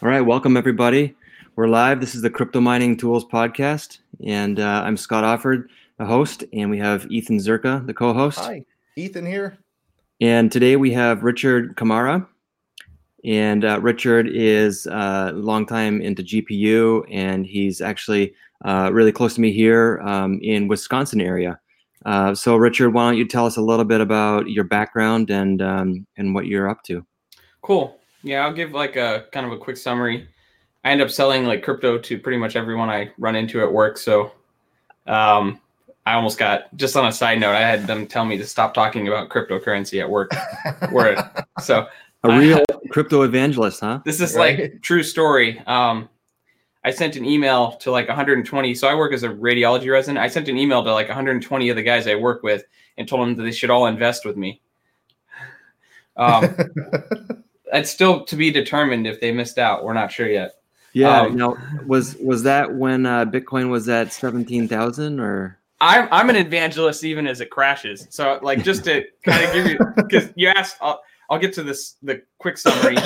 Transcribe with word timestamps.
All 0.00 0.08
right, 0.08 0.20
welcome 0.20 0.56
everybody. 0.56 1.16
We're 1.56 1.66
live. 1.66 2.00
This 2.00 2.14
is 2.14 2.22
the 2.22 2.30
Crypto 2.30 2.60
Mining 2.60 2.96
Tools 2.96 3.24
podcast, 3.24 3.98
and 4.24 4.60
uh, 4.60 4.82
I'm 4.84 4.96
Scott 4.96 5.24
Offord, 5.24 5.64
the 5.98 6.04
host, 6.04 6.44
and 6.52 6.70
we 6.70 6.78
have 6.78 7.10
Ethan 7.10 7.38
Zerka, 7.38 7.84
the 7.84 7.92
co-host. 7.92 8.38
Hi, 8.38 8.64
Ethan 8.94 9.26
here. 9.26 9.58
And 10.20 10.52
today 10.52 10.76
we 10.76 10.92
have 10.92 11.24
Richard 11.24 11.74
Kamara, 11.74 12.24
and 13.24 13.64
uh, 13.64 13.80
Richard 13.80 14.28
is 14.28 14.86
a 14.86 14.94
uh, 14.96 15.32
long 15.34 15.66
time 15.66 16.00
into 16.00 16.22
GPU, 16.22 17.04
and 17.10 17.44
he's 17.44 17.80
actually 17.80 18.34
uh, 18.64 18.90
really 18.92 19.10
close 19.10 19.34
to 19.34 19.40
me 19.40 19.50
here 19.50 20.00
um, 20.04 20.38
in 20.44 20.68
Wisconsin 20.68 21.20
area. 21.20 21.58
Uh, 22.06 22.36
so, 22.36 22.54
Richard, 22.54 22.90
why 22.90 23.08
don't 23.10 23.18
you 23.18 23.26
tell 23.26 23.46
us 23.46 23.56
a 23.56 23.62
little 23.62 23.84
bit 23.84 24.00
about 24.00 24.48
your 24.48 24.62
background 24.62 25.30
and 25.30 25.60
um, 25.60 26.06
and 26.16 26.36
what 26.36 26.46
you're 26.46 26.68
up 26.68 26.84
to? 26.84 27.04
Cool. 27.62 27.97
Yeah, 28.22 28.44
I'll 28.44 28.52
give 28.52 28.72
like 28.72 28.96
a 28.96 29.26
kind 29.32 29.46
of 29.46 29.52
a 29.52 29.58
quick 29.58 29.76
summary. 29.76 30.28
I 30.84 30.90
end 30.90 31.02
up 31.02 31.10
selling 31.10 31.44
like 31.44 31.62
crypto 31.62 31.98
to 31.98 32.18
pretty 32.18 32.38
much 32.38 32.56
everyone 32.56 32.90
I 32.90 33.10
run 33.18 33.36
into 33.36 33.60
at 33.60 33.72
work. 33.72 33.98
So, 33.98 34.32
um, 35.06 35.60
I 36.06 36.14
almost 36.14 36.38
got 36.38 36.74
just 36.76 36.96
on 36.96 37.06
a 37.06 37.12
side 37.12 37.38
note. 37.38 37.54
I 37.54 37.60
had 37.60 37.86
them 37.86 38.06
tell 38.06 38.24
me 38.24 38.38
to 38.38 38.46
stop 38.46 38.72
talking 38.72 39.08
about 39.08 39.28
cryptocurrency 39.28 40.00
at 40.00 40.08
work. 40.08 40.32
Where 40.90 41.30
so 41.60 41.86
a 42.24 42.38
real 42.38 42.64
crypto 42.90 43.22
evangelist, 43.22 43.80
huh? 43.80 44.00
This 44.04 44.20
is 44.20 44.34
right? 44.34 44.58
like 44.58 44.82
true 44.82 45.02
story. 45.02 45.62
Um, 45.66 46.08
I 46.84 46.90
sent 46.90 47.16
an 47.16 47.24
email 47.24 47.72
to 47.72 47.90
like 47.90 48.08
120. 48.08 48.74
So 48.74 48.88
I 48.88 48.94
work 48.94 49.12
as 49.12 49.22
a 49.22 49.28
radiology 49.28 49.92
resident. 49.92 50.18
I 50.18 50.28
sent 50.28 50.48
an 50.48 50.56
email 50.56 50.82
to 50.82 50.92
like 50.92 51.08
120 51.08 51.68
of 51.68 51.76
the 51.76 51.82
guys 51.82 52.06
I 52.06 52.14
work 52.14 52.42
with 52.42 52.64
and 52.96 53.06
told 53.06 53.22
them 53.22 53.36
that 53.36 53.42
they 53.42 53.52
should 53.52 53.70
all 53.70 53.86
invest 53.86 54.24
with 54.24 54.36
me. 54.36 54.60
Um, 56.20 56.56
it's 57.72 57.90
still 57.90 58.24
to 58.24 58.36
be 58.36 58.50
determined 58.50 59.06
if 59.06 59.20
they 59.20 59.32
missed 59.32 59.58
out. 59.58 59.84
We're 59.84 59.94
not 59.94 60.12
sure 60.12 60.28
yet. 60.28 60.54
Yeah. 60.92 61.22
Um, 61.22 61.36
now, 61.36 61.56
was 61.86 62.16
was 62.16 62.42
that 62.44 62.74
when 62.74 63.06
uh, 63.06 63.24
Bitcoin 63.26 63.70
was 63.70 63.88
at 63.88 64.12
seventeen 64.12 64.68
thousand 64.68 65.20
or? 65.20 65.58
I'm 65.80 66.08
I'm 66.10 66.28
an 66.30 66.36
evangelist 66.36 67.04
even 67.04 67.26
as 67.26 67.40
it 67.40 67.50
crashes. 67.50 68.06
So 68.10 68.38
like 68.42 68.64
just 68.64 68.84
to 68.84 69.04
kind 69.24 69.44
of 69.44 69.52
give 69.52 69.66
you 69.66 69.78
because 69.96 70.30
you 70.34 70.48
asked, 70.48 70.76
I'll, 70.80 71.00
I'll 71.30 71.38
get 71.38 71.52
to 71.54 71.62
this 71.62 71.96
the 72.02 72.22
quick 72.38 72.58
summary. 72.58 72.96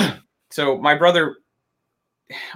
So 0.49 0.77
my 0.77 0.95
brother 0.95 1.37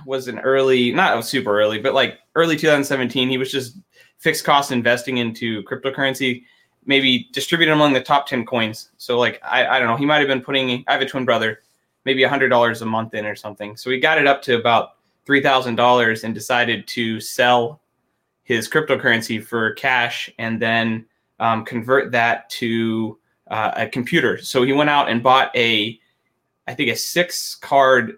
was 0.06 0.28
an 0.28 0.40
early, 0.40 0.92
not 0.92 1.24
super 1.26 1.59
early, 1.59 1.80
but 1.80 1.94
like 1.94 2.20
early 2.36 2.56
2017. 2.56 3.30
He 3.30 3.38
was 3.38 3.52
just 3.52 3.78
fixed 4.18 4.44
cost 4.44 4.72
investing 4.72 5.18
into 5.18 5.64
cryptocurrency, 5.64 6.44
maybe 6.86 7.28
distributed 7.31 7.74
among 7.74 7.94
the 7.94 8.02
top 8.02 8.28
10 8.28 8.46
coins. 8.46 8.90
So 8.98 9.20
like 9.20 9.40
I, 9.44 9.66
I 9.68 9.80
don't 9.80 9.88
know, 9.88 9.98
he 9.98 10.06
might 10.06 10.20
have 10.20 10.28
been 10.28 10.42
putting. 10.42 10.84
I 10.88 10.94
have 10.94 11.02
a 11.02 11.06
twin 11.06 11.26
brother, 11.26 11.62
maybe 12.08 12.23
a 12.23 12.30
hundred 12.30 12.47
dollars 12.47 12.81
a 12.81 12.86
month 12.86 13.13
in 13.13 13.25
or 13.25 13.36
something. 13.36 13.75
So 13.75 13.91
he 13.91 14.00
got 14.00 14.17
it 14.17 14.25
up 14.25 14.41
to 14.44 14.58
about 14.58 14.95
three 15.25 15.44
thousand 15.44 15.75
dollars 15.75 16.23
and 16.23 16.33
decided 16.33 16.88
to 16.88 17.19
sell 17.19 17.81
his 18.44 18.69
cryptocurrency 18.69 19.44
for 19.44 19.73
cash 19.73 20.30
and 20.39 20.59
then 20.59 21.05
um, 21.39 21.66
convert 21.66 22.13
that 22.13 22.50
to 22.50 23.19
uh, 23.50 23.72
a 23.75 23.88
computer. 23.88 24.38
So 24.41 24.63
he 24.63 24.72
went 24.72 24.89
out 24.89 25.09
and 25.09 25.22
bought 25.22 25.53
a, 25.53 26.00
I 26.66 26.73
think 26.73 26.89
a 26.89 26.95
six 26.95 27.55
card 27.55 28.17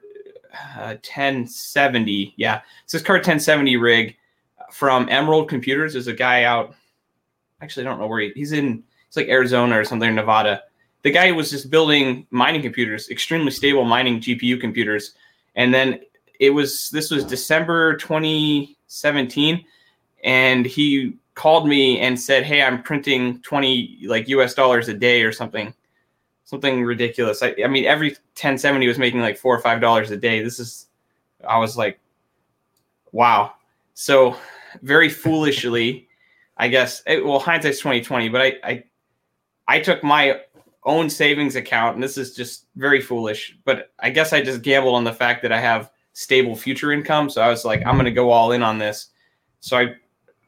uh, 0.78 0.98
1070. 1.02 2.36
Yeah, 2.38 2.62
six 2.86 3.04
card 3.04 3.22
1070 3.22 3.78
rig 3.78 4.16
from 4.72 5.10
Emerald 5.10 5.50
Computers. 5.50 5.94
There's 5.94 6.06
a 6.06 6.14
guy 6.14 6.44
out. 6.44 6.76
Actually, 7.62 7.88
I 7.88 7.90
don't 7.90 8.00
know 8.00 8.08
where 8.08 8.22
he, 8.22 8.32
he's 8.36 8.52
in. 8.52 8.84
It's 9.08 9.18
like 9.18 9.30
Arizona 9.30 9.80
or 9.80 9.84
something, 9.84 10.14
Nevada. 10.14 10.62
The 11.04 11.12
guy 11.12 11.32
was 11.32 11.50
just 11.50 11.70
building 11.70 12.28
mining 12.30 12.62
computers, 12.62 13.10
extremely 13.10 13.52
stable 13.52 13.86
mining 13.86 14.20
GPU 14.20 14.60
computers, 14.60 15.14
and 15.56 15.74
then 15.74 16.00
it 16.40 16.50
was 16.50 16.90
this 16.90 17.12
was 17.12 17.24
December 17.24 17.96
2017, 17.98 19.66
and 20.24 20.66
he 20.66 21.18
called 21.36 21.68
me 21.68 22.00
and 22.00 22.20
said, 22.20 22.44
"Hey, 22.44 22.62
I'm 22.62 22.84
printing 22.84 23.42
20 23.42 24.00
like 24.06 24.28
US 24.30 24.54
dollars 24.54 24.88
a 24.90 24.94
day 24.94 25.24
or 25.24 25.32
something." 25.32 25.74
Something 26.46 26.84
ridiculous. 26.84 27.44
I, 27.44 27.54
I 27.64 27.68
mean, 27.68 27.86
every 27.86 28.10
1070 28.10 28.88
was 28.88 28.98
making 28.98 29.20
like 29.20 29.38
four 29.38 29.56
or 29.56 29.62
five 29.62 29.80
dollars 29.80 30.10
a 30.10 30.18
day. 30.18 30.42
This 30.42 30.60
is, 30.60 30.88
I 31.48 31.60
was 31.60 31.78
like, 31.78 32.00
wow. 33.12 33.54
So, 33.94 34.36
very 34.82 35.10
foolishly, 35.10 36.08
I 36.58 36.68
guess. 36.68 37.04
It, 37.06 37.24
well, 37.24 37.38
hindsight's 37.38 37.78
2020, 37.78 38.30
but 38.30 38.42
I, 38.42 38.54
I, 38.64 38.84
I 39.68 39.80
took 39.80 40.04
my 40.04 40.42
own 40.86 41.10
savings 41.10 41.56
account, 41.56 41.96
and 41.96 42.04
this 42.04 42.18
is 42.18 42.36
just 42.36 42.68
very 42.76 43.02
foolish. 43.02 43.58
But 43.66 43.92
I 44.00 44.10
guess 44.10 44.34
I 44.34 44.42
just 44.42 44.62
gambled 44.62 44.96
on 44.96 45.04
the 45.04 45.14
fact 45.14 45.42
that 45.42 45.52
I 45.52 45.60
have 45.60 45.92
stable 46.14 46.56
future 46.56 46.92
income. 46.92 47.30
So 47.30 47.42
I 47.42 47.50
was 47.50 47.66
like, 47.66 47.86
I'm 47.86 47.96
going 47.96 48.06
to 48.06 48.12
go 48.12 48.32
all 48.32 48.52
in 48.52 48.64
on 48.64 48.78
this. 48.78 49.08
So 49.60 49.78
I, 49.78 49.96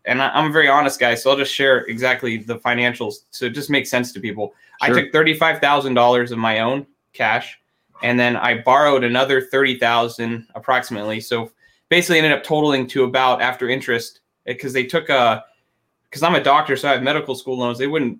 and 0.06 0.22
I, 0.22 0.38
am 0.38 0.50
a 0.50 0.52
very 0.52 0.68
honest 0.68 1.00
guy, 1.00 1.16
so 1.16 1.30
I'll 1.30 1.38
just 1.38 1.53
share 1.53 1.86
exactly 1.86 2.38
the 2.38 2.58
financials 2.58 3.16
so 3.30 3.46
it 3.46 3.52
just 3.52 3.69
makes 3.69 3.90
sense 3.90 4.12
to 4.14 4.19
people. 4.19 4.53
Sure. 4.84 4.97
I 4.97 5.02
took 5.02 5.12
thirty-five 5.12 5.59
thousand 5.59 5.94
dollars 5.94 6.31
of 6.31 6.40
my 6.40 6.59
own 6.59 6.88
cash, 7.13 7.59
and 8.02 8.19
then 8.19 8.36
I 8.36 8.62
borrowed 8.62 9.03
another 9.03 9.42
thirty 9.42 9.78
thousand 9.78 10.48
approximately. 10.56 11.19
So 11.19 11.52
basically, 11.90 12.18
ended 12.18 12.31
up 12.31 12.44
totaling 12.44 12.88
to 12.88 13.03
about 13.03 13.42
after 13.42 13.69
interest 13.69 14.22
because 14.46 14.74
they 14.74 14.86
took 14.86 15.09
a 15.09 15.46
because 16.09 16.24
I'm 16.24 16.36
a 16.36 16.44
doctor, 16.44 16.75
so 16.75 16.90
I 16.90 16.94
have 16.94 17.03
medical 17.03 17.36
school 17.36 17.58
loans. 17.58 17.78
They 17.78 17.88
wouldn't, 17.88 18.19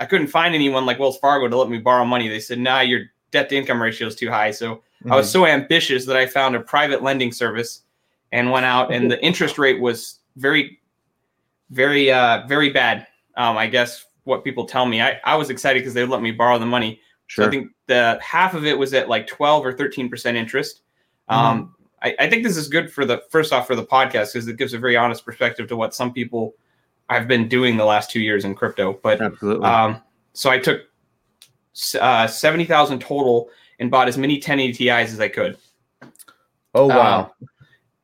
I 0.00 0.06
couldn't 0.06 0.28
find 0.28 0.54
anyone 0.54 0.86
like 0.86 0.98
Wells 0.98 1.18
Fargo 1.18 1.48
to 1.48 1.56
let 1.56 1.68
me 1.68 1.78
borrow 1.78 2.04
money. 2.04 2.28
They 2.28 2.40
said, 2.40 2.58
"Nah, 2.58 2.80
your 2.80 3.02
debt 3.30 3.48
to 3.50 3.56
income 3.56 3.82
ratio 3.82 4.08
is 4.08 4.14
too 4.14 4.30
high." 4.30 4.50
So 4.50 4.82
Mm-hmm. 5.00 5.12
I 5.12 5.16
was 5.16 5.26
mm-hmm. 5.26 5.32
so 5.32 5.46
ambitious 5.46 6.06
that 6.06 6.16
I 6.16 6.26
found 6.26 6.56
a 6.56 6.60
private 6.60 7.02
lending 7.02 7.30
service 7.30 7.82
and 8.32 8.50
went 8.50 8.66
out, 8.66 8.92
and 8.92 9.10
the 9.10 9.22
interest 9.24 9.58
rate 9.58 9.80
was 9.80 10.18
very, 10.36 10.80
very, 11.70 12.10
uh, 12.10 12.46
very 12.46 12.70
bad. 12.70 13.06
Um, 13.36 13.56
I 13.56 13.68
guess 13.68 14.04
what 14.24 14.44
people 14.44 14.66
tell 14.66 14.86
me. 14.86 15.00
I, 15.00 15.20
I 15.24 15.36
was 15.36 15.50
excited 15.50 15.80
because 15.80 15.94
they 15.94 16.04
let 16.04 16.20
me 16.20 16.32
borrow 16.32 16.58
the 16.58 16.66
money. 16.66 17.00
Sure. 17.28 17.44
So 17.44 17.48
I 17.48 17.50
think 17.50 17.70
the 17.86 18.18
half 18.20 18.54
of 18.54 18.66
it 18.66 18.76
was 18.76 18.92
at 18.92 19.08
like 19.08 19.26
12 19.26 19.64
or 19.64 19.72
13 19.72 20.08
percent 20.08 20.36
interest. 20.36 20.82
Mm-hmm. 21.30 21.40
Um, 21.40 21.74
I, 22.02 22.14
I, 22.18 22.30
think 22.30 22.42
this 22.42 22.56
is 22.56 22.68
good 22.68 22.92
for 22.92 23.04
the 23.04 23.22
first 23.30 23.52
off 23.52 23.66
for 23.66 23.76
the 23.76 23.84
podcast 23.84 24.32
because 24.32 24.48
it 24.48 24.56
gives 24.56 24.72
a 24.72 24.78
very 24.78 24.96
honest 24.96 25.24
perspective 25.24 25.68
to 25.68 25.76
what 25.76 25.94
some 25.94 26.12
people 26.12 26.54
I've 27.08 27.28
been 27.28 27.48
doing 27.48 27.76
the 27.76 27.84
last 27.84 28.10
two 28.10 28.20
years 28.20 28.44
in 28.44 28.54
crypto. 28.54 28.98
But 29.02 29.20
absolutely. 29.20 29.66
Um, 29.66 30.02
so 30.32 30.50
I 30.50 30.58
took 30.58 30.82
uh, 32.00 32.26
seventy 32.26 32.64
thousand 32.64 33.00
total 33.00 33.50
and 33.78 33.90
bought 33.90 34.08
as 34.08 34.18
many 34.18 34.34
1080 34.34 34.72
Ti's 34.72 35.12
as 35.12 35.20
I 35.20 35.28
could. 35.28 35.56
Oh 36.74 36.86
wow. 36.86 37.32
Um, 37.40 37.48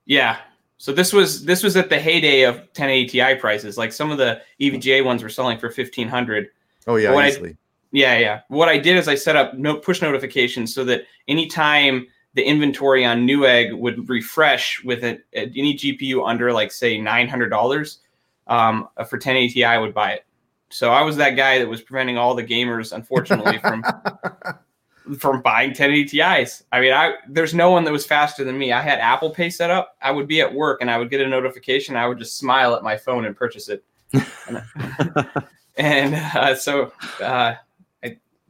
yeah. 0.07 0.39
So 0.79 0.93
this 0.93 1.13
was 1.13 1.45
this 1.45 1.63
was 1.63 1.77
at 1.77 1.89
the 1.89 1.99
heyday 1.99 2.43
of 2.43 2.57
1080 2.57 3.07
Ti 3.09 3.35
prices. 3.37 3.79
Like 3.79 3.93
some 3.93 4.11
of 4.11 4.19
the 4.19 4.41
EVGA 4.61 5.05
ones 5.05 5.23
were 5.23 5.29
selling 5.29 5.59
for 5.59 5.69
1500. 5.69 6.49
Oh 6.87 6.97
yeah, 6.97 7.13
what 7.13 7.27
easily. 7.27 7.51
I, 7.51 7.57
yeah, 7.93 8.19
yeah. 8.19 8.41
What 8.49 8.69
I 8.69 8.79
did 8.79 8.97
is 8.97 9.09
I 9.09 9.15
set 9.15 9.37
up 9.37 9.55
no 9.55 9.77
push 9.77 10.03
notifications 10.03 10.75
so 10.75 10.85
that 10.85 11.05
anytime 11.29 12.07
the 12.35 12.43
inventory 12.43 13.05
on 13.05 13.27
Newegg 13.27 13.79
would 13.79 14.09
refresh 14.09 14.83
with 14.85 15.05
a, 15.05 15.21
any 15.33 15.75
GPU 15.75 16.29
under 16.29 16.53
like 16.53 16.73
say 16.73 17.01
nine 17.01 17.29
hundred 17.29 17.51
dollars 17.51 18.01
um, 18.47 18.89
for 18.97 19.17
1080 19.17 19.55
Ti, 19.55 19.65
I 19.65 19.79
would 19.79 19.95
buy 19.95 20.13
it. 20.13 20.25
So 20.71 20.91
I 20.91 21.03
was 21.03 21.17
that 21.17 21.37
guy 21.37 21.59
that 21.59 21.69
was 21.69 21.83
preventing 21.83 22.19
all 22.19 22.35
the 22.35 22.43
gamers, 22.43 22.93
unfortunately, 22.93 23.59
from 23.59 23.85
from 25.19 25.43
buying 25.43 25.69
1080 25.71 26.05
Ti's. 26.07 26.65
I 26.73 26.81
mean, 26.81 26.93
I 26.93 27.15
there's 27.29 27.55
no 27.55 27.71
one 27.71 27.85
that 27.85 27.93
was 27.93 28.07
faster 28.07 28.43
than 28.45 28.59
me. 28.59 28.73
I 28.73 28.81
had 28.81 28.99
Apple 28.99 29.31
Pay 29.31 29.51
set 29.51 29.71
up. 29.71 29.97
I 30.03 30.11
would 30.11 30.27
be 30.27 30.41
at 30.41 30.53
work 30.53 30.81
and 30.81 30.91
I 30.91 30.99
would 30.99 31.11
get 31.11 31.21
a 31.21 31.29
notification. 31.29 31.97
I 31.97 32.07
would 32.07 32.19
just 32.19 32.39
smile 32.39 32.75
at 32.75 32.83
my 32.83 32.97
phone 32.97 33.25
and 33.25 33.37
purchase 33.37 33.69
it. 33.69 33.85
and 35.77 36.15
uh, 36.15 36.55
so, 36.55 36.93
uh, 37.21 37.55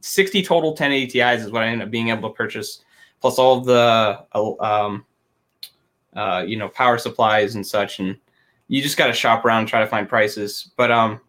60 0.01 0.43
total 0.43 0.69
1080 0.69 1.07
Ti's 1.07 1.43
is 1.43 1.51
what 1.51 1.63
I 1.63 1.67
ended 1.67 1.87
up 1.87 1.91
being 1.91 2.09
able 2.09 2.29
to 2.29 2.35
purchase, 2.35 2.83
plus 3.21 3.39
all 3.39 3.61
the 3.61 4.23
uh, 4.33 4.53
um, 4.59 5.05
uh, 6.15 6.43
you 6.45 6.57
know 6.57 6.69
power 6.69 6.97
supplies 6.97 7.55
and 7.55 7.65
such. 7.65 7.99
And 7.99 8.15
you 8.67 8.81
just 8.81 8.97
got 8.97 9.07
to 9.07 9.13
shop 9.13 9.45
around 9.45 9.59
and 9.59 9.67
try 9.67 9.79
to 9.79 9.87
find 9.87 10.07
prices. 10.09 10.71
But 10.75 10.91
um, 10.91 11.21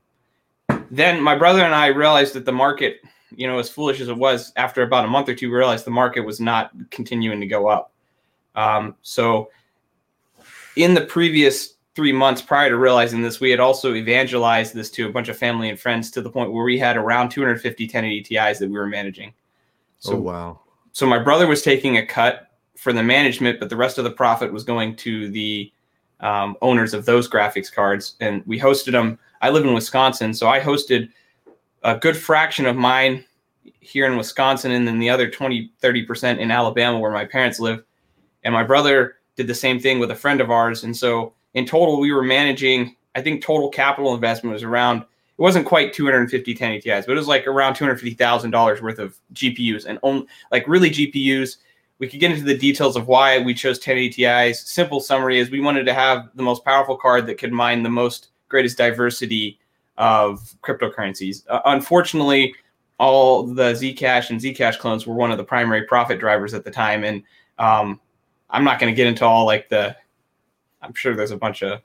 then 0.91 1.21
my 1.21 1.37
brother 1.37 1.63
and 1.63 1.75
I 1.75 1.89
realized 1.89 2.35
that 2.35 2.45
the 2.45 2.53
market 2.53 3.01
you 3.35 3.47
know, 3.47 3.59
as 3.59 3.69
foolish 3.69 4.01
as 4.01 4.09
it 4.09 4.17
was, 4.17 4.53
after 4.57 4.83
about 4.83 5.05
a 5.05 5.09
month 5.09 5.29
or 5.29 5.35
two, 5.35 5.51
we 5.51 5.57
realized 5.57 5.85
the 5.85 5.91
market 5.91 6.21
was 6.21 6.41
not 6.41 6.71
continuing 6.91 7.41
to 7.41 7.47
go 7.47 7.69
up. 7.69 7.93
Um, 8.55 8.97
so, 9.03 9.51
in 10.77 10.95
the 10.95 11.03
previous 11.03 11.75
three 11.95 12.13
months 12.13 12.43
prior 12.43 12.69
to 12.69 12.77
realizing 12.77 13.23
this, 13.23 13.41
we 13.41 13.51
had 13.51 13.61
also 13.61 13.95
evangelized 13.95 14.75
this 14.75 14.91
to 14.91 15.07
a 15.07 15.13
bunch 15.13 15.29
of 15.29 15.37
family 15.37 15.71
and 15.71 15.81
friends 15.81 16.11
to 16.13 16.23
the 16.23 16.31
point 16.31 16.53
where 16.53 16.65
we 16.65 16.79
had 16.79 16.97
around 16.97 17.31
250 17.31 17.85
1080 17.85 18.23
Ti's 18.23 18.59
that 18.59 18.69
we 18.69 18.79
were 18.79 18.87
managing. 18.87 19.33
So, 19.99 20.15
oh, 20.15 20.21
wow. 20.21 20.61
So, 20.93 21.07
my 21.07 21.19
brother 21.19 21.47
was 21.47 21.63
taking 21.63 21.97
a 21.99 22.07
cut 22.07 22.51
for 22.77 22.93
the 22.93 23.03
management, 23.03 23.59
but 23.59 23.71
the 23.71 23.77
rest 23.77 23.99
of 23.99 24.05
the 24.05 24.11
profit 24.11 24.53
was 24.53 24.65
going 24.65 24.97
to 24.97 25.31
the 25.31 25.73
um, 26.21 26.57
owners 26.63 26.95
of 26.95 27.05
those 27.05 27.29
graphics 27.29 27.73
cards. 27.73 28.15
And 28.21 28.43
we 28.47 28.59
hosted 28.59 28.93
them. 28.93 29.19
I 29.43 29.51
live 29.51 29.65
in 29.65 29.75
Wisconsin, 29.75 30.33
so 30.35 30.49
I 30.49 30.61
hosted 30.61 31.11
a 31.83 31.97
good 31.97 32.17
fraction 32.17 32.67
of 32.67 32.77
mine 32.77 33.25
here 33.81 34.07
in 34.07 34.17
Wisconsin 34.17 34.73
and 34.73 34.87
then 34.87 34.99
the 34.99 35.11
other 35.11 35.31
20, 35.31 35.71
30% 35.83 36.39
in 36.39 36.51
Alabama 36.51 36.99
where 36.99 37.13
my 37.13 37.25
parents 37.25 37.61
live. 37.61 37.85
and 38.43 38.53
my 38.53 38.63
brother 38.65 39.17
did 39.37 39.47
the 39.47 39.55
same 39.55 39.79
thing 39.79 39.99
with 39.99 40.11
a 40.11 40.15
friend 40.15 40.41
of 40.41 40.51
ours. 40.51 40.85
And 40.85 40.97
so 40.97 41.35
in 41.55 41.67
total, 41.67 42.01
we 42.01 42.13
were 42.13 42.23
managing. 42.23 42.97
I 43.15 43.23
think 43.23 43.43
total 43.43 43.69
capital 43.71 44.15
investment 44.15 44.53
was 44.53 44.63
around. 44.63 45.03
It 45.03 45.43
wasn't 45.43 45.67
quite 45.67 45.93
250 45.93 46.53
1080 46.53 46.91
Ti's, 46.91 47.07
but 47.07 47.13
it 47.13 47.17
was 47.17 47.29
like 47.29 47.47
around 47.47 47.75
250 47.75 48.15
thousand 48.15 48.51
dollars 48.51 48.81
worth 48.81 48.99
of 48.99 49.17
GPUs 49.35 49.85
and 49.87 49.99
only 50.03 50.27
like 50.51 50.67
really 50.67 50.91
GPUs. 50.91 51.59
We 51.99 52.09
could 52.09 52.21
get 52.21 52.31
into 52.31 52.45
the 52.45 52.57
details 52.57 52.97
of 52.97 53.09
why 53.09 53.39
we 53.39 53.55
chose 53.55 53.77
1080 53.77 54.11
Ti's. 54.11 54.61
Simple 54.61 55.01
summary 55.01 55.39
is 55.39 55.51
we 55.51 55.61
wanted 55.61 55.85
to 55.87 55.95
have 55.95 56.29
the 56.35 56.43
most 56.43 56.65
powerful 56.65 56.97
card 56.97 57.27
that 57.27 57.39
could 57.39 57.53
mine 57.53 57.83
the 57.83 57.89
most 57.91 58.29
greatest 58.49 58.77
diversity 58.77 59.59
of 59.97 60.55
cryptocurrencies. 60.63 61.45
Uh, 61.49 61.61
unfortunately, 61.65 62.55
all 62.99 63.45
the 63.45 63.73
Zcash 63.73 64.31
and 64.31 64.41
Zcash 64.41 64.79
clones 64.79 65.07
were 65.07 65.15
one 65.15 65.31
of 65.31 65.39
the 65.39 65.45
primary 65.45 65.83
profit 65.83 66.19
drivers 66.19 66.55
at 66.55 66.65
the 66.65 66.71
time, 66.71 67.05
and 67.05 67.23
um, 67.59 68.01
I'm 68.51 68.65
not 68.65 68.79
going 68.79 68.93
to 68.93 68.97
get 68.97 69.07
into 69.07 69.25
all 69.25 69.47
like 69.47 69.69
the. 69.69 69.97
I'm 70.83 70.95
sure 70.95 71.17
there's 71.17 71.31
a 71.31 71.37
bunch 71.37 71.63
of 71.63 71.81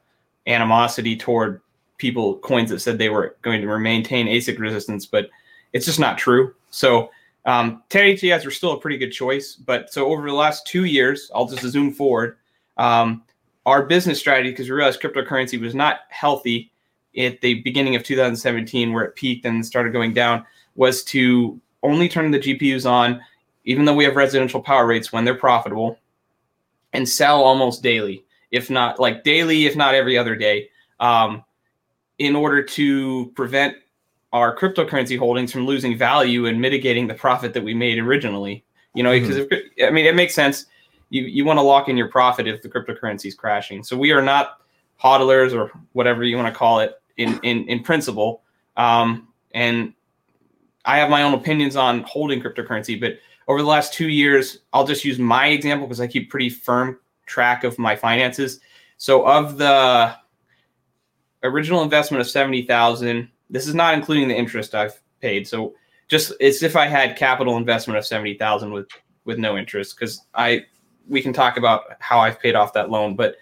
animosity 0.47 1.15
toward 1.15 1.61
people 1.97 2.37
coins 2.39 2.69
that 2.69 2.79
said 2.79 2.97
they 2.97 3.09
were 3.09 3.35
going 3.41 3.61
to 3.61 3.79
maintain 3.79 4.27
ASIC 4.27 4.59
resistance, 4.59 5.05
but 5.05 5.29
it's 5.73 5.85
just 5.85 5.99
not 5.99 6.17
true. 6.17 6.53
So 6.69 7.11
um, 7.45 7.71
1080 7.89 8.17
Ti's 8.17 8.45
were 8.45 8.51
still 8.51 8.73
a 8.73 8.79
pretty 8.79 8.97
good 8.97 9.11
choice, 9.11 9.55
but 9.55 9.91
so 9.91 10.07
over 10.07 10.27
the 10.27 10.35
last 10.35 10.67
two 10.67 10.85
years, 10.85 11.31
I'll 11.33 11.47
just 11.47 11.63
zoom 11.63 11.91
forward. 11.91 12.37
Um, 12.77 13.23
our 13.65 13.85
business 13.85 14.19
strategy, 14.19 14.51
because 14.51 14.69
we 14.69 14.75
realized 14.75 15.01
cryptocurrency 15.01 15.59
was 15.59 15.75
not 15.75 16.01
healthy 16.09 16.71
at 17.17 17.41
the 17.41 17.55
beginning 17.61 17.95
of 17.95 18.03
2017, 18.03 18.93
where 18.93 19.03
it 19.03 19.15
peaked 19.15 19.45
and 19.45 19.65
started 19.65 19.91
going 19.91 20.13
down, 20.13 20.45
was 20.75 21.03
to 21.03 21.59
only 21.83 22.07
turn 22.07 22.31
the 22.31 22.39
GPUs 22.39 22.89
on, 22.89 23.21
even 23.65 23.85
though 23.85 23.93
we 23.93 24.03
have 24.03 24.15
residential 24.15 24.61
power 24.61 24.85
rates 24.85 25.11
when 25.11 25.25
they're 25.25 25.35
profitable, 25.35 25.97
and 26.93 27.07
sell 27.07 27.43
almost 27.43 27.81
daily, 27.81 28.23
if 28.51 28.69
not 28.69 28.99
like 28.99 29.23
daily, 29.23 29.65
if 29.65 29.75
not 29.75 29.95
every 29.95 30.17
other 30.17 30.35
day, 30.35 30.69
um, 30.99 31.43
in 32.19 32.35
order 32.35 32.61
to 32.61 33.31
prevent 33.35 33.75
our 34.33 34.55
cryptocurrency 34.55 35.17
holdings 35.17 35.51
from 35.51 35.65
losing 35.65 35.97
value 35.97 36.45
and 36.45 36.59
mitigating 36.59 37.07
the 37.07 37.13
profit 37.13 37.53
that 37.53 37.63
we 37.63 37.73
made 37.73 37.99
originally. 37.99 38.63
You 38.93 39.03
know, 39.03 39.11
because 39.11 39.37
mm-hmm. 39.37 39.85
I 39.85 39.91
mean, 39.91 40.05
it 40.05 40.15
makes 40.15 40.35
sense. 40.35 40.65
You 41.09 41.23
you 41.23 41.45
want 41.45 41.57
to 41.57 41.63
lock 41.63 41.89
in 41.89 41.97
your 41.97 42.07
profit 42.09 42.47
if 42.47 42.61
the 42.61 42.69
cryptocurrency 42.69 43.27
is 43.27 43.35
crashing. 43.35 43.83
So 43.83 43.97
we 43.97 44.11
are 44.11 44.21
not 44.21 44.61
hodlers 45.01 45.53
or 45.53 45.71
whatever 45.93 46.23
you 46.23 46.37
want 46.37 46.53
to 46.53 46.57
call 46.57 46.79
it 46.79 47.01
in 47.17 47.39
in 47.43 47.65
in 47.67 47.83
principle. 47.83 48.43
Um, 48.77 49.27
and 49.53 49.93
I 50.85 50.97
have 50.97 51.09
my 51.09 51.23
own 51.23 51.33
opinions 51.33 51.75
on 51.75 52.03
holding 52.03 52.41
cryptocurrency, 52.41 52.99
but 52.99 53.19
over 53.47 53.61
the 53.61 53.67
last 53.67 53.93
two 53.93 54.09
years, 54.09 54.59
I'll 54.73 54.85
just 54.85 55.03
use 55.03 55.19
my 55.19 55.47
example 55.47 55.87
because 55.87 56.01
I 56.01 56.07
keep 56.07 56.29
pretty 56.29 56.49
firm 56.49 56.99
track 57.25 57.63
of 57.63 57.77
my 57.77 57.95
finances. 57.95 58.59
So 58.97 59.25
of 59.25 59.57
the 59.57 60.15
original 61.43 61.81
investment 61.81 62.21
of 62.21 62.29
seventy 62.29 62.65
thousand, 62.65 63.29
this 63.51 63.67
is 63.67 63.75
not 63.75 63.93
including 63.93 64.27
the 64.27 64.35
interest 64.35 64.73
I've 64.73 64.99
paid. 65.19 65.47
So 65.47 65.75
just 66.07 66.33
it's 66.39 66.63
if 66.63 66.75
I 66.75 66.87
had 66.87 67.15
capital 67.17 67.57
investment 67.57 67.97
of 67.97 68.05
seventy 68.05 68.35
thousand 68.35 68.71
with 68.71 68.87
with 69.25 69.37
no 69.37 69.57
interest 69.57 69.95
because 69.95 70.21
I 70.33 70.65
we 71.07 71.21
can 71.21 71.33
talk 71.33 71.57
about 71.57 71.81
how 71.99 72.19
I've 72.19 72.39
paid 72.39 72.55
off 72.55 72.73
that 72.73 72.89
loan, 72.89 73.15
but 73.15 73.35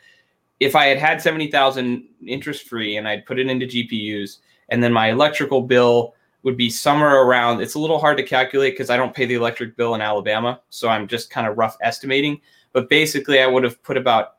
if 0.59 0.75
I 0.75 0.85
had 0.85 0.97
had 0.97 1.21
seventy 1.21 1.49
thousand 1.49 2.07
interest 2.25 2.67
free 2.67 2.97
and 2.97 3.07
I'd 3.07 3.25
put 3.25 3.39
it 3.39 3.47
into 3.47 3.65
GPUs 3.65 4.39
and 4.69 4.83
then 4.83 4.91
my 4.91 5.09
electrical 5.09 5.61
bill 5.61 6.15
would 6.43 6.57
be 6.57 6.69
somewhere 6.69 7.23
around 7.23 7.61
it's 7.61 7.75
a 7.75 7.79
little 7.79 7.99
hard 7.99 8.17
to 8.17 8.23
calculate 8.23 8.73
because 8.73 8.89
I 8.89 8.97
don't 8.97 9.13
pay 9.13 9.25
the 9.25 9.35
electric 9.35 9.75
bill 9.77 9.95
in 9.95 10.01
Alabama. 10.01 10.61
So 10.69 10.89
I'm 10.89 11.07
just 11.07 11.29
kind 11.29 11.47
of 11.47 11.57
rough 11.57 11.77
estimating. 11.81 12.41
But 12.71 12.89
basically 12.89 13.41
I 13.41 13.47
would 13.47 13.63
have 13.63 13.81
put 13.83 13.97
about 13.97 14.37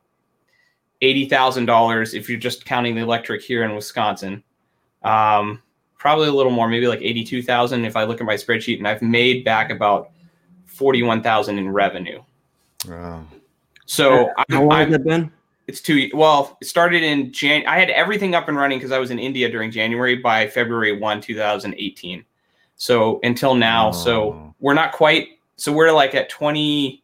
eighty 1.01 1.29
thousand 1.29 1.67
dollars 1.67 2.15
if 2.15 2.29
you're 2.29 2.39
just 2.39 2.65
counting 2.65 2.95
the 2.95 3.03
electric 3.03 3.43
here 3.43 3.65
in 3.65 3.75
Wisconsin. 3.75 4.43
Um, 5.03 5.63
probably 5.99 6.29
a 6.29 6.33
little 6.33 6.53
more, 6.53 6.69
maybe 6.69 6.87
like 6.87 7.03
eighty-two 7.03 7.43
thousand 7.43 7.85
if 7.85 7.97
I 7.97 8.05
look 8.05 8.21
at 8.21 8.27
my 8.27 8.35
spreadsheet, 8.35 8.79
and 8.79 8.89
I've 8.89 9.03
made 9.03 9.45
back 9.45 9.71
about 9.71 10.11
forty-one 10.67 11.23
thousand 11.23 11.59
in 11.59 11.71
revenue. 11.71 12.23
Wow. 12.89 13.25
So 13.87 14.31
how 14.49 14.65
long 14.65 14.87
has 14.87 14.95
it 14.95 15.05
been? 15.05 15.33
It's 15.67 15.81
two. 15.81 16.11
Well, 16.15 16.57
it 16.61 16.67
started 16.67 17.03
in 17.03 17.33
Jan. 17.33 17.67
I 17.67 17.79
had 17.79 17.91
everything 17.91 18.35
up 18.35 18.49
and 18.49 18.57
running 18.57 18.79
because 18.79 18.93
I 18.93 18.99
was 18.99 19.11
in 19.11 19.19
India 19.19 19.49
during 19.51 19.71
January. 19.71 20.17
By 20.17 20.49
February 20.49 20.99
one, 20.99 21.21
two 21.21 21.37
thousand 21.37 21.75
eighteen. 21.75 22.25
So 22.81 23.21
until 23.23 23.55
now, 23.55 23.89
oh. 23.89 23.93
so 23.93 24.55
we're 24.59 24.75
not 24.75 24.93
quite. 24.93 25.39
So 25.57 25.71
we're 25.71 25.93
like 25.93 26.15
at 26.15 26.31
20, 26.31 27.03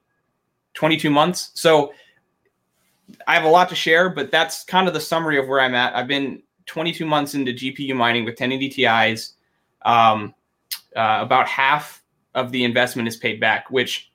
22 0.73 1.11
months. 1.11 1.51
So 1.53 1.93
I 3.27 3.35
have 3.35 3.45
a 3.45 3.49
lot 3.49 3.69
to 3.69 3.75
share, 3.75 4.09
but 4.09 4.31
that's 4.31 4.65
kind 4.65 4.89
of 4.89 4.95
the 4.95 5.01
summary 5.01 5.39
of 5.39 5.47
where 5.47 5.61
I'm 5.61 5.75
at. 5.75 5.95
I've 5.95 6.09
been 6.09 6.43
22 6.67 7.07
months 7.07 7.35
into 7.35 7.53
GPU 7.53 7.95
mining 7.95 8.25
with 8.25 8.33
1080 8.33 8.69
Ti's. 8.71 9.35
Um, 9.83 10.35
uh, 10.95 11.19
about 11.21 11.47
half 11.47 12.03
of 12.35 12.51
the 12.53 12.65
investment 12.65 13.09
is 13.09 13.17
paid 13.17 13.41
back, 13.41 13.71
which 13.71 14.11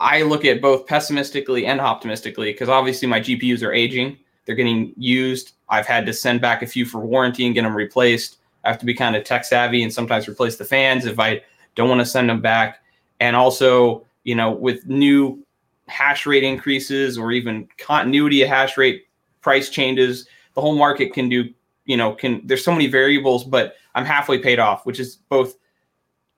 I 0.00 0.22
look 0.22 0.44
at 0.44 0.62
both 0.62 0.86
pessimistically 0.86 1.66
and 1.66 1.80
optimistically 1.80 2.52
because 2.52 2.68
obviously 2.68 3.08
my 3.08 3.20
GPUs 3.20 3.62
are 3.62 3.72
aging. 3.72 4.18
They're 4.44 4.54
getting 4.54 4.92
used. 4.96 5.52
I've 5.68 5.86
had 5.86 6.06
to 6.06 6.12
send 6.12 6.40
back 6.40 6.62
a 6.62 6.66
few 6.66 6.86
for 6.86 7.00
warranty 7.00 7.44
and 7.46 7.54
get 7.54 7.62
them 7.62 7.76
replaced. 7.76 8.38
I 8.64 8.68
have 8.68 8.78
to 8.78 8.86
be 8.86 8.94
kind 8.94 9.16
of 9.16 9.24
tech 9.24 9.44
savvy 9.44 9.82
and 9.82 9.92
sometimes 9.92 10.28
replace 10.28 10.56
the 10.56 10.64
fans 10.64 11.04
if 11.04 11.18
I 11.18 11.42
don't 11.74 11.88
want 11.88 12.00
to 12.00 12.06
send 12.06 12.30
them 12.30 12.40
back. 12.40 12.82
And 13.20 13.34
also, 13.34 14.04
you 14.24 14.34
know, 14.34 14.50
with 14.50 14.86
new 14.86 15.44
hash 15.88 16.26
rate 16.26 16.44
increases 16.44 17.18
or 17.18 17.32
even 17.32 17.68
continuity 17.78 18.42
of 18.42 18.48
hash 18.48 18.76
rate 18.76 19.06
price 19.40 19.68
changes, 19.70 20.26
the 20.58 20.62
whole 20.62 20.74
market 20.74 21.12
can 21.12 21.28
do, 21.28 21.48
you 21.84 21.96
know, 21.96 22.12
can 22.12 22.44
there's 22.44 22.64
so 22.64 22.72
many 22.72 22.88
variables, 22.88 23.44
but 23.44 23.76
I'm 23.94 24.04
halfway 24.04 24.38
paid 24.38 24.58
off, 24.58 24.84
which 24.84 24.98
is 24.98 25.14
both 25.28 25.54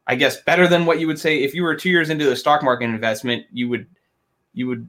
I 0.06 0.14
guess 0.14 0.42
better 0.42 0.68
than 0.68 0.84
what 0.84 1.00
you 1.00 1.06
would 1.06 1.18
say 1.18 1.42
if 1.42 1.54
you 1.54 1.62
were 1.62 1.74
two 1.74 1.88
years 1.88 2.10
into 2.10 2.26
the 2.26 2.36
stock 2.36 2.62
market 2.62 2.84
investment, 2.84 3.46
you 3.50 3.70
would 3.70 3.86
you 4.52 4.66
would 4.66 4.86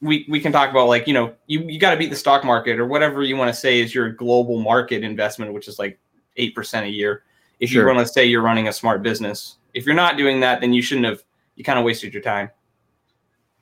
we 0.00 0.24
we 0.28 0.38
can 0.38 0.52
talk 0.52 0.70
about 0.70 0.86
like 0.86 1.08
you 1.08 1.14
know 1.14 1.34
you 1.48 1.62
you 1.62 1.80
got 1.80 1.90
to 1.90 1.96
beat 1.96 2.10
the 2.10 2.16
stock 2.16 2.44
market 2.44 2.78
or 2.78 2.86
whatever 2.86 3.24
you 3.24 3.36
want 3.36 3.52
to 3.52 3.60
say 3.60 3.80
is 3.80 3.92
your 3.92 4.08
global 4.10 4.60
market 4.60 5.02
investment, 5.02 5.52
which 5.52 5.66
is 5.66 5.80
like 5.80 5.98
eight 6.36 6.54
percent 6.54 6.86
a 6.86 6.90
year. 6.90 7.24
If 7.58 7.70
sure. 7.70 7.82
you 7.82 7.92
want 7.92 8.06
to 8.06 8.12
say 8.12 8.24
you're 8.24 8.40
running 8.40 8.68
a 8.68 8.72
smart 8.72 9.02
business, 9.02 9.56
if 9.74 9.84
you're 9.84 9.96
not 9.96 10.16
doing 10.16 10.38
that, 10.40 10.60
then 10.60 10.72
you 10.72 10.80
shouldn't 10.80 11.06
have. 11.06 11.24
You 11.56 11.64
kind 11.64 11.76
of 11.76 11.84
wasted 11.84 12.14
your 12.14 12.22
time. 12.22 12.50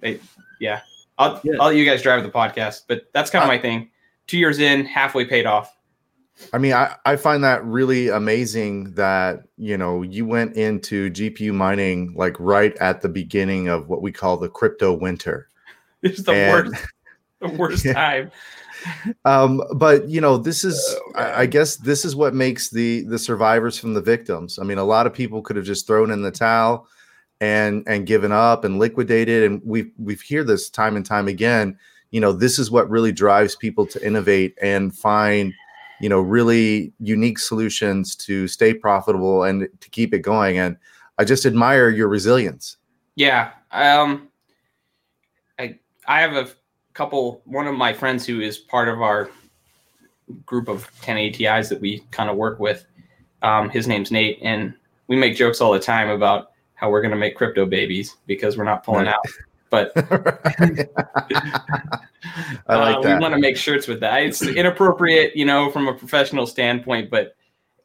It, 0.02 0.20
yeah, 0.60 0.82
I'll 1.16 1.40
yeah. 1.42 1.54
I'll 1.60 1.68
let 1.68 1.76
you 1.76 1.86
guys 1.86 2.02
drive 2.02 2.22
the 2.22 2.28
podcast, 2.28 2.82
but 2.88 3.06
that's 3.14 3.30
kind 3.30 3.42
of 3.42 3.48
uh, 3.48 3.54
my 3.54 3.58
thing. 3.58 3.88
Two 4.26 4.38
years 4.38 4.58
in, 4.58 4.84
halfway 4.84 5.24
paid 5.24 5.46
off. 5.46 5.76
I 6.52 6.58
mean, 6.58 6.74
I, 6.74 6.94
I 7.06 7.16
find 7.16 7.42
that 7.44 7.64
really 7.64 8.08
amazing 8.08 8.92
that, 8.94 9.44
you 9.56 9.78
know, 9.78 10.02
you 10.02 10.26
went 10.26 10.54
into 10.56 11.10
GPU 11.10 11.54
mining 11.54 12.14
like 12.14 12.36
right 12.38 12.76
at 12.76 13.00
the 13.00 13.08
beginning 13.08 13.68
of 13.68 13.88
what 13.88 14.02
we 14.02 14.12
call 14.12 14.36
the 14.36 14.48
crypto 14.48 14.92
winter. 14.92 15.48
It's 16.02 16.22
the 16.22 16.32
and, 16.32 16.68
worst, 16.68 16.86
the 17.40 17.48
worst 17.48 17.84
yeah. 17.86 17.92
time. 17.94 18.30
Um, 19.24 19.62
but 19.74 20.08
you 20.08 20.20
know, 20.20 20.36
this 20.36 20.62
is 20.62 20.78
oh, 20.98 21.12
I, 21.16 21.40
I 21.40 21.46
guess 21.46 21.76
this 21.76 22.04
is 22.04 22.14
what 22.14 22.34
makes 22.34 22.68
the 22.68 23.02
the 23.04 23.18
survivors 23.18 23.78
from 23.78 23.94
the 23.94 24.02
victims. 24.02 24.58
I 24.58 24.62
mean, 24.64 24.78
a 24.78 24.84
lot 24.84 25.06
of 25.06 25.14
people 25.14 25.42
could 25.42 25.56
have 25.56 25.64
just 25.64 25.86
thrown 25.86 26.10
in 26.10 26.22
the 26.22 26.30
towel 26.30 26.86
and 27.40 27.82
and 27.86 28.06
given 28.06 28.30
up 28.30 28.64
and 28.64 28.78
liquidated. 28.78 29.44
And 29.44 29.60
we 29.64 29.90
we've 29.98 30.20
hear 30.20 30.44
this 30.44 30.70
time 30.70 30.96
and 30.96 31.04
time 31.04 31.28
again. 31.28 31.78
You 32.10 32.20
know, 32.20 32.32
this 32.32 32.58
is 32.58 32.70
what 32.70 32.88
really 32.88 33.12
drives 33.12 33.56
people 33.56 33.86
to 33.86 34.06
innovate 34.06 34.56
and 34.60 34.96
find– 34.96 35.52
you 36.00 36.08
know 36.08 36.20
really 36.20 36.92
unique 37.00 37.38
solutions 37.38 38.14
to 38.14 38.46
stay 38.48 38.74
profitable 38.74 39.44
and 39.44 39.68
to 39.80 39.90
keep 39.90 40.12
it 40.14 40.20
going. 40.20 40.58
And 40.58 40.76
i 41.18 41.24
just 41.24 41.46
admire 41.46 41.90
your 41.90 42.08
resilience. 42.08 42.76
Yeah 43.14 43.52
um 43.72 44.28
i 45.58 45.78
i 46.06 46.20
have 46.20 46.34
a 46.34 46.48
couple 46.94 47.42
one 47.44 47.66
of 47.66 47.74
my 47.74 47.92
friends 47.92 48.24
who 48.26 48.40
is 48.40 48.58
part 48.58 48.88
of 48.88 49.02
our 49.02 49.30
group 50.44 50.68
of 50.68 50.84
1080 51.02 51.44
Ti's 51.44 51.68
that 51.68 51.80
we 51.80 52.00
kind 52.10 52.30
of 52.30 52.36
work 52.36 52.58
with 52.58 52.86
um, 53.42 53.68
his 53.68 53.86
name's 53.86 54.10
nate 54.10 54.38
and 54.42 54.74
we 55.06 55.14
make 55.14 55.36
jokes 55.36 55.60
all 55.60 55.72
the 55.72 55.78
time 55.78 56.08
about 56.08 56.52
how 56.74 56.90
we're 56.90 57.00
going 57.00 57.12
to 57.12 57.16
make 57.16 57.36
crypto 57.36 57.64
babies 57.64 58.16
because 58.26 58.56
we're 58.56 58.64
not 58.64 58.82
pulling 58.82 59.06
out 59.06 59.24
but 59.70 59.92
I 59.96 60.00
like 62.76 62.96
uh, 62.96 63.02
that. 63.02 63.04
We 63.04 63.18
want 63.18 63.34
to 63.34 63.40
make 63.40 63.56
shirts 63.56 63.86
with 63.86 64.00
that. 64.00 64.22
It's 64.22 64.42
inappropriate, 64.42 65.36
you 65.36 65.44
know, 65.44 65.70
from 65.70 65.88
a 65.88 65.94
professional 65.94 66.46
standpoint, 66.46 67.10
but 67.10 67.36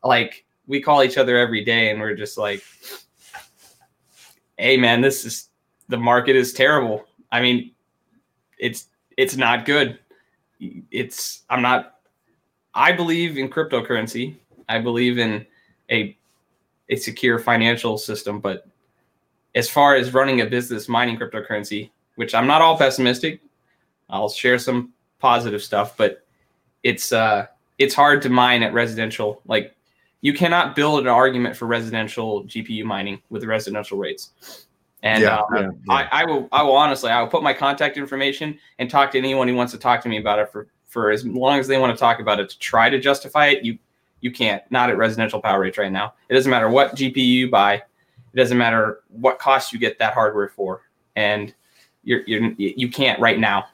like 0.04 0.46
we 0.68 0.82
call 0.82 1.04
each 1.04 1.18
other 1.18 1.38
every 1.38 1.64
day 1.64 1.90
and 1.90 2.00
we're 2.00 2.16
just 2.16 2.38
like, 2.38 2.64
hey 4.58 4.78
man, 4.78 5.02
this 5.02 5.26
is 5.26 5.50
the 5.90 5.98
market 5.98 6.36
is 6.36 6.54
terrible. 6.54 7.06
I 7.32 7.42
mean, 7.42 7.72
it's 8.58 8.88
it's 9.18 9.36
not 9.36 9.66
good. 9.66 10.00
It's 10.92 11.44
I'm 11.50 11.62
not 11.62 11.96
I 12.74 12.92
believe 12.92 13.38
in 13.38 13.50
cryptocurrency. 13.50 14.36
I 14.70 14.80
believe 14.80 15.18
in 15.18 15.46
a 15.90 16.16
a 16.90 16.96
secure 16.96 17.40
financial 17.40 17.98
system, 17.98 18.40
but 18.40 18.68
as 19.56 19.70
far 19.70 19.96
as 19.96 20.14
running 20.14 20.42
a 20.42 20.46
business 20.46 20.88
mining 20.88 21.18
cryptocurrency, 21.18 21.92
which 22.16 22.34
I'm 22.34 22.48
not 22.48 22.62
all 22.62 22.78
pessimistic. 22.78 23.42
I'll 24.10 24.30
share 24.30 24.60
some 24.60 24.94
positive 25.20 25.62
stuff, 25.64 25.96
but 25.98 26.26
it's 26.84 27.14
uh 27.14 27.48
it's 27.78 27.94
hard 27.94 28.22
to 28.24 28.30
mine 28.30 28.64
at 28.64 28.74
residential. 28.74 29.42
Like 29.46 29.76
you 30.22 30.34
cannot 30.34 30.76
build 30.76 31.02
an 31.02 31.08
argument 31.08 31.56
for 31.56 31.66
residential 31.66 32.44
GPU 32.44 32.84
mining 32.84 33.22
with 33.30 33.44
residential 33.44 33.98
rates. 33.98 34.68
And 35.04 35.24
Yeah, 35.24 35.38
uh, 35.38 35.46
yeah, 35.56 35.62
yeah. 35.62 35.94
I, 35.94 36.08
I 36.12 36.26
will 36.26 36.48
I 36.52 36.64
will 36.64 36.76
honestly 36.76 37.10
I 37.10 37.22
will 37.22 37.30
put 37.30 37.44
my 37.44 37.54
contact 37.54 37.98
information 37.98 38.58
and 38.80 38.90
talk 38.90 39.12
to 39.12 39.18
anyone 39.18 39.48
who 39.48 39.56
wants 39.56 39.74
to 39.74 39.80
talk 39.80 40.02
to 40.04 40.10
me 40.10 40.18
about 40.18 40.40
it 40.40 40.52
for 40.52 40.68
for 40.88 41.10
as 41.10 41.26
long 41.26 41.58
as 41.58 41.68
they 41.68 41.78
want 41.78 41.96
to 41.96 42.00
talk 42.00 42.20
about 42.20 42.40
it 42.40 42.50
to 42.50 42.60
try 42.60 42.90
to 42.90 43.00
justify 43.00 43.48
it. 43.48 43.64
You 43.64 43.78
you 44.20 44.32
can't 44.32 44.62
not 44.70 44.90
at 44.90 44.98
residential 44.98 45.42
power 45.42 45.60
rates 45.60 45.78
right 45.78 45.92
now. 45.92 46.14
It 46.30 46.36
doesn't 46.36 46.50
matter 46.52 46.70
what 46.70 46.96
GPU 46.96 47.18
you 47.18 47.50
buy. 47.50 47.82
It 48.34 48.38
doesn't 48.38 48.58
matter 48.58 49.02
what 49.10 49.40
cost 49.40 49.74
you 49.74 49.80
get 49.80 50.00
that 50.00 50.14
hardware 50.14 50.50
for, 50.50 50.84
and 51.16 51.54
you're, 52.04 52.22
you're 52.26 52.52
you 52.58 52.90
can't 52.90 53.20
right 53.20 53.40
now. 53.40 53.66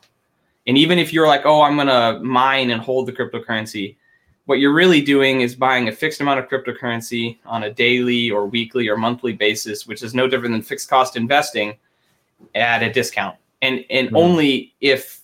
And 0.65 0.77
even 0.77 0.99
if 0.99 1.13
you're 1.13 1.27
like, 1.27 1.45
oh, 1.45 1.61
I'm 1.61 1.77
gonna 1.77 2.19
mine 2.21 2.71
and 2.71 2.81
hold 2.81 3.07
the 3.07 3.13
cryptocurrency, 3.13 3.95
what 4.45 4.59
you're 4.59 4.73
really 4.73 5.01
doing 5.01 5.41
is 5.41 5.55
buying 5.55 5.87
a 5.87 5.91
fixed 5.91 6.21
amount 6.21 6.39
of 6.39 6.49
cryptocurrency 6.49 7.37
on 7.45 7.63
a 7.63 7.71
daily 7.73 8.31
or 8.31 8.47
weekly 8.47 8.87
or 8.87 8.97
monthly 8.97 9.33
basis, 9.33 9.85
which 9.85 10.01
is 10.03 10.13
no 10.13 10.27
different 10.27 10.53
than 10.53 10.61
fixed 10.61 10.89
cost 10.89 11.15
investing 11.15 11.77
at 12.55 12.83
a 12.83 12.91
discount. 12.91 13.37
And 13.61 13.85
and 13.89 14.09
Mhm. 14.09 14.17
only 14.17 14.75
if 14.81 15.21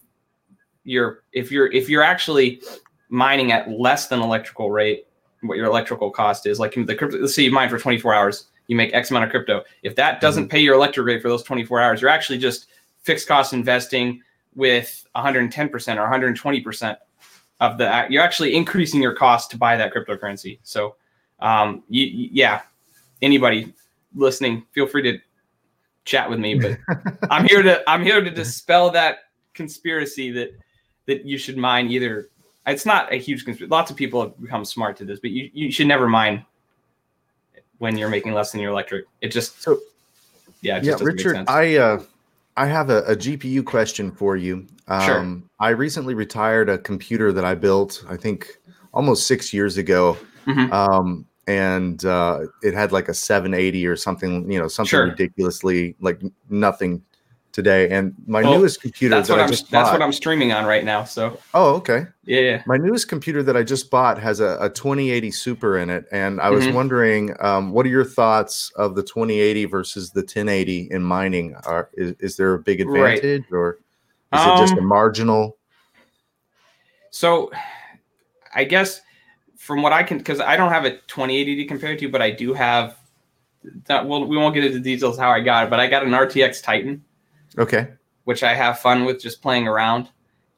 you're 0.83 1.23
if 1.33 1.51
you're 1.51 1.71
if 1.71 1.89
you're 1.89 2.03
actually 2.03 2.61
mining 3.09 3.51
at 3.51 3.69
less 3.69 4.07
than 4.07 4.21
electrical 4.21 4.71
rate, 4.71 5.07
what 5.41 5.57
your 5.57 5.67
electrical 5.67 6.09
cost 6.09 6.45
is, 6.45 6.59
like 6.59 6.73
the 6.73 6.95
crypto. 6.95 7.17
Let's 7.19 7.35
say 7.35 7.43
you 7.43 7.51
mine 7.51 7.69
for 7.69 7.77
24 7.77 8.13
hours, 8.13 8.47
you 8.73 8.77
make 8.77 8.93
X 8.93 9.11
amount 9.11 9.25
of 9.25 9.31
crypto. 9.31 9.63
If 9.83 9.95
that 9.95 10.19
doesn't 10.19 10.49
pay 10.49 10.59
your 10.59 10.73
electric 10.75 11.05
rate 11.05 11.21
for 11.21 11.29
those 11.29 11.43
24 11.43 11.79
hours, 11.79 12.01
you're 12.01 12.09
actually 12.09 12.39
just 12.39 12.67
fixed 13.03 13.27
cost 13.27 13.53
investing 13.53 14.21
with 14.55 15.05
110% 15.15 15.71
or 15.97 16.33
120% 16.33 16.97
of 17.61 17.77
the. 17.77 18.05
You're 18.09 18.23
actually 18.23 18.55
increasing 18.55 19.01
your 19.01 19.13
cost 19.13 19.51
to 19.51 19.57
buy 19.57 19.77
that 19.77 19.93
cryptocurrency. 19.93 20.59
So, 20.63 20.95
um, 21.39 21.83
you, 21.87 22.05
you- 22.05 22.29
yeah, 22.31 22.61
anybody 23.21 23.73
listening, 24.15 24.65
feel 24.73 24.87
free 24.87 25.03
to 25.03 25.19
chat 26.05 26.29
with 26.29 26.39
me. 26.39 26.55
But 26.55 26.77
I'm 27.29 27.45
here 27.47 27.61
to 27.61 27.81
I'm 27.87 28.03
here 28.03 28.21
to 28.21 28.31
dispel 28.31 28.89
that 28.91 29.19
conspiracy 29.53 30.31
that 30.31 30.51
that 31.05 31.25
you 31.25 31.37
should 31.37 31.57
mine 31.57 31.89
either. 31.91 32.29
It's 32.65 32.85
not 32.85 33.11
a 33.11 33.17
huge 33.17 33.45
conspiracy. 33.45 33.69
Lots 33.69 33.91
of 33.91 33.97
people 33.97 34.21
have 34.21 34.41
become 34.41 34.63
smart 34.65 34.95
to 34.97 35.05
this, 35.05 35.19
but 35.19 35.31
you, 35.31 35.49
you 35.53 35.69
should 35.71 35.87
never 35.87 36.07
mine 36.07 36.45
when 37.79 37.97
you're 37.97 38.09
making 38.09 38.33
less 38.33 38.51
than 38.51 38.61
your 38.61 38.71
electric. 38.71 39.05
It 39.21 39.29
just 39.29 39.61
So- 39.61 39.79
yeah, 40.61 40.77
it 40.77 40.83
just 40.83 41.01
yeah, 41.01 41.05
Richard. 41.07 41.43
I 41.47 41.75
uh, 41.77 42.01
I 42.55 42.67
have 42.67 42.89
a, 42.89 42.99
a 43.03 43.15
GPU 43.15 43.65
question 43.65 44.11
for 44.11 44.37
you. 44.37 44.65
Um, 44.87 45.01
Sure. 45.05 45.41
I 45.59 45.69
recently 45.69 46.13
retired 46.13 46.69
a 46.69 46.77
computer 46.77 47.31
that 47.33 47.43
I 47.45 47.55
built, 47.55 48.03
I 48.07 48.15
think, 48.15 48.57
almost 48.93 49.27
six 49.27 49.53
years 49.53 49.77
ago, 49.77 50.17
Mhm. 50.45 50.71
um, 50.71 51.25
and 51.47 52.03
uh, 52.05 52.41
it 52.61 52.73
had 52.73 52.91
like 52.91 53.09
a 53.09 53.13
780 53.13 53.87
or 53.87 53.95
something, 53.95 54.49
you 54.51 54.59
know, 54.59 54.67
something 54.67 54.89
Sure. 54.89 55.05
ridiculously 55.05 55.95
like 55.99 56.21
nothing 56.49 57.01
today. 57.53 57.89
And 57.89 58.13
my 58.27 58.41
Well, 58.41 58.59
newest 58.59 58.81
computer 58.81 59.15
that's 59.15 59.29
that 59.29 59.35
what 59.35 59.39
I 59.39 59.43
I'm 59.45 59.49
just 59.49 59.71
that's 59.71 59.91
what 59.91 60.01
I'm 60.01 60.11
streaming 60.11 60.51
on 60.51 60.65
right 60.65 60.83
now. 60.83 61.05
So 61.05 61.39
oh, 61.53 61.75
okay. 61.75 62.07
yeah, 62.25 62.39
yeah. 62.41 62.63
My 62.65 62.77
newest 62.77 63.07
computer 63.07 63.43
that 63.43 63.55
I 63.55 63.63
just 63.63 63.89
bought 63.89 64.19
has 64.19 64.39
a, 64.39 64.57
a 64.59 64.69
2080 64.69 65.31
Super 65.31 65.77
in 65.77 65.89
it, 65.89 66.05
and 66.11 66.41
I 66.41 66.49
was 66.49 66.65
Mhm. 66.65 66.73
wondering, 66.73 67.35
um, 67.39 67.71
what 67.71 67.85
are 67.85 67.89
your 67.89 68.03
thoughts 68.05 68.71
of 68.75 68.95
the 68.95 69.03
2080 69.03 69.65
versus 69.65 70.11
the 70.11 70.23
1080 70.23 70.89
in 70.91 71.03
mining? 71.03 71.55
Are 71.65 71.89
is, 71.93 72.13
is 72.19 72.35
there 72.35 72.53
a 72.53 72.59
big 72.59 72.81
Right. 72.81 73.17
advantage, 73.17 73.45
or 73.51 73.79
is 74.33 74.45
it 74.45 74.57
just 74.57 74.73
a 74.73 74.81
Um, 74.81 74.87
marginal? 74.87 75.57
So 77.11 77.51
I 78.55 78.63
guess 78.63 79.01
from 79.57 79.81
what 79.81 79.93
I 79.93 80.03
can, 80.03 80.17
because 80.17 80.39
I 80.39 80.57
don't 80.57 80.71
have 80.71 80.85
a 80.85 80.97
2080 81.07 81.55
to 81.57 81.65
compare 81.65 81.95
to, 81.95 82.09
but 82.09 82.21
I 82.21 82.31
do 82.31 82.53
have. 82.53 82.97
That, 83.85 84.05
well, 84.05 84.25
we 84.25 84.35
won't 84.35 84.53
get 84.53 84.65
into 84.65 84.81
details 84.81 85.17
how 85.17 85.29
I 85.31 85.39
got 85.39 85.65
it, 85.65 85.69
but 85.69 85.79
I 85.79 85.87
got 85.87 86.03
an 86.03 86.11
RTX 86.11 86.61
Titan. 86.61 87.01
Okay, 87.57 87.87
which 88.25 88.43
I 88.43 88.53
have 88.53 88.79
fun 88.79 89.05
with 89.05 89.21
just 89.21 89.41
playing 89.41 89.67
around. 89.67 90.09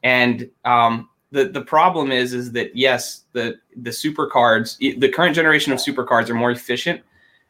And 0.04 0.50
um, 0.66 1.10
the 1.32 1.46
the 1.46 1.62
problem 1.62 2.12
is 2.12 2.34
is 2.34 2.52
that 2.54 2.76
yes, 2.76 3.24
the 3.34 3.56
the 3.76 3.92
super 3.92 4.28
cards, 4.28 4.78
the 4.78 5.10
current 5.10 5.36
generation 5.36 5.74
of 5.74 5.82
super 5.82 6.04
cards 6.04 6.30
are 6.30 6.36
more 6.36 6.52
efficient, 6.52 7.02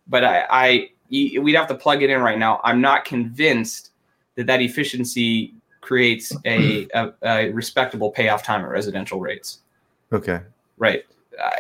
but 0.07 0.23
I, 0.23 0.45
I 0.49 0.89
we'd 1.09 1.55
have 1.55 1.67
to 1.67 1.75
plug 1.75 2.01
it 2.01 2.09
in 2.09 2.21
right 2.21 2.39
now. 2.39 2.61
I'm 2.63 2.81
not 2.81 3.05
convinced 3.05 3.91
that 4.35 4.47
that 4.47 4.61
efficiency 4.61 5.53
creates 5.81 6.35
a, 6.45 6.87
a, 6.93 7.13
a 7.23 7.49
respectable 7.51 8.11
payoff 8.11 8.43
time 8.43 8.61
at 8.61 8.69
residential 8.69 9.19
rates. 9.19 9.59
okay, 10.11 10.39
Right. 10.77 11.03
I, 11.39 11.59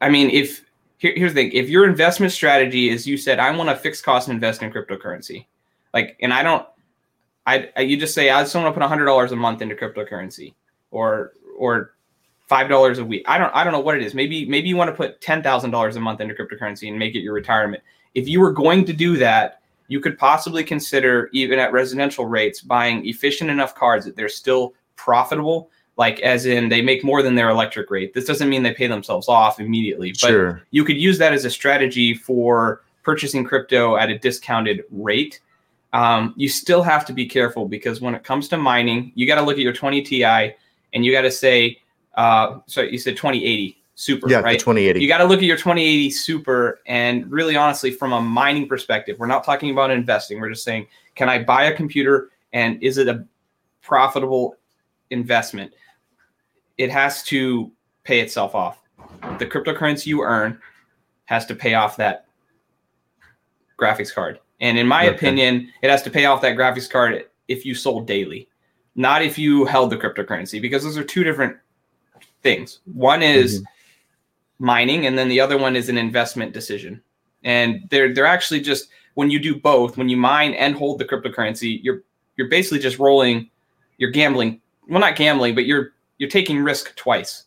I 0.00 0.08
mean, 0.08 0.30
if 0.30 0.64
here, 0.98 1.12
here's 1.16 1.34
the 1.34 1.42
thing: 1.42 1.52
if 1.52 1.68
your 1.68 1.88
investment 1.88 2.32
strategy 2.32 2.90
is 2.90 3.06
you 3.06 3.16
said, 3.16 3.38
"I 3.38 3.54
want 3.54 3.70
to 3.70 3.76
fixed 3.76 4.04
cost 4.04 4.28
and 4.28 4.34
invest 4.34 4.62
in 4.62 4.72
cryptocurrency," 4.72 5.46
like, 5.92 6.16
and 6.20 6.32
I 6.32 6.42
don't, 6.42 6.66
I, 7.46 7.70
I 7.76 7.80
you 7.82 7.96
just 7.96 8.14
say, 8.14 8.30
"I 8.30 8.42
just 8.42 8.54
want 8.54 8.66
to 8.66 8.78
put 8.78 8.86
hundred 8.86 9.06
dollars 9.06 9.32
a 9.32 9.36
month 9.36 9.62
into 9.62 9.74
cryptocurrency," 9.74 10.54
or 10.90 11.32
or 11.58 11.94
five 12.48 12.68
dollars 12.68 12.98
a 12.98 13.04
week. 13.04 13.24
I 13.26 13.38
don't, 13.38 13.54
I 13.54 13.64
don't 13.64 13.72
know 13.72 13.80
what 13.80 13.96
it 13.96 14.02
is. 14.02 14.14
Maybe 14.14 14.46
maybe 14.46 14.68
you 14.68 14.76
want 14.76 14.90
to 14.90 14.96
put 14.96 15.20
ten 15.20 15.42
thousand 15.42 15.70
dollars 15.70 15.96
a 15.96 16.00
month 16.00 16.20
into 16.20 16.34
cryptocurrency 16.34 16.88
and 16.88 16.98
make 16.98 17.14
it 17.14 17.20
your 17.20 17.34
retirement. 17.34 17.82
If 18.14 18.28
you 18.28 18.40
were 18.40 18.52
going 18.52 18.84
to 18.86 18.92
do 18.92 19.16
that, 19.18 19.60
you 19.88 20.00
could 20.00 20.18
possibly 20.18 20.64
consider 20.64 21.30
even 21.32 21.58
at 21.58 21.72
residential 21.72 22.26
rates 22.26 22.60
buying 22.60 23.06
efficient 23.06 23.50
enough 23.50 23.74
cards 23.74 24.04
that 24.04 24.16
they're 24.16 24.28
still 24.28 24.74
profitable 24.96 25.70
like 26.00 26.18
as 26.20 26.46
in 26.46 26.70
they 26.70 26.80
make 26.80 27.04
more 27.04 27.22
than 27.22 27.34
their 27.34 27.50
electric 27.50 27.90
rate. 27.90 28.14
This 28.14 28.24
doesn't 28.24 28.48
mean 28.48 28.62
they 28.62 28.72
pay 28.72 28.86
themselves 28.86 29.28
off 29.28 29.60
immediately, 29.60 30.12
but 30.12 30.28
sure, 30.28 30.62
you 30.70 30.82
could 30.82 30.96
use 30.96 31.18
that 31.18 31.34
as 31.34 31.44
a 31.44 31.50
strategy 31.50 32.14
for 32.14 32.82
purchasing 33.02 33.44
crypto 33.44 33.96
at 33.96 34.08
a 34.08 34.18
discounted 34.18 34.82
rate. 34.90 35.40
Um, 35.92 36.34
you 36.36 36.48
still 36.48 36.82
have 36.82 37.04
to 37.06 37.12
be 37.12 37.26
careful 37.26 37.66
because 37.66 38.00
when 38.00 38.14
it 38.14 38.22
comes 38.22 38.48
to 38.48 38.56
mining, 38.56 39.12
you 39.14 39.26
got 39.26 39.36
to 39.36 39.42
look 39.42 39.54
at 39.56 39.62
your 39.62 39.72
20 39.72 40.02
Ti 40.02 40.24
and 40.24 41.04
you 41.04 41.12
got 41.12 41.22
to 41.22 41.30
say, 41.30 41.78
uh, 42.14 42.58
so 42.66 42.82
you 42.82 42.98
said 42.98 43.16
2080 43.16 43.80
super, 44.00 44.30
yeah, 44.30 44.38
right? 44.38 44.58
the 44.58 44.64
2080. 44.64 45.00
You 45.00 45.08
got 45.08 45.18
to 45.18 45.24
look 45.24 45.38
at 45.38 45.44
your 45.44 45.56
2080 45.56 46.10
Super 46.10 46.80
and 46.86 47.30
really 47.30 47.54
honestly, 47.54 47.90
from 47.90 48.12
a 48.12 48.20
mining 48.20 48.66
perspective, 48.66 49.18
we're 49.18 49.26
not 49.26 49.44
talking 49.44 49.70
about 49.70 49.90
investing. 49.90 50.40
We're 50.40 50.48
just 50.48 50.64
saying, 50.64 50.86
can 51.14 51.28
I 51.28 51.42
buy 51.42 51.64
a 51.64 51.76
computer 51.76 52.30
and 52.52 52.82
is 52.82 52.96
it 52.96 53.08
a 53.08 53.26
profitable 53.82 54.56
investment? 55.10 55.72
It 56.78 56.90
has 56.90 57.22
to 57.24 57.70
pay 58.04 58.20
itself 58.20 58.54
off. 58.54 58.78
The 59.38 59.46
cryptocurrency 59.46 60.06
you 60.06 60.22
earn 60.22 60.58
has 61.26 61.44
to 61.46 61.54
pay 61.54 61.74
off 61.74 61.96
that 61.98 62.26
graphics 63.78 64.14
card. 64.14 64.40
And 64.60 64.78
in 64.78 64.86
my 64.86 65.06
Okay. 65.06 65.16
opinion, 65.16 65.72
it 65.82 65.90
has 65.90 66.02
to 66.02 66.10
pay 66.10 66.26
off 66.26 66.42
that 66.42 66.56
graphics 66.56 66.88
card 66.88 67.24
if 67.48 67.64
you 67.64 67.74
sold 67.74 68.06
daily, 68.06 68.48
not 68.94 69.22
if 69.22 69.38
you 69.38 69.64
held 69.64 69.90
the 69.90 69.96
cryptocurrency, 69.96 70.60
because 70.60 70.84
those 70.84 70.98
are 70.98 71.04
two 71.04 71.24
different 71.24 71.56
things. 72.42 72.80
One 72.92 73.22
is 73.22 73.62
mining, 74.58 75.06
and 75.06 75.16
then 75.18 75.28
the 75.28 75.40
other 75.40 75.56
one 75.58 75.76
is 75.76 75.88
an 75.88 75.96
investment 75.98 76.52
decision. 76.52 77.00
And 77.42 77.86
they're 77.88 78.12
they're 78.12 78.26
actually 78.26 78.60
just 78.60 78.90
when 79.14 79.30
you 79.30 79.38
do 79.38 79.54
both, 79.58 79.96
when 79.96 80.08
you 80.08 80.16
mine 80.16 80.52
and 80.54 80.74
hold 80.74 80.98
the 80.98 81.04
cryptocurrency, 81.06 81.80
you're 81.82 82.02
you're 82.36 82.48
basically 82.48 82.78
just 82.78 82.98
rolling, 82.98 83.50
you're 83.98 84.10
gambling. 84.10 84.60
Well, 84.88 85.00
not 85.00 85.16
gambling, 85.16 85.54
but 85.54 85.64
you're 85.64 85.92
you're 86.18 86.28
taking 86.30 86.60
risk 86.60 86.94
twice. 86.96 87.44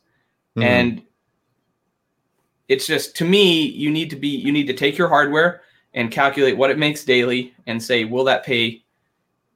Mhm. 0.58 0.64
And 0.64 1.02
it's 2.68 2.88
just 2.88 3.16
to 3.18 3.26
me, 3.26 3.68
you 3.68 3.92
need 3.92 4.10
to 4.10 4.16
be 4.16 4.30
you 4.30 4.52
need 4.52 4.66
to 4.68 4.74
take 4.74 4.98
your 4.98 5.08
hardware 5.10 5.62
and 5.94 6.12
calculate 6.12 6.58
what 6.58 6.70
it 6.70 6.78
makes 6.78 7.04
daily 7.04 7.54
and 7.68 7.82
say, 7.82 8.06
will 8.06 8.24
that 8.24 8.46
pay 8.46 8.84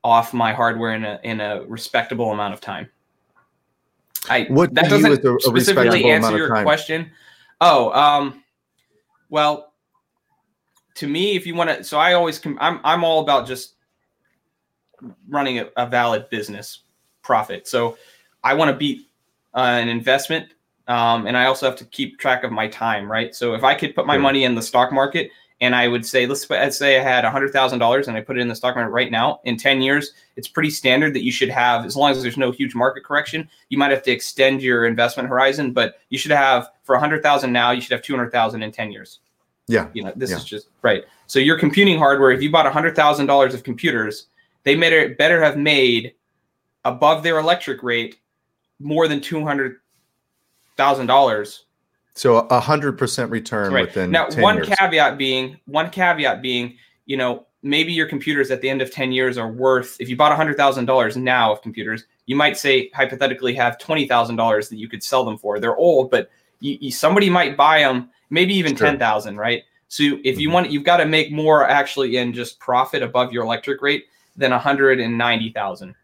off 0.04 0.34
my 0.34 0.54
hardware 0.54 0.94
in 0.94 1.04
a 1.04 1.20
in 1.24 1.42
a 1.42 1.64
respectable 1.64 2.32
amount 2.32 2.54
of 2.54 2.62
time? 2.62 2.90
I 4.30 4.46
What 4.50 4.74
that 4.76 4.90
doesn't 4.90 5.26
a- 5.26 5.40
specifically 5.40 6.12
answer 6.12 6.38
your 6.38 6.50
time? 6.50 6.64
question. 6.64 7.12
Oh, 7.62 7.92
um, 7.92 8.44
well, 9.30 9.74
to 10.96 11.08
me, 11.08 11.36
if 11.36 11.46
you 11.46 11.56
want 11.56 11.70
to, 11.70 11.84
so 11.84 11.98
I 11.98 12.14
always 12.14 12.40
com- 12.40 12.58
I'm 12.60 12.80
I'm 12.84 13.04
all 13.04 13.22
about 13.22 13.48
just 13.48 13.74
running 15.30 15.60
a, 15.60 15.70
a 15.78 15.88
valid 15.88 16.30
business 16.30 16.84
profit. 17.22 17.68
So 17.68 17.98
I 18.44 18.54
want 18.54 18.72
to 18.72 18.78
beat 18.78 19.08
uh, 19.54 19.60
an 19.60 19.90
investment, 19.90 20.54
um, 20.88 21.28
and 21.28 21.36
I 21.38 21.46
also 21.46 21.66
have 21.66 21.76
to 21.78 21.86
keep 21.86 22.20
track 22.20 22.44
of 22.44 22.52
my 22.52 22.68
time, 22.68 23.12
right? 23.12 23.34
So 23.36 23.54
if 23.54 23.64
I 23.64 23.76
could 23.76 23.96
put 23.96 24.06
my 24.06 24.18
money 24.18 24.44
in 24.44 24.56
the 24.56 24.62
stock 24.62 24.92
market, 24.92 25.32
and 25.60 25.76
I 25.76 25.88
would 25.88 26.06
say, 26.06 26.28
let's, 26.28 26.48
say 26.78 27.00
I 27.00 27.04
had 27.04 27.24
hundred 27.26 27.52
thousand 27.52 27.80
dollars, 27.80 28.08
and 28.08 28.16
I 28.16 28.22
put 28.22 28.38
it 28.38 28.42
in 28.42 28.48
the 28.48 28.56
stock 28.56 28.76
market 28.76 28.92
right 28.92 29.12
now. 29.12 29.40
In 29.44 29.58
ten 29.58 29.82
years, 29.82 30.14
it's 30.36 30.48
pretty 30.48 30.70
standard 30.70 31.14
that 31.14 31.24
you 31.24 31.32
should 31.32 31.50
have, 31.50 31.86
as 31.86 31.96
long 31.96 32.12
as 32.12 32.22
there's 32.22 32.38
no 32.38 32.52
huge 32.52 32.76
market 32.76 33.04
correction. 33.04 33.50
You 33.70 33.78
might 33.78 33.92
have 33.92 34.04
to 34.04 34.12
extend 34.12 34.62
your 34.62 34.86
investment 34.86 35.30
horizon, 35.30 35.74
but 35.74 36.00
you 36.10 36.18
should 36.18 36.32
have 36.32 36.70
for 36.84 36.96
a 36.96 37.00
hundred 37.00 37.24
thousand 37.24 37.52
now, 37.52 37.72
you 37.72 37.82
should 37.82 37.92
have 37.92 38.02
two 38.04 38.16
hundred 38.16 38.32
thousand 38.32 38.64
in 38.64 38.72
ten 38.72 38.92
years 38.92 39.20
yeah, 39.68 39.90
you 39.94 40.04
know 40.04 40.14
this 40.16 40.32
Yeah. 40.32 40.38
is 40.38 40.46
just 40.46 40.68
right 40.82 41.04
so 41.28 41.40
your 41.40 41.60
computing 41.60 41.98
hardware 41.98 42.32
if 42.32 42.42
you 42.42 42.50
bought 42.50 42.72
$100000 42.72 43.54
of 43.54 43.64
computers 43.64 44.28
they 44.64 44.76
better 44.76 45.14
better 45.16 45.44
have 45.44 45.58
made 45.58 46.14
above 46.86 47.22
their 47.22 47.38
electric 47.40 47.84
rate 47.84 48.20
more 48.80 49.08
than 49.08 49.20
two 49.20 49.44
hundred 49.44 49.78
thousand 50.78 51.08
dollars. 51.08 51.66
So 52.18 52.40
a 52.50 52.60
hundred 52.60 52.98
percent 52.98 53.30
return 53.32 53.74
Right. 53.74 53.86
within 53.88 54.12
Now, 54.12 54.26
10 54.26 54.42
one 54.44 54.56
years. 54.58 54.70
caveat 54.70 55.18
being 55.18 55.60
one 55.66 55.90
caveat 55.92 56.42
being, 56.42 56.76
you 57.06 57.16
know, 57.16 57.46
maybe 57.62 57.94
your 57.94 58.08
computers 58.08 58.50
at 58.50 58.62
the 58.62 58.70
end 58.70 58.82
of 58.82 58.92
10 58.92 59.12
years 59.12 59.38
are 59.38 59.52
worth 59.52 59.98
if 60.00 60.10
you 60.10 60.16
bought 60.16 60.32
$100,000 60.32 61.16
now 61.18 61.52
of 61.52 61.62
computers, 61.62 62.06
you 62.26 62.36
might 62.36 62.58
say 62.58 62.90
hypothetically 62.94 63.54
have 63.54 63.78
$20,000 63.78 64.70
that 64.70 64.78
you 64.78 64.88
could 64.90 65.04
sell 65.04 65.24
them 65.24 65.38
for. 65.38 65.60
They're 65.60 65.76
old, 65.78 66.10
but 66.10 66.30
you, 66.60 66.78
you, 66.82 66.92
somebody 66.92 67.30
might 67.30 67.56
buy 67.56 67.80
them, 67.80 68.10
maybe 68.32 68.54
even 68.56 68.76
Sure. 68.76 68.88
10,000, 68.88 69.38
right? 69.38 69.64
So 69.90 70.04
if 70.24 70.40
you 70.40 70.50
Mhm. 70.50 70.54
want 70.54 70.72
you've 70.72 70.84
got 70.84 70.98
to 70.98 71.06
make 71.06 71.32
more 71.32 71.68
actually 71.70 72.18
in 72.18 72.34
just 72.34 72.60
profit 72.60 73.04
above 73.04 73.32
your 73.32 73.44
electric 73.44 73.82
rate 73.82 74.06
than 74.36 74.52
190,000. 74.52 75.96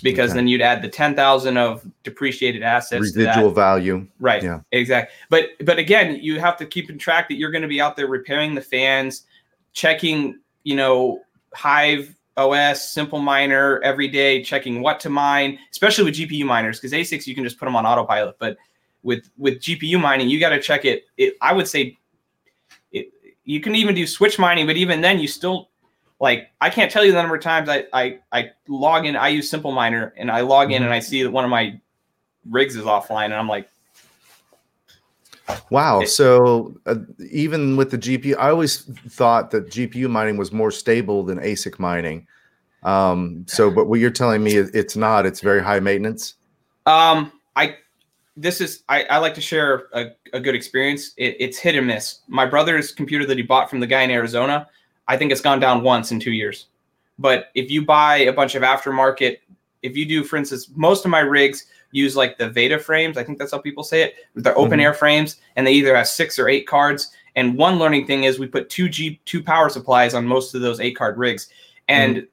Because 0.00 0.30
Okay. 0.30 0.38
then 0.38 0.48
you'd 0.48 0.62
add 0.62 0.82
the 0.82 0.88
10,000 0.88 1.56
of 1.56 1.84
depreciated 2.02 2.62
assets 2.62 3.12
to 3.12 3.18
that. 3.18 3.28
Residual 3.28 3.50
value. 3.50 4.06
Right. 4.20 4.42
Yeah. 4.42 4.60
Exactly. 4.72 5.14
But 5.28 5.50
but 5.64 5.78
again, 5.78 6.18
you 6.22 6.40
have 6.40 6.56
to 6.58 6.66
keep 6.66 6.90
in 6.90 6.98
track 6.98 7.28
that 7.28 7.34
you're 7.34 7.50
going 7.50 7.62
to 7.62 7.68
be 7.68 7.80
out 7.80 7.96
there 7.96 8.06
repairing 8.06 8.54
the 8.54 8.60
fans, 8.60 9.24
checking, 9.72 10.38
you 10.64 10.76
know, 10.76 11.20
Hive 11.54 12.14
OS, 12.36 12.92
Simple 12.92 13.18
Miner 13.18 13.80
every 13.82 14.08
day, 14.08 14.42
checking 14.42 14.80
what 14.80 15.00
to 15.00 15.10
mine, 15.10 15.58
especially 15.70 16.04
with 16.04 16.14
GPU 16.14 16.44
miners, 16.46 16.78
because 16.78 16.92
ASICs 16.92 17.26
you 17.26 17.34
can 17.34 17.44
just 17.44 17.58
put 17.58 17.66
them 17.66 17.76
on 17.76 17.84
autopilot. 17.84 18.36
But 18.38 18.56
with 19.02 19.28
with 19.36 19.60
GPU 19.60 20.00
mining, 20.00 20.30
you 20.30 20.40
got 20.40 20.50
to 20.50 20.60
check 20.60 20.84
it, 20.84 21.04
it. 21.16 21.36
I 21.42 21.52
would 21.52 21.68
say, 21.68 21.98
it. 22.92 23.12
You 23.44 23.60
can 23.60 23.74
even 23.74 23.94
do 23.94 24.06
switch 24.06 24.38
mining, 24.38 24.66
but 24.66 24.76
even 24.76 25.00
then, 25.00 25.18
you 25.18 25.26
still 25.26 25.68
like 26.22 26.52
I 26.60 26.70
can't 26.70 26.90
tell 26.90 27.04
you 27.04 27.10
the 27.10 27.20
number 27.20 27.34
of 27.34 27.42
times 27.42 27.68
I 27.68 27.84
I, 27.92 28.20
I 28.30 28.52
log 28.68 29.04
in. 29.04 29.16
I 29.16 29.28
use 29.28 29.50
Simple 29.50 29.72
Miner, 29.72 30.14
and 30.16 30.30
I 30.30 30.40
log 30.42 30.70
in 30.72 30.84
and 30.84 30.92
I 30.92 31.00
see 31.00 31.22
that 31.24 31.30
one 31.32 31.44
of 31.44 31.50
my 31.50 31.78
rigs 32.48 32.76
is 32.76 32.84
offline, 32.84 33.26
and 33.26 33.34
I'm 33.34 33.48
like. 33.48 33.68
Wow. 35.68 36.04
So 36.04 36.74
uh, 36.86 36.94
even 37.30 37.76
with 37.76 37.90
the 37.90 37.98
GPU, 37.98 38.38
I 38.38 38.48
always 38.48 38.84
thought 39.08 39.50
that 39.50 39.66
GPU 39.66 40.08
mining 40.08 40.36
was 40.36 40.52
more 40.52 40.70
stable 40.70 41.24
than 41.24 41.38
ASIC 41.40 41.78
mining. 41.80 42.26
Um, 42.84 43.44
so, 43.48 43.68
but 43.70 43.88
what 43.88 43.98
you're 43.98 44.10
telling 44.10 44.44
me 44.44 44.54
is 44.54 44.70
it's 44.70 44.96
not. 44.96 45.26
It's 45.26 45.40
very 45.40 45.62
high 45.62 45.80
maintenance. 45.80 46.34
Um, 46.86 47.32
I 47.56 47.76
this 48.36 48.60
is 48.60 48.84
I, 48.88 49.02
I 49.04 49.18
like 49.18 49.34
to 49.34 49.40
share 49.40 49.88
a, 49.92 50.12
a 50.32 50.38
good 50.38 50.54
experience. 50.54 51.14
It, 51.16 51.36
it's 51.40 51.58
hit 51.58 51.74
and 51.74 51.88
miss. 51.88 52.20
My 52.28 52.46
brother's 52.46 52.92
computer 52.92 53.26
that 53.26 53.36
he 53.36 53.42
bought 53.42 53.68
from 53.68 53.80
the 53.80 53.88
guy 53.88 54.02
in 54.02 54.10
Arizona, 54.12 54.68
I 55.08 55.16
think 55.16 55.32
it's 55.32 55.40
gone 55.40 55.60
down 55.60 55.82
once 55.82 56.12
in 56.12 56.20
two 56.20 56.32
years. 56.32 56.66
But 57.18 57.50
if 57.54 57.70
you 57.70 57.84
buy 57.84 58.18
a 58.18 58.32
bunch 58.32 58.54
of 58.54 58.62
aftermarket, 58.62 59.38
if 59.82 59.96
you 59.96 60.06
do, 60.06 60.24
for 60.24 60.36
instance, 60.36 60.68
most 60.74 61.04
of 61.04 61.10
my 61.10 61.20
rigs 61.20 61.66
use 61.90 62.16
like 62.16 62.38
the 62.38 62.48
Veddha 62.48 62.80
frames. 62.80 63.18
I 63.18 63.24
think 63.24 63.38
that's 63.38 63.52
how 63.52 63.58
people 63.58 63.84
say 63.84 64.02
it. 64.02 64.14
They're 64.34 64.56
open 64.56 64.78
Mhm. 64.78 64.84
air 64.84 64.94
frames, 64.94 65.36
and 65.56 65.66
they 65.66 65.72
either 65.72 65.94
have 65.94 66.08
six 66.08 66.38
or 66.38 66.48
eight 66.48 66.66
cards. 66.66 67.12
And 67.36 67.56
one 67.56 67.78
learning 67.78 68.06
thing 68.06 68.24
is 68.24 68.38
we 68.38 68.46
put 68.46 68.70
two 68.70 68.88
G 68.88 69.20
two 69.24 69.42
power 69.42 69.68
supplies 69.68 70.14
on 70.14 70.26
most 70.26 70.54
of 70.54 70.62
those 70.62 70.80
eight 70.80 70.96
card 70.96 71.18
rigs, 71.18 71.48
and 71.88 72.26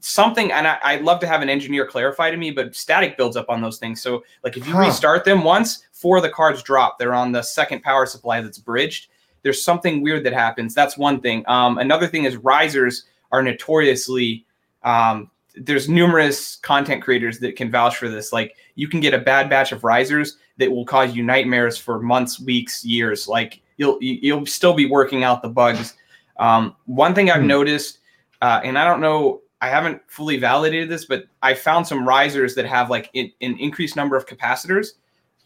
something. 0.00 0.52
And 0.52 0.68
I, 0.68 0.78
I'd 0.84 1.02
love 1.02 1.20
to 1.20 1.26
have 1.26 1.42
an 1.42 1.48
engineer 1.48 1.86
clarify 1.86 2.30
to 2.30 2.36
me, 2.36 2.50
but 2.50 2.76
static 2.76 3.16
builds 3.16 3.36
up 3.36 3.48
on 3.48 3.60
those 3.62 3.78
things. 3.78 4.02
So 4.02 4.22
like 4.44 4.56
if 4.56 4.66
you 4.66 4.72
Huh. 4.74 4.80
restart 4.80 5.24
them 5.24 5.42
once, 5.42 5.86
four 5.92 6.18
of 6.18 6.22
the 6.22 6.28
cards 6.30 6.62
drop. 6.62 6.98
They're 6.98 7.14
on 7.14 7.32
the 7.32 7.42
second 7.42 7.82
power 7.82 8.04
supply 8.06 8.40
that's 8.40 8.58
bridged. 8.58 9.08
There's 9.46 9.62
something 9.62 10.02
weird 10.02 10.24
that 10.24 10.32
happens. 10.32 10.74
That's 10.74 10.98
one 10.98 11.20
thing. 11.20 11.44
Um, 11.46 11.78
another 11.78 12.08
thing 12.08 12.24
is 12.24 12.36
risers 12.36 13.04
are 13.30 13.42
notoriously 13.44 14.44
um, 14.82 15.30
there's 15.54 15.88
numerous 15.88 16.56
content 16.56 17.00
creators 17.00 17.38
that 17.38 17.54
can 17.54 17.70
vouch 17.70 17.96
for 17.96 18.08
this. 18.08 18.32
Like 18.32 18.56
you 18.74 18.88
can 18.88 18.98
get 18.98 19.14
a 19.14 19.18
bad 19.18 19.48
batch 19.48 19.70
of 19.70 19.84
risers 19.84 20.38
that 20.56 20.68
will 20.68 20.84
cause 20.84 21.14
you 21.14 21.22
nightmares 21.22 21.78
for 21.78 22.00
months, 22.00 22.40
weeks, 22.40 22.84
years. 22.84 23.28
Like 23.28 23.60
you'll 23.76 24.02
you- 24.02 24.18
you'll 24.20 24.46
still 24.46 24.74
be 24.74 24.90
working 24.90 25.22
out 25.22 25.42
the 25.42 25.48
bugs. 25.48 25.94
Um, 26.38 26.74
one 26.86 27.14
thing 27.14 27.30
I've 27.30 27.42
Hmm. 27.42 27.46
noticed, 27.46 27.98
uh, 28.42 28.60
and 28.64 28.76
I 28.76 28.84
don't 28.84 29.00
know, 29.00 29.42
I 29.60 29.68
haven't 29.68 30.02
fully 30.08 30.38
validated 30.38 30.88
this, 30.88 31.04
but 31.04 31.26
I 31.40 31.54
found 31.54 31.86
some 31.86 32.06
risers 32.06 32.56
that 32.56 32.66
have 32.66 32.90
like 32.90 33.10
in, 33.14 33.30
an 33.40 33.56
increased 33.58 33.94
number 33.94 34.16
of 34.16 34.26
capacitors. 34.26 34.94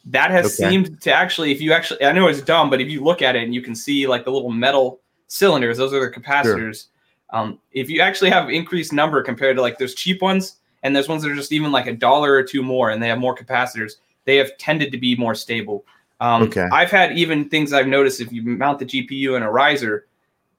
That 0.06 0.30
has 0.30 0.46
Okay. 0.46 0.70
seemed 0.70 1.00
to 1.02 1.12
actually, 1.12 1.52
if 1.52 1.60
you 1.60 1.72
actually, 1.72 2.04
I 2.04 2.12
know 2.12 2.28
it's 2.28 2.40
dumb, 2.40 2.70
but 2.70 2.80
if 2.80 2.88
you 2.88 3.02
look 3.02 3.22
at 3.22 3.36
it 3.36 3.42
and 3.42 3.54
you 3.54 3.62
can 3.62 3.74
see 3.74 4.06
like 4.06 4.24
the 4.24 4.30
little 4.32 4.50
metal 4.50 5.00
cylinders, 5.26 5.76
those 5.78 5.92
are 5.92 6.00
the 6.00 6.10
capacitors. 6.10 6.86
Um, 7.30 7.60
if 7.72 7.88
you 7.88 8.00
actually 8.00 8.30
have 8.30 8.50
increased 8.50 8.92
number 8.92 9.22
compared 9.22 9.56
to 9.56 9.62
like 9.62 9.78
there's 9.78 9.94
cheap 9.94 10.20
ones 10.22 10.56
and 10.82 10.96
there's 10.96 11.08
ones 11.08 11.22
that 11.22 11.30
are 11.30 11.36
just 11.36 11.52
even 11.52 11.70
like 11.70 11.86
a 11.86 11.92
dollar 11.92 12.32
or 12.32 12.42
two 12.42 12.62
more 12.62 12.90
and 12.90 13.02
they 13.02 13.08
have 13.08 13.18
more 13.18 13.36
capacitors, 13.36 13.92
they 14.24 14.36
have 14.36 14.56
tended 14.58 14.90
to 14.92 14.98
be 14.98 15.14
more 15.16 15.34
stable. 15.34 15.84
Um, 16.20 16.42
Okay. 16.44 16.66
I've 16.72 16.90
had 16.90 17.16
even 17.16 17.48
things 17.48 17.72
I've 17.72 17.86
noticed 17.86 18.20
if 18.20 18.32
you 18.32 18.42
mount 18.42 18.78
the 18.78 18.86
GPU 18.86 19.36
in 19.36 19.42
a 19.42 19.50
riser 19.50 20.06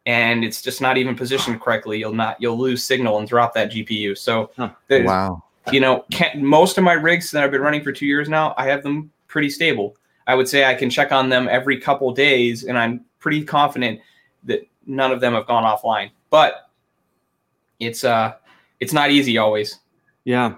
and 0.05 0.43
it's 0.43 0.61
just 0.61 0.81
not 0.81 0.97
even 0.97 1.15
positioned 1.15 1.61
correctly, 1.61 1.99
you'll 1.99 2.13
not 2.13 2.41
you'll 2.41 2.57
lose 2.57 2.83
signal 2.83 3.19
and 3.19 3.27
drop 3.27 3.53
that 3.53 3.71
GPU. 3.71 4.17
So 4.17 4.51
Huh. 4.55 4.71
Wow. 4.89 5.43
you 5.71 5.79
know, 5.79 6.05
most 6.35 6.77
of 6.77 6.83
my 6.83 6.93
rigs 6.93 7.31
that 7.31 7.43
I've 7.43 7.51
been 7.51 7.61
running 7.61 7.83
for 7.83 7.91
two 7.91 8.05
years 8.05 8.29
now, 8.29 8.53
I 8.57 8.65
have 8.67 8.81
them 8.81 9.11
pretty 9.31 9.49
stable. 9.49 9.95
I 10.27 10.35
would 10.35 10.47
say 10.47 10.65
I 10.65 10.75
can 10.75 10.89
check 10.89 11.11
on 11.11 11.29
them 11.29 11.47
every 11.49 11.79
couple 11.79 12.11
days, 12.13 12.63
and 12.63 12.77
I'm 12.77 13.03
pretty 13.19 13.43
confident 13.43 13.99
that 14.43 14.61
none 14.85 15.11
of 15.11 15.21
them 15.21 15.33
have 15.33 15.47
gone 15.47 15.63
offline. 15.63 16.11
But 16.29 16.69
it's 17.79 18.03
uh, 18.03 18.33
it's 18.79 18.93
not 18.93 19.09
easy 19.09 19.37
always. 19.37 19.79
Yeah. 20.25 20.55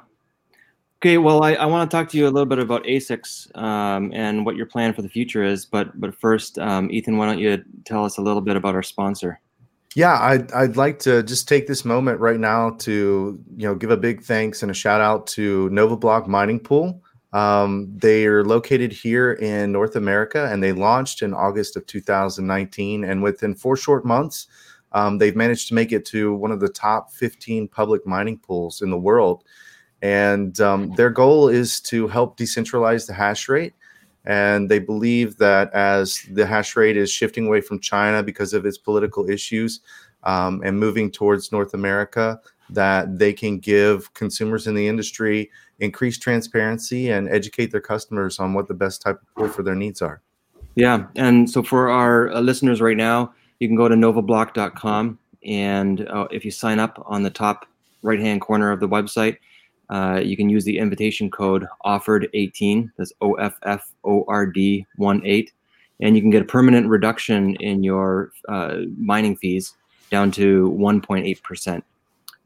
Okay. 1.02 1.18
Well, 1.18 1.44
I, 1.44 1.54
I 1.54 1.66
want 1.66 1.90
to 1.90 1.98
talk 1.98 2.10
to 2.10 2.18
you 2.18 2.28
a 2.28 2.32
little 2.32 2.46
bit 2.46 2.60
about 2.60 2.84
ASICs 2.86 3.56
um, 3.58 4.12
and 4.14 4.46
what 4.46 4.56
your 4.56 4.66
plan 4.66 4.94
for 4.94 5.02
the 5.02 5.10
future 5.10 5.44
is. 5.44 5.66
But 5.66 6.00
but 6.00 6.16
first, 6.16 6.60
um, 6.60 6.90
Ethan, 6.92 7.18
why 7.18 7.28
don't 7.28 7.40
you 7.40 7.64
tell 7.86 8.04
us 8.04 8.18
a 8.18 8.22
little 8.22 8.42
bit 8.42 8.56
about 8.56 8.76
our 8.76 8.84
sponsor? 8.84 9.40
Yeah, 9.96 10.18
I'd, 10.20 10.52
I'd 10.54 10.76
like 10.76 10.98
to 11.00 11.22
just 11.22 11.48
take 11.48 11.68
this 11.68 11.86
moment 11.86 12.20
right 12.20 12.40
now 12.40 12.72
to 12.80 13.40
you 13.58 13.68
know 13.68 13.76
give 13.76 13.92
a 13.92 13.98
big 13.98 14.24
thanks 14.24 14.64
and 14.64 14.72
a 14.72 14.74
shout 14.74 15.02
out 15.02 15.28
to 15.28 15.70
NovaBlock 15.70 16.28
Mining 16.28 16.60
Pool. 16.60 17.03
Um, 17.34 17.92
they 17.98 18.28
are 18.28 18.46
located 18.46 18.92
here 18.92 19.34
in 19.34 19.72
North 19.72 19.96
America, 19.96 20.48
and 20.52 20.62
they 20.62 20.72
launched 20.72 21.24
in 21.24 21.34
August 21.34 21.76
of 21.76 21.86
2019. 21.88 23.04
And 23.04 23.24
within 23.24 23.56
four 23.56 23.76
short 23.76 24.06
months, 24.06 24.48
um, 24.92 25.18
they've 25.18 25.36
managed 25.36 25.68
to 25.70 25.74
make 25.74 25.92
it 25.92 26.06
to 26.08 26.34
one 26.36 26.52
of 26.52 26.60
the 26.60 26.70
top 26.70 27.12
15 27.12 27.68
public 27.68 28.06
mining 28.06 28.38
pools 28.38 28.84
in 28.84 28.92
the 28.92 28.98
world. 28.98 29.44
And 30.04 30.60
um, 30.62 30.94
their 30.96 31.10
goal 31.10 31.50
is 31.50 31.82
to 31.82 32.08
help 32.08 32.38
decentralize 32.38 33.08
the 33.08 33.14
hash 33.14 33.50
rate. 33.50 33.74
And 34.26 34.70
they 34.70 34.80
believe 34.80 35.38
that 35.38 35.74
as 35.74 36.26
the 36.32 36.46
hash 36.46 36.76
rate 36.76 36.98
is 36.98 37.12
shifting 37.12 37.48
away 37.48 37.62
from 37.62 37.80
China 37.80 38.22
because 38.22 38.54
of 38.54 38.66
its 38.66 38.78
political 38.78 39.30
issues 39.30 39.82
um, 40.24 40.62
and 40.64 40.80
moving 40.80 41.12
towards 41.12 41.52
North 41.52 41.74
America, 41.74 42.40
that 42.70 43.20
they 43.20 43.34
can 43.34 43.60
give 43.60 44.14
consumers 44.14 44.68
in 44.68 44.76
the 44.76 44.88
industry 44.88 45.50
increased 45.80 46.22
transparency 46.22 47.10
and 47.10 47.30
educate 47.30 47.72
their 47.72 47.82
customers 47.82 48.40
on 48.40 48.54
what 48.54 48.68
the 48.68 48.74
best 48.74 49.02
type 49.02 49.22
of 49.22 49.36
pool 49.36 49.50
for 49.50 49.64
their 49.64 49.76
needs 49.76 50.02
are. 50.02 50.22
Yeah. 50.76 51.06
And 51.16 51.50
so 51.50 51.62
for 51.62 51.90
our 51.90 52.32
uh, 52.32 52.42
listeners 52.42 52.82
right 52.82 52.98
now, 52.98 53.34
you 53.60 53.68
can 53.68 53.76
go 53.76 53.88
to 53.88 53.96
novablock.com. 53.96 55.20
And 55.46 56.08
uh, 56.10 56.28
if 56.32 56.46
you 56.46 56.52
sign 56.52 56.80
up 56.80 57.04
on 57.06 57.24
the 57.24 57.30
top 57.30 57.68
right 58.02 58.20
hand 58.20 58.42
corner 58.42 58.72
of 58.72 58.80
the 58.80 58.88
website, 58.88 59.38
uh, 59.90 60.22
you 60.24 60.36
can 60.36 60.50
use 60.50 60.64
the 60.64 60.78
invitation 60.78 61.30
code 61.30 61.68
Offord 61.86 62.28
18. 62.34 62.92
That's 62.98 63.14
O 63.22 63.34
F 63.34 63.60
F 63.64 63.92
O 64.04 64.26
R 64.28 64.48
D 64.48 64.86
1 64.96 65.22
8. 65.26 65.52
And 66.00 66.16
you 66.16 66.22
can 66.22 66.32
get 66.32 66.42
a 66.42 66.46
permanent 66.46 66.88
reduction 66.88 67.56
in 67.58 67.84
your 67.84 68.32
uh, 68.50 68.80
mining 68.98 69.36
fees 69.36 69.76
down 70.10 70.32
to 70.32 70.76
1.8%. 70.78 71.84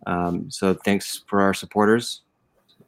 Um, 0.08 0.50
so 0.50 0.74
thanks 0.74 1.24
for 1.28 1.42
our 1.42 1.54
supporters 1.54 2.22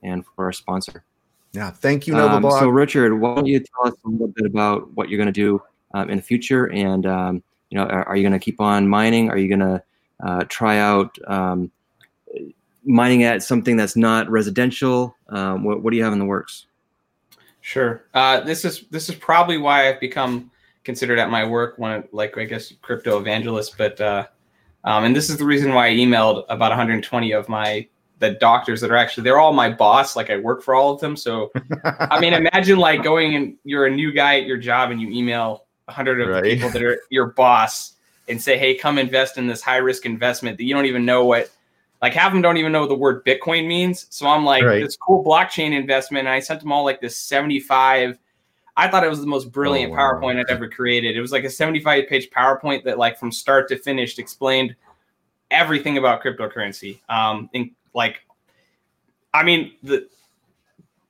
and 0.02 0.26
for 0.26 0.46
our 0.46 0.54
sponsor. 0.54 1.04
Yeah, 1.52 1.70
thank 1.70 2.08
you, 2.08 2.16
Um, 2.16 2.44
NovaBlock. 2.44 2.60
so, 2.60 2.70
Richard, 2.70 3.14
why 3.20 3.36
don't 3.36 3.46
you 3.46 3.60
tell 3.60 3.92
us 3.92 3.94
a 4.06 4.10
little 4.10 4.28
bit 4.28 4.46
about 4.46 4.92
what 4.94 5.10
you're 5.10 5.18
going 5.18 5.28
to 5.28 5.32
do 5.32 5.62
um, 5.94 6.10
in 6.10 6.18
the 6.18 6.24
future, 6.24 6.72
and 6.72 7.06
um, 7.06 7.44
you 7.70 7.78
know, 7.78 7.86
are, 7.86 8.08
are 8.08 8.16
you 8.16 8.24
going 8.24 8.40
to 8.40 8.44
keep 8.44 8.62
on 8.62 8.88
mining? 8.88 9.30
Are 9.30 9.38
you 9.38 9.50
going 9.50 9.60
to 9.60 9.84
uh, 10.24 10.44
try 10.48 10.78
out 10.78 11.18
um, 11.28 11.72
mining 12.86 13.24
at 13.24 13.44
something 13.44 13.76
that's 13.76 13.96
not 13.96 14.30
residential? 14.30 15.16
Um, 15.30 15.64
what, 15.64 15.84
what 15.84 15.92
do 15.92 15.98
you 15.98 16.04
have 16.04 16.14
in 16.14 16.20
the 16.20 16.26
works? 16.26 16.68
Sure. 17.62 18.06
Uh, 18.14 18.40
this 18.42 18.64
is 18.64 18.86
this 18.92 19.10
is 19.10 19.16
probably 19.16 19.58
why 19.58 19.90
I've 19.90 20.00
become 20.00 20.50
considered 20.84 21.20
at 21.20 21.30
my 21.30 21.46
work 21.46 21.78
one 21.78 21.92
of 21.92 22.08
like 22.12 22.38
I 22.38 22.46
guess 22.46 22.72
crypto 22.82 23.20
evangelist. 23.20 23.76
But 23.78 24.00
uh, 24.00 24.28
um, 24.84 25.04
and 25.04 25.16
this 25.16 25.30
is 25.30 25.38
the 25.38 25.46
reason 25.46 25.74
why 25.74 25.88
I 25.88 25.92
emailed 25.92 26.46
about 26.50 26.70
120 26.70 27.32
of 27.32 27.50
my 27.50 27.88
the 28.20 28.32
doctors 28.32 28.82
that 28.82 28.92
are 28.92 28.98
actually 28.98 29.24
they're 29.24 29.40
all 29.40 29.54
my 29.54 29.70
boss. 29.70 30.16
Like 30.16 30.30
I 30.30 30.38
work 30.38 30.62
for 30.62 30.76
all 30.76 30.94
of 30.94 31.00
them. 31.00 31.16
So 31.16 31.52
I 31.86 32.20
mean, 32.20 32.34
imagine 32.46 32.78
like 32.78 33.04
going 33.04 33.36
and 33.36 33.56
you're 33.64 33.86
a 33.86 33.92
new 33.92 34.12
guy 34.12 34.40
at 34.40 34.46
your 34.46 34.58
job 34.58 34.92
and 34.92 35.02
you 35.02 35.10
email 35.10 35.66
100 35.86 36.22
of 36.22 36.36
the 36.36 36.50
people 36.50 36.70
that 36.70 36.84
are 36.84 37.02
your 37.10 37.28
boss 37.28 37.94
and 38.28 38.42
say, 38.42 38.58
hey, 38.58 38.76
come 38.76 38.98
invest 38.98 39.38
in 39.38 39.48
this 39.48 39.62
high 39.62 39.78
risk 39.78 40.06
investment 40.06 40.58
that 40.58 40.64
you 40.64 40.74
don't 40.74 40.86
even 40.86 41.06
know 41.06 41.26
what 41.26 41.50
like 42.02 42.14
half 42.14 42.28
of 42.28 42.34
them 42.34 42.42
don't 42.42 42.58
even 42.58 42.72
know 42.72 42.82
what 42.82 42.90
the 42.90 42.96
word 42.96 43.26
Bitcoin 43.26 43.68
means. 43.68 44.08
So 44.10 44.28
I'm 44.28 44.46
like, 44.46 44.64
Right. 44.64 44.84
this 44.84 44.96
cool 44.96 45.24
blockchain 45.24 45.72
investment. 45.72 46.28
And 46.28 46.34
I 46.34 46.40
sent 46.40 46.62
them 46.62 46.72
all 46.72 46.86
like 46.86 47.02
this 47.02 47.18
75. 47.18 48.18
I 48.80 48.90
thought 48.90 49.04
it 49.04 49.10
was 49.10 49.20
the 49.20 49.28
most 49.28 49.52
brilliant 49.52 49.92
Oh, 49.92 49.96
wow. 49.96 50.20
PowerPoint 50.22 50.40
I'd 50.40 50.50
ever 50.50 50.70
created. 50.70 51.18
It 51.18 51.22
was 51.22 51.34
like 51.34 51.44
a 51.44 51.50
75 51.50 52.08
page 52.08 52.30
PowerPoint 52.30 52.86
that, 52.86 52.98
like, 52.98 53.20
from 53.20 53.30
start 53.30 53.68
to 53.70 53.78
finish, 53.78 54.18
explained 54.18 54.74
everything 55.52 55.98
about 55.98 56.24
cryptocurrency. 56.24 57.00
Um, 57.10 57.50
and 57.54 57.72
like, 57.94 58.22
I 59.34 59.44
mean, 59.44 59.74
the 59.84 60.08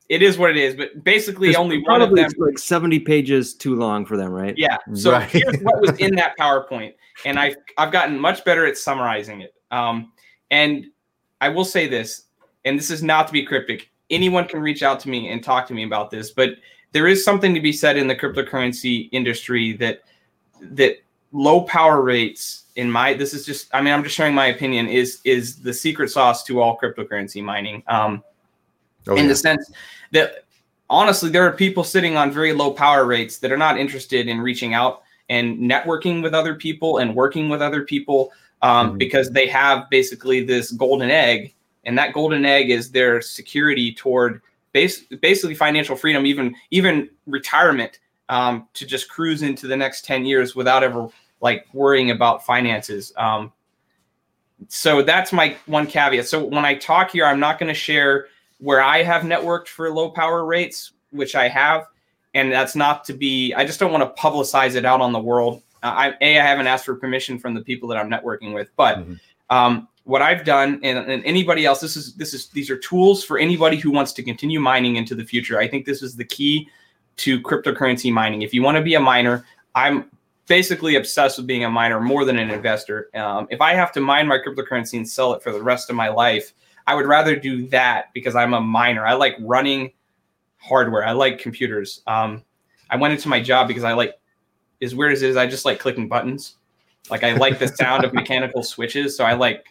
it 0.09 0.23
is 0.23 0.39
what 0.39 0.49
it 0.49 0.57
is, 0.57 0.73
but 0.75 1.03
basically, 1.03 1.55
only 1.55 1.83
one 1.83 2.01
of 2.01 2.15
them. 2.15 2.31
like 2.39 2.57
70 2.57 3.01
pages 3.01 3.53
too 3.53 3.75
long 3.75 4.03
for 4.05 4.17
them, 4.17 4.31
right? 4.31 4.55
Yeah. 4.57 4.77
So 4.93 5.11
Right. 5.11 5.29
here's 5.29 5.59
what 5.59 5.79
was 5.79 5.95
in 5.99 6.15
that 6.15 6.35
PowerPoint, 6.39 6.95
and 7.25 7.37
I've 7.39 7.55
I've 7.77 7.91
gotten 7.91 8.19
much 8.19 8.43
better 8.43 8.65
at 8.65 8.77
summarizing 8.77 9.41
it. 9.41 9.53
Um, 9.69 10.11
and 10.49 10.87
I 11.39 11.49
will 11.49 11.65
say 11.65 11.87
this, 11.87 12.23
and 12.65 12.79
this 12.79 12.89
is 12.89 13.03
not 13.03 13.27
to 13.27 13.33
be 13.33 13.43
cryptic. 13.45 13.91
Anyone 14.09 14.47
can 14.47 14.59
reach 14.59 14.81
out 14.81 14.99
to 15.01 15.09
me 15.09 15.29
and 15.29 15.43
talk 15.43 15.67
to 15.67 15.75
me 15.75 15.83
about 15.83 16.09
this, 16.09 16.31
but 16.31 16.53
there 16.91 17.07
is 17.07 17.23
something 17.23 17.53
to 17.53 17.61
be 17.61 17.71
said 17.71 17.97
in 17.97 18.07
the 18.07 18.15
cryptocurrency 18.15 19.09
industry 19.11 19.73
that 19.73 20.01
that 20.61 20.97
low 21.31 21.61
power 21.61 22.01
rates 22.01 22.63
in 22.75 22.89
my 22.89 23.13
this 23.13 23.33
is 23.33 23.45
just 23.45 23.69
I 23.73 23.81
mean 23.81 23.93
I'm 23.93 24.03
just 24.03 24.15
sharing 24.15 24.33
my 24.33 24.47
opinion 24.47 24.87
is 24.87 25.19
is 25.23 25.57
the 25.61 25.73
secret 25.73 26.09
sauce 26.09 26.43
to 26.45 26.61
all 26.61 26.77
cryptocurrency 26.77 27.43
mining. 27.43 27.83
Um, 27.87 28.23
Oh, 29.07 29.15
in 29.15 29.23
yeah. 29.23 29.29
the 29.29 29.35
sense 29.35 29.71
that 30.11 30.43
honestly 30.89 31.29
there 31.29 31.43
are 31.43 31.53
people 31.53 31.83
sitting 31.85 32.17
on 32.17 32.31
very 32.31 32.51
low 32.53 32.69
power 32.71 33.05
rates 33.05 33.37
that 33.37 33.51
are 33.51 33.57
not 33.57 33.79
interested 33.79 34.27
in 34.27 34.39
reaching 34.41 34.73
out 34.73 35.03
and 35.29 35.57
networking 35.57 36.21
with 36.21 36.33
other 36.33 36.53
people 36.55 36.97
and 36.97 37.15
working 37.15 37.47
with 37.49 37.61
other 37.61 37.83
people 37.83 38.31
um, 38.61 38.91
Mhm. 38.93 38.97
because 38.97 39.31
they 39.31 39.47
have 39.47 39.89
basically 39.89 40.43
this 40.43 40.71
golden 40.71 41.09
egg 41.09 41.53
and 41.85 41.97
that 41.97 42.13
golden 42.13 42.45
egg 42.45 42.69
is 42.69 42.91
their 42.91 43.21
security 43.21 43.93
toward 43.93 44.41
base, 44.71 45.01
basically 45.21 45.55
financial 45.55 45.95
freedom 45.95 46.25
even 46.25 46.55
even 46.71 47.09
retirement 47.25 47.99
um, 48.29 48.67
to 48.73 48.85
just 48.85 49.09
cruise 49.09 49.41
into 49.41 49.67
the 49.67 49.75
next 49.75 50.05
10 50.05 50.25
years 50.25 50.55
without 50.55 50.83
ever 50.83 51.07
like 51.41 51.65
worrying 51.73 52.11
about 52.11 52.45
finances 52.45 53.13
um, 53.17 53.51
so 54.67 55.01
that's 55.01 55.31
my 55.31 55.55
one 55.65 55.87
caveat 55.87 56.27
so 56.27 56.43
when 56.43 56.65
i 56.65 56.75
talk 56.75 57.11
here 57.11 57.25
i'm 57.25 57.39
not 57.39 57.57
going 57.59 57.67
to 57.67 57.73
share 57.73 58.27
where 58.59 58.81
I 58.81 59.03
have 59.03 59.23
networked 59.23 59.67
for 59.67 59.91
low 59.91 60.09
power 60.09 60.45
rates, 60.45 60.91
which 61.11 61.35
I 61.35 61.47
have, 61.47 61.87
and 62.33 62.51
that's 62.51 62.75
not 62.75 63.03
to 63.05 63.13
be. 63.13 63.53
I 63.53 63.65
just 63.65 63.79
don't 63.79 63.91
want 63.91 64.03
to 64.15 64.21
publicize 64.21 64.75
it 64.75 64.85
out 64.85 65.01
on 65.01 65.11
the 65.11 65.19
world. 65.19 65.63
Uh, 65.81 65.87
I 65.87 66.13
a 66.21 66.39
I 66.39 66.45
haven't 66.45 66.67
asked 66.67 66.85
for 66.85 66.95
permission 66.95 67.39
from 67.39 67.53
the 67.53 67.61
people 67.61 67.89
that 67.89 67.97
I'm 67.97 68.09
networking 68.09 68.53
with, 68.53 68.69
but 68.75 68.99
Mhm. 68.99 69.19
um, 69.49 69.87
what 70.03 70.21
I've 70.21 70.43
done, 70.43 70.79
and, 70.83 70.97
and 70.97 71.23
anybody 71.23 71.65
else, 71.65 71.79
this 71.81 71.95
is 71.95 72.15
this 72.15 72.33
is 72.33 72.47
these 72.47 72.69
are 72.69 72.77
tools 72.77 73.23
for 73.23 73.37
anybody 73.37 73.77
who 73.77 73.91
wants 73.91 74.11
to 74.13 74.23
continue 74.23 74.59
mining 74.59 74.95
into 74.95 75.15
the 75.15 75.23
future. 75.23 75.59
I 75.59 75.67
think 75.67 75.85
this 75.85 76.01
is 76.01 76.15
the 76.15 76.25
key 76.25 76.69
to 77.17 77.39
cryptocurrency 77.41 78.11
mining. 78.11 78.41
If 78.41 78.53
you 78.53 78.63
want 78.63 78.77
to 78.77 78.83
be 78.83 78.95
a 78.95 78.99
miner, 78.99 79.45
I'm 79.75 80.09
basically 80.47 80.95
obsessed 80.95 81.37
with 81.37 81.45
being 81.47 81.63
a 81.63 81.69
miner 81.69 81.99
more 81.99 82.25
than 82.25 82.39
an 82.39 82.49
investor. 82.49 83.09
Um, 83.13 83.47
if 83.51 83.61
I 83.61 83.75
have 83.75 83.91
to 83.93 84.01
mine 84.01 84.27
my 84.27 84.39
cryptocurrency 84.39 84.93
and 84.97 85.07
sell 85.07 85.33
it 85.33 85.43
for 85.43 85.51
the 85.51 85.61
rest 85.61 85.89
of 85.89 85.95
my 85.95 86.09
life, 86.09 86.53
I 86.87 86.95
would 86.95 87.05
rather 87.05 87.35
do 87.35 87.67
that 87.67 88.11
because 88.13 88.35
I'm 88.35 88.53
a 88.53 88.59
miner. 88.59 89.05
I 89.05 89.13
like 89.13 89.35
running 89.39 89.91
hardware. 90.57 91.05
I 91.05 91.11
like 91.11 91.37
computers. 91.37 92.01
Um, 92.07 92.43
I 92.89 92.95
went 92.95 93.13
into 93.13 93.29
my 93.29 93.39
job 93.39 93.67
because 93.67 93.83
I 93.83 93.93
like, 93.93 94.15
as 94.81 94.95
weird 94.95 95.13
as 95.13 95.21
it 95.21 95.29
is, 95.29 95.37
I 95.37 95.45
just 95.45 95.65
like 95.65 95.79
clicking 95.79 96.07
buttons. 96.07 96.55
Like 97.11 97.23
I 97.23 97.33
like 97.33 97.59
the 97.59 97.67
sound 97.67 98.03
of 98.03 98.13
mechanical 98.15 98.63
switches. 98.63 99.15
So 99.15 99.23
I 99.23 99.33
like, 99.33 99.67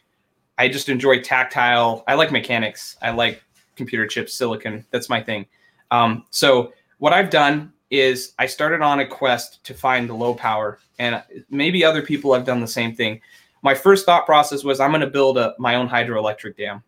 I 0.58 0.68
just 0.68 0.88
enjoy 0.88 1.22
tactile. 1.22 2.04
I 2.06 2.14
like 2.14 2.32
mechanics. 2.32 2.96
I 3.00 3.10
like 3.10 3.42
computer 3.76 4.06
chips, 4.06 4.34
silicon. 4.34 4.84
That's 4.90 5.08
my 5.08 5.22
thing. 5.22 5.46
Um, 5.90 6.24
so 6.30 6.72
what 6.98 7.12
I've 7.12 7.30
done 7.30 7.72
is 7.90 8.34
I 8.38 8.46
started 8.46 8.82
on 8.82 9.00
a 9.00 9.06
quest 9.06 9.64
to 9.64 9.72
find 9.72 10.08
the 10.08 10.14
low 10.14 10.34
power, 10.34 10.78
and 10.98 11.22
maybe 11.48 11.84
other 11.84 12.02
people 12.02 12.34
have 12.34 12.44
done 12.44 12.60
the 12.60 12.66
same 12.66 12.94
thing. 12.94 13.20
My 13.62 13.74
first 13.74 14.04
thought 14.04 14.26
process 14.26 14.62
was 14.64 14.80
I'm 14.80 14.90
going 14.90 15.00
to 15.00 15.06
build 15.06 15.38
a, 15.38 15.54
my 15.58 15.76
own 15.76 15.88
hydroelectric 15.88 16.56
dam. 16.56 16.82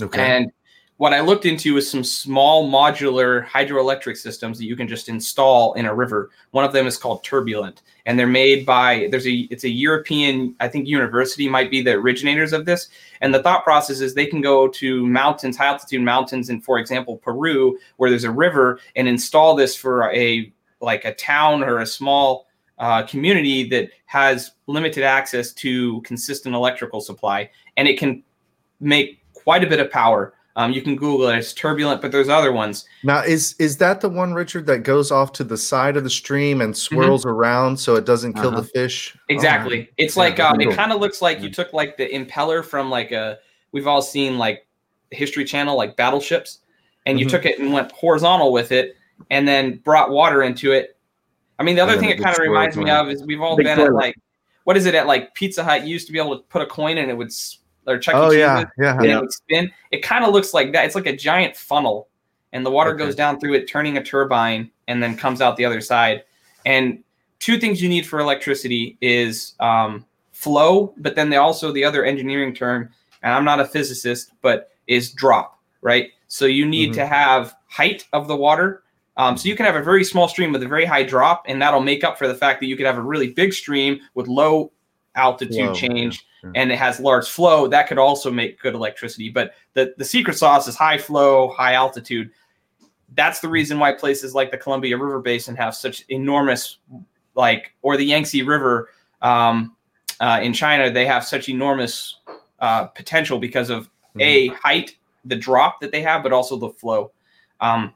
Okay. 0.00 0.22
And 0.22 0.52
what 1.00 1.14
I 1.14 1.20
looked 1.20 1.46
into 1.46 1.78
is 1.78 1.90
some 1.90 2.04
small 2.04 2.68
modular 2.70 3.46
hydroelectric 3.46 4.18
systems 4.18 4.58
that 4.58 4.66
you 4.66 4.76
can 4.76 4.86
just 4.86 5.08
install 5.08 5.72
in 5.72 5.86
a 5.86 5.94
river. 5.94 6.28
One 6.50 6.62
of 6.62 6.74
them 6.74 6.86
is 6.86 6.98
called 6.98 7.24
Turbulent, 7.24 7.80
and 8.04 8.18
they're 8.18 8.26
made 8.26 8.66
by 8.66 9.08
there's 9.10 9.26
a 9.26 9.48
it's 9.50 9.64
a 9.64 9.68
European 9.70 10.54
I 10.60 10.68
think 10.68 10.86
university 10.86 11.48
might 11.48 11.70
be 11.70 11.80
the 11.80 11.92
originators 11.92 12.52
of 12.52 12.66
this. 12.66 12.90
And 13.22 13.32
the 13.32 13.42
thought 13.42 13.64
process 13.64 14.00
is 14.00 14.12
they 14.12 14.26
can 14.26 14.42
go 14.42 14.68
to 14.68 15.06
mountains, 15.06 15.56
high 15.56 15.68
altitude 15.68 16.02
mountains, 16.02 16.50
in 16.50 16.60
for 16.60 16.78
example 16.78 17.16
Peru, 17.16 17.78
where 17.96 18.10
there's 18.10 18.24
a 18.24 18.30
river, 18.30 18.78
and 18.94 19.08
install 19.08 19.56
this 19.56 19.74
for 19.74 20.12
a 20.12 20.52
like 20.82 21.06
a 21.06 21.14
town 21.14 21.64
or 21.64 21.78
a 21.78 21.86
small 21.86 22.46
uh, 22.78 23.04
community 23.04 23.66
that 23.70 23.88
has 24.04 24.50
limited 24.66 25.02
access 25.02 25.54
to 25.54 26.02
consistent 26.02 26.54
electrical 26.54 27.00
supply, 27.00 27.48
and 27.78 27.88
it 27.88 27.98
can 27.98 28.22
make 28.80 29.20
quite 29.32 29.64
a 29.64 29.66
bit 29.66 29.80
of 29.80 29.90
power. 29.90 30.34
Um, 30.60 30.72
you 30.72 30.82
can 30.82 30.94
Google 30.96 31.28
it; 31.28 31.38
it's 31.38 31.52
turbulent, 31.54 32.02
but 32.02 32.12
there's 32.12 32.28
other 32.28 32.52
ones. 32.52 32.84
Now, 33.02 33.22
is 33.22 33.54
is 33.58 33.78
that 33.78 34.00
the 34.00 34.08
one, 34.08 34.34
Richard, 34.34 34.66
that 34.66 34.80
goes 34.80 35.10
off 35.10 35.32
to 35.32 35.44
the 35.44 35.56
side 35.56 35.96
of 35.96 36.04
the 36.04 36.10
stream 36.10 36.60
and 36.60 36.74
Mm-hmm. 36.74 36.94
swirls 36.96 37.24
around 37.24 37.78
so 37.78 37.96
it 37.96 38.04
doesn't 38.04 38.34
kill 38.34 38.48
Uh-huh. 38.48 38.60
the 38.60 38.66
fish? 38.66 39.16
Exactly. 39.28 39.88
It's 39.96 40.16
Yeah, 40.16 40.22
like 40.22 40.40
um, 40.40 40.60
it 40.60 40.74
kind 40.76 40.92
of 40.92 41.00
looks 41.00 41.22
like 41.22 41.40
you 41.40 41.50
took 41.50 41.72
like 41.72 41.96
the 41.96 42.08
impeller 42.08 42.64
from 42.64 42.90
like 42.90 43.10
a. 43.12 43.38
We've 43.72 43.86
all 43.86 44.02
seen 44.02 44.36
like 44.38 44.66
History 45.10 45.44
Channel, 45.44 45.76
like 45.76 45.96
battleships, 45.96 46.58
and 47.06 47.18
you 47.18 47.26
Mhm. 47.26 47.30
took 47.30 47.46
it 47.46 47.58
and 47.58 47.72
went 47.72 47.90
horizontal 47.92 48.52
with 48.52 48.70
it, 48.72 48.96
and 49.30 49.46
then 49.48 49.78
brought 49.84 50.10
water 50.10 50.42
into 50.42 50.72
it. 50.72 50.96
I 51.58 51.62
mean, 51.62 51.76
the 51.76 51.82
other 51.82 51.92
then 51.92 52.00
thing 52.00 52.10
it 52.10 52.20
it 52.20 52.22
kind 52.22 52.34
of 52.36 52.42
reminds 52.42 52.76
me 52.76 52.90
of 52.90 53.08
is 53.10 53.22
we've 53.24 53.40
all 53.40 53.56
Big 53.56 53.66
been 53.66 53.78
at 53.78 53.92
like, 53.92 54.14
what 54.64 54.76
is 54.76 54.86
it 54.86 54.94
at 54.94 55.06
like 55.06 55.34
Pizza 55.34 55.62
Hut? 55.64 55.82
You 55.84 55.88
used 55.88 56.06
to 56.06 56.12
be 56.12 56.18
able 56.18 56.36
to 56.36 56.42
put 56.44 56.62
a 56.62 56.66
coin 56.66 56.92
in 56.98 57.04
and 57.04 57.10
it 57.10 57.16
would, 57.16 57.28
s- 57.28 57.58
or 57.90 57.98
Chuck 57.98 58.14
E. 58.14 58.18
Oh 58.18 58.24
Cheese's, 58.28 58.38
yeah, 58.38 58.64
yeah. 58.78 58.96
and 58.96 59.06
it 59.06 59.20
would 59.20 59.32
spin. 59.32 59.70
It 59.90 60.02
kind 60.02 60.24
of 60.24 60.32
looks 60.32 60.54
like 60.54 60.72
that. 60.72 60.84
It's 60.84 60.94
like 60.94 61.06
a 61.06 61.16
giant 61.16 61.56
funnel, 61.56 62.08
and 62.52 62.64
the 62.64 62.70
water 62.70 62.90
Okay. 62.90 62.98
goes 63.04 63.14
down 63.14 63.38
through 63.40 63.54
it, 63.54 63.66
turning 63.68 63.98
a 63.98 64.02
turbine, 64.02 64.70
and 64.88 65.02
then 65.02 65.16
comes 65.16 65.40
out 65.40 65.56
the 65.56 65.64
other 65.64 65.80
side. 65.80 66.24
And 66.64 67.02
two 67.38 67.58
things 67.58 67.82
you 67.82 67.88
need 67.88 68.06
for 68.06 68.20
electricity 68.20 68.96
is 69.00 69.54
um, 69.60 70.04
flow, 70.32 70.94
but 70.98 71.14
then 71.16 71.30
they 71.30 71.36
also 71.36 71.72
the 71.72 71.84
other 71.84 72.04
engineering 72.04 72.54
term, 72.54 72.90
and 73.22 73.32
I'm 73.32 73.44
not 73.44 73.60
a 73.60 73.64
physicist, 73.66 74.32
but 74.42 74.70
is 74.86 75.12
drop, 75.12 75.58
right? 75.82 76.10
So 76.28 76.46
you 76.46 76.66
need 76.66 76.90
Mhm. 76.90 76.94
to 76.94 77.06
have 77.06 77.54
height 77.68 78.06
of 78.12 78.28
the 78.28 78.36
water. 78.36 78.82
Um, 79.16 79.36
so 79.36 79.48
you 79.48 79.56
can 79.56 79.66
have 79.66 79.76
a 79.76 79.82
very 79.82 80.02
small 80.04 80.28
stream 80.28 80.52
with 80.52 80.62
a 80.62 80.68
very 80.68 80.84
high 80.84 81.02
drop, 81.02 81.44
and 81.46 81.60
that'll 81.60 81.80
make 81.80 82.04
up 82.04 82.16
for 82.18 82.26
the 82.26 82.34
fact 82.34 82.60
that 82.60 82.66
you 82.66 82.76
could 82.76 82.86
have 82.86 82.96
a 82.96 83.02
really 83.02 83.28
big 83.28 83.52
stream 83.52 84.00
with 84.14 84.28
low 84.28 84.72
altitude 85.20 85.54
Flow, 85.54 85.74
change 85.74 86.26
yeah, 86.42 86.50
and 86.54 86.72
it 86.72 86.78
has 86.78 86.98
large 87.00 87.28
flow. 87.28 87.68
That 87.68 87.86
could 87.88 87.98
also 87.98 88.30
make 88.30 88.60
good 88.60 88.74
electricity. 88.74 89.28
But 89.28 89.54
the, 89.74 89.94
the 89.98 90.04
secret 90.04 90.36
sauce 90.36 90.66
is 90.66 90.76
high 90.76 90.98
flow, 90.98 91.48
high 91.48 91.74
altitude. 91.74 92.30
That's 93.14 93.40
the 93.40 93.48
reason 93.48 93.78
why 93.78 93.92
places 93.92 94.34
like 94.34 94.50
the 94.50 94.58
Columbia 94.58 94.96
River 94.96 95.20
Basin 95.20 95.56
have 95.56 95.74
such 95.74 96.04
enormous, 96.08 96.78
like, 97.34 97.74
or 97.82 97.96
the 97.96 98.04
Yangtze 98.04 98.42
River 98.42 98.88
um, 99.22 99.76
uh, 100.20 100.40
in 100.42 100.52
China, 100.52 100.90
they 100.90 101.06
have 101.06 101.24
such 101.24 101.48
enormous 101.48 102.20
uh, 102.58 102.86
potential 102.86 103.38
because 103.38 103.70
of 103.70 103.88
Mm-hmm. 104.10 104.20
a 104.22 104.48
height, 104.56 104.96
the 105.24 105.36
drop 105.36 105.80
that 105.80 105.92
they 105.92 106.02
have, 106.02 106.24
but 106.24 106.32
also 106.32 106.56
the 106.56 106.70
flow. 106.70 107.12
Um, 107.60 107.94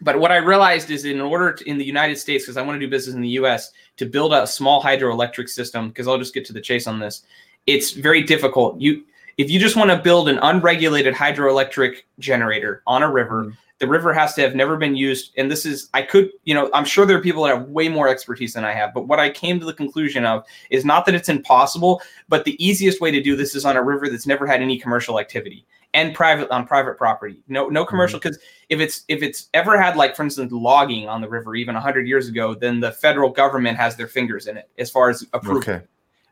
but 0.00 0.18
what 0.18 0.32
I 0.32 0.36
realized 0.36 0.90
is 0.90 1.04
in 1.04 1.20
order 1.20 1.52
to, 1.52 1.68
in 1.68 1.78
the 1.78 1.84
United 1.84 2.18
States, 2.18 2.44
because 2.44 2.56
I 2.56 2.62
want 2.62 2.76
to 2.76 2.86
do 2.86 2.90
business 2.90 3.14
in 3.14 3.22
the 3.22 3.28
US, 3.40 3.72
to 3.96 4.06
build 4.06 4.32
a 4.32 4.46
small 4.46 4.82
hydroelectric 4.82 5.48
system, 5.48 5.88
because 5.88 6.06
I'll 6.06 6.18
just 6.18 6.34
get 6.34 6.44
to 6.46 6.52
the 6.52 6.60
chase 6.60 6.86
on 6.86 6.98
this, 6.98 7.22
it's 7.66 7.92
very 7.92 8.22
difficult. 8.22 8.80
You 8.80 9.04
if 9.36 9.48
you 9.50 9.60
just 9.60 9.76
want 9.76 9.90
to 9.90 9.96
build 9.96 10.28
an 10.28 10.38
unregulated 10.38 11.14
hydroelectric 11.14 11.98
generator 12.18 12.82
on 12.88 13.04
a 13.04 13.10
river, 13.10 13.44
Mhm. 13.44 13.52
the 13.78 13.86
river 13.86 14.12
has 14.12 14.34
to 14.34 14.40
have 14.40 14.56
never 14.56 14.76
been 14.76 14.96
used. 14.96 15.32
And 15.36 15.48
this 15.48 15.64
is 15.64 15.88
I 15.94 16.02
could, 16.02 16.32
you 16.44 16.54
know, 16.54 16.68
I'm 16.74 16.84
sure 16.84 17.06
there 17.06 17.16
are 17.16 17.22
people 17.22 17.44
that 17.44 17.56
have 17.56 17.68
way 17.68 17.88
more 17.88 18.08
expertise 18.08 18.54
than 18.54 18.64
I 18.64 18.72
have, 18.72 18.92
but 18.92 19.06
what 19.06 19.20
I 19.20 19.30
came 19.30 19.60
to 19.60 19.66
the 19.66 19.72
conclusion 19.72 20.24
of 20.24 20.44
is 20.70 20.84
not 20.84 21.06
that 21.06 21.14
it's 21.14 21.28
impossible, 21.28 22.02
but 22.28 22.44
the 22.44 22.56
easiest 22.64 23.00
way 23.00 23.12
to 23.12 23.22
do 23.22 23.36
this 23.36 23.54
is 23.54 23.64
on 23.64 23.76
a 23.76 23.82
river 23.82 24.08
that's 24.08 24.26
never 24.26 24.44
had 24.46 24.60
any 24.60 24.76
commercial 24.76 25.20
activity 25.20 25.64
and 25.98 26.14
private 26.14 26.48
on 26.50 26.66
private 26.66 26.96
property. 26.96 27.42
No 27.48 27.68
no 27.68 27.84
commercial 27.84 28.18
because 28.20 28.38
if 28.68 28.78
it's 28.80 29.04
if 29.08 29.22
it's 29.22 29.48
ever 29.54 29.80
had 29.80 29.96
like 29.96 30.14
for 30.14 30.22
instance 30.22 30.52
logging 30.52 31.08
on 31.08 31.20
the 31.20 31.28
river 31.28 31.54
even 31.56 31.74
100 31.74 32.06
years 32.06 32.28
ago, 32.28 32.54
then 32.54 32.80
the 32.80 32.92
federal 32.92 33.30
government 33.30 33.76
has 33.76 33.96
their 33.96 34.06
fingers 34.06 34.46
in 34.46 34.56
it 34.56 34.70
as 34.78 34.90
far 34.90 35.10
as 35.10 35.26
approval. 35.32 35.58
Okay. 35.58 35.80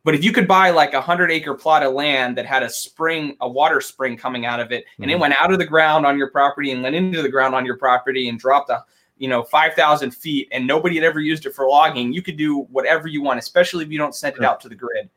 But 0.05 0.15
if 0.15 0.23
you 0.23 0.31
could 0.33 0.47
buy 0.47 0.71
like 0.71 0.95
a 0.95 1.01
hundred 1.01 1.33
acre 1.33 1.55
plot 1.55 1.83
of 1.83 1.93
land 1.93 2.39
that 2.39 2.47
had 2.47 2.63
a 2.63 2.71
spring, 2.71 3.37
a 3.41 3.49
water 3.49 3.81
spring 3.81 4.17
coming 4.17 4.47
out 4.47 4.61
of 4.61 4.71
it, 4.71 4.85
and 5.01 5.11
it 5.11 5.17
Mhm. 5.17 5.21
went 5.21 5.35
out 5.41 5.53
of 5.53 5.59
the 5.59 5.67
ground 5.67 6.07
on 6.07 6.17
your 6.17 6.31
property 6.31 6.71
and 6.71 6.81
went 6.83 6.95
into 6.95 7.23
the 7.23 7.29
ground 7.29 7.57
on 7.57 7.67
your 7.67 7.77
property 7.77 8.29
and 8.29 8.39
dropped 8.39 8.71
a, 8.71 8.85
you 9.19 9.27
know, 9.29 9.43
five 9.43 9.75
thousand 9.75 10.13
feet, 10.13 10.47
and 10.53 10.65
nobody 10.65 10.95
had 10.95 11.05
ever 11.05 11.19
used 11.19 11.45
it 11.45 11.55
for 11.57 11.67
logging, 11.67 12.13
you 12.13 12.23
could 12.23 12.37
do 12.37 12.59
whatever 12.71 13.09
you 13.09 13.21
want, 13.21 13.41
especially 13.41 13.85
if 13.85 13.91
you 13.91 13.99
don't 13.99 14.15
send 14.15 14.37
it 14.37 14.45
out 14.45 14.61
to 14.61 14.69
the 14.69 14.77
grid. 14.77 15.11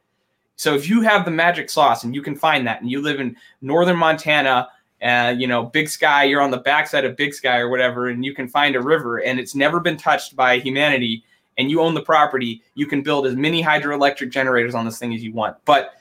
So 0.60 0.76
if 0.76 0.90
you 0.90 1.00
have 1.04 1.24
the 1.24 1.32
magic 1.32 1.70
sauce 1.70 2.04
and 2.04 2.14
you 2.14 2.22
can 2.22 2.36
find 2.36 2.68
that, 2.68 2.82
and 2.82 2.92
you 2.92 3.02
live 3.02 3.22
in 3.22 3.38
northern 3.62 3.96
Montana, 3.96 4.68
uh, 5.02 5.34
you 5.38 5.48
know, 5.48 5.64
Big 5.64 5.88
Sky, 5.88 6.26
you're 6.26 6.42
on 6.42 6.52
the 6.52 6.58
backside 6.58 7.06
of 7.06 7.16
Big 7.16 7.34
Sky 7.34 7.60
or 7.60 7.70
whatever, 7.70 8.10
and 8.10 8.26
you 8.26 8.36
can 8.36 8.46
find 8.46 8.76
a 8.76 8.82
river 8.82 9.20
and 9.20 9.40
it's 9.40 9.56
never 9.56 9.80
been 9.80 9.96
touched 9.96 10.36
by 10.36 10.60
humanity, 10.60 11.24
and 11.58 11.72
you 11.72 11.80
own 11.80 11.94
the 11.94 12.02
property, 12.02 12.62
you 12.76 12.86
can 12.88 13.02
build 13.02 13.26
as 13.26 13.38
many 13.38 13.64
hydroelectric 13.64 14.32
generators 14.32 14.76
on 14.76 14.84
this 14.84 15.00
thing 15.00 15.14
as 15.14 15.24
you 15.24 15.32
want. 15.32 15.56
But 15.64 15.94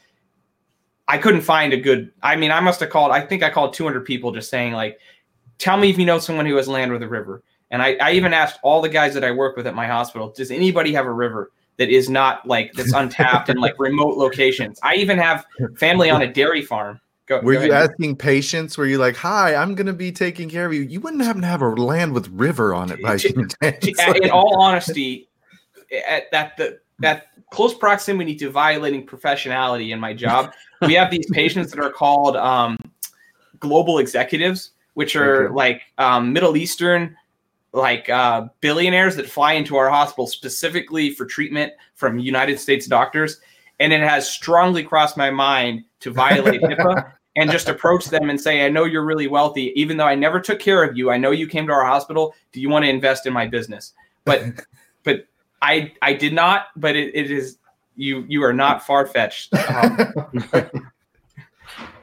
I 1.07 1.18
couldn't 1.18 1.42
find 1.42 1.73
a 1.73 1.77
good. 1.77 2.11
I 2.21 2.35
mean, 2.35 2.51
I 2.51 2.59
must 2.59 2.81
have 2.81 2.90
called. 2.90 3.12
I 3.12 3.21
think 3.21 3.44
I 3.44 3.51
called 3.51 3.75
200 3.75 4.05
people 4.05 4.33
just 4.33 4.51
saying 4.51 4.73
like, 4.73 4.99
"Tell 5.59 5.77
me 5.77 5.88
if 5.88 5.99
you 6.01 6.05
know 6.05 6.18
someone 6.18 6.47
who 6.47 6.57
has 6.57 6.66
land 6.66 6.90
with 6.90 7.05
a 7.05 7.09
river." 7.09 7.44
And 7.71 7.81
I, 7.81 7.97
I 8.03 8.12
even 8.12 8.35
asked 8.35 8.59
all 8.64 8.83
the 8.83 8.88
guys 8.88 9.14
that 9.14 9.23
I 9.23 9.31
work 9.31 9.57
with 9.57 9.68
at 9.68 9.77
my 9.77 9.87
hospital, 9.87 10.31
"Does 10.31 10.51
anybody 10.51 10.92
have 10.94 11.07
a 11.07 11.12
river?" 11.12 11.53
That 11.79 11.88
is 11.88 12.11
not 12.11 12.47
like 12.47 12.73
that's 12.75 12.93
untapped 12.93 13.49
in 13.49 13.57
like 13.57 13.75
remote 13.79 14.17
locations. 14.17 14.79
I 14.83 14.97
even 14.97 15.17
have 15.19 15.47
family 15.77 16.11
on 16.11 16.23
a 16.23 16.33
dairy 16.33 16.62
farm. 16.62 17.01
Go, 17.27 17.41
Were 17.41 17.55
go 17.55 17.62
you 17.62 17.73
asking 17.73 18.17
patients? 18.17 18.77
Were 18.77 18.87
you 18.87 18.99
like, 18.99 19.17
"Hi, 19.17 19.55
I'm 19.55 19.75
going 19.75 19.87
to 19.87 19.93
be 19.93 20.11
taking 20.11 20.49
care 20.49 20.67
of 20.67 20.73
you"? 20.73 20.83
You 20.83 21.01
wouldn't 21.01 21.23
happen 21.23 21.43
to 21.43 21.49
have 21.49 21.62
a 21.62 21.69
land 21.69 22.12
with 22.12 22.29
river 22.29 22.75
on 22.75 22.91
it, 22.91 23.03
by 23.03 23.17
chance. 23.19 23.55
In 23.62 24.31
all 24.33 24.61
honesty, 24.61 25.29
at 26.09 26.31
that 26.33 26.57
the 26.57 26.81
that 26.99 27.29
close 27.53 27.75
proximity 27.75 28.35
to 28.37 28.51
violating 28.51 29.07
professionality 29.07 29.93
in 29.93 30.01
my 30.01 30.12
job, 30.12 30.53
we 30.83 30.95
have 30.95 31.11
these 31.11 31.27
patients 31.31 31.71
that 31.71 31.81
are 31.81 31.93
called 31.93 32.37
um, 32.37 32.77
global 33.61 33.99
executives, 33.99 34.73
which 34.95 35.14
are 35.14 35.47
okay. 35.47 35.55
like 35.55 35.83
um, 35.99 36.33
Middle 36.33 36.57
Eastern 36.57 37.14
like 37.79 38.11
uh, 38.11 38.49
billionaires 38.61 39.17
that 39.17 39.29
fly 39.29 39.55
into 39.55 39.77
our 39.77 39.88
hospital 39.88 40.27
specifically 40.27 41.11
for 41.11 41.25
treatment 41.25 41.73
from 41.95 42.19
United 42.19 42.61
States 42.61 42.87
doctors, 42.87 43.41
and 43.81 43.93
it 43.93 44.01
has 44.01 44.29
strongly 44.29 44.83
crossed 44.83 45.17
my 45.17 45.31
mind 45.31 45.85
to 46.01 46.12
violate 46.12 46.61
HIPAA 46.62 47.12
and 47.37 47.51
just 47.51 47.69
approach 47.69 48.07
them 48.07 48.31
and 48.31 48.41
say, 48.41 48.67
"I 48.67 48.69
know 48.69 48.85
you're 48.85 49.05
really 49.05 49.29
wealthy, 49.29 49.73
even 49.81 49.97
though 49.97 50.07
I 50.07 50.14
never 50.14 50.41
took 50.41 50.59
care 50.59 50.83
of 50.83 50.97
you. 50.97 51.11
I 51.11 51.17
know 51.17 51.31
you 51.31 51.47
came 51.47 51.67
to 51.69 51.73
our 51.73 51.87
hospital. 51.87 52.35
Do 52.53 52.61
you 52.61 52.69
want 52.69 52.85
to 52.85 52.91
invest 52.91 53.27
in 53.27 53.33
my 53.33 53.47
business?" 53.47 53.95
But, 54.25 54.43
but 55.05 55.27
I 55.62 55.93
I 56.03 56.12
did 56.12 56.35
not. 56.35 56.67
But 56.77 56.97
it, 56.97 57.14
it 57.14 57.31
is 57.31 57.59
you 57.97 58.25
you 58.29 58.43
are 58.45 58.53
not 58.53 58.85
far 58.85 59.07
fetched. 59.07 59.55
Um, 59.55 60.12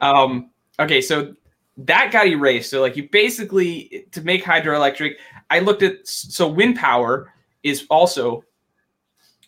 um, 0.00 0.50
okay, 0.78 1.00
so 1.00 1.34
that 1.78 2.10
got 2.12 2.26
erased. 2.26 2.70
So 2.70 2.80
like 2.80 2.96
you 2.96 3.08
basically 3.08 4.06
to 4.12 4.22
make 4.22 4.44
hydroelectric, 4.44 5.14
I 5.50 5.60
looked 5.60 5.82
at 5.82 6.06
so 6.06 6.48
wind 6.48 6.76
power 6.76 7.32
is 7.62 7.86
also 7.90 8.44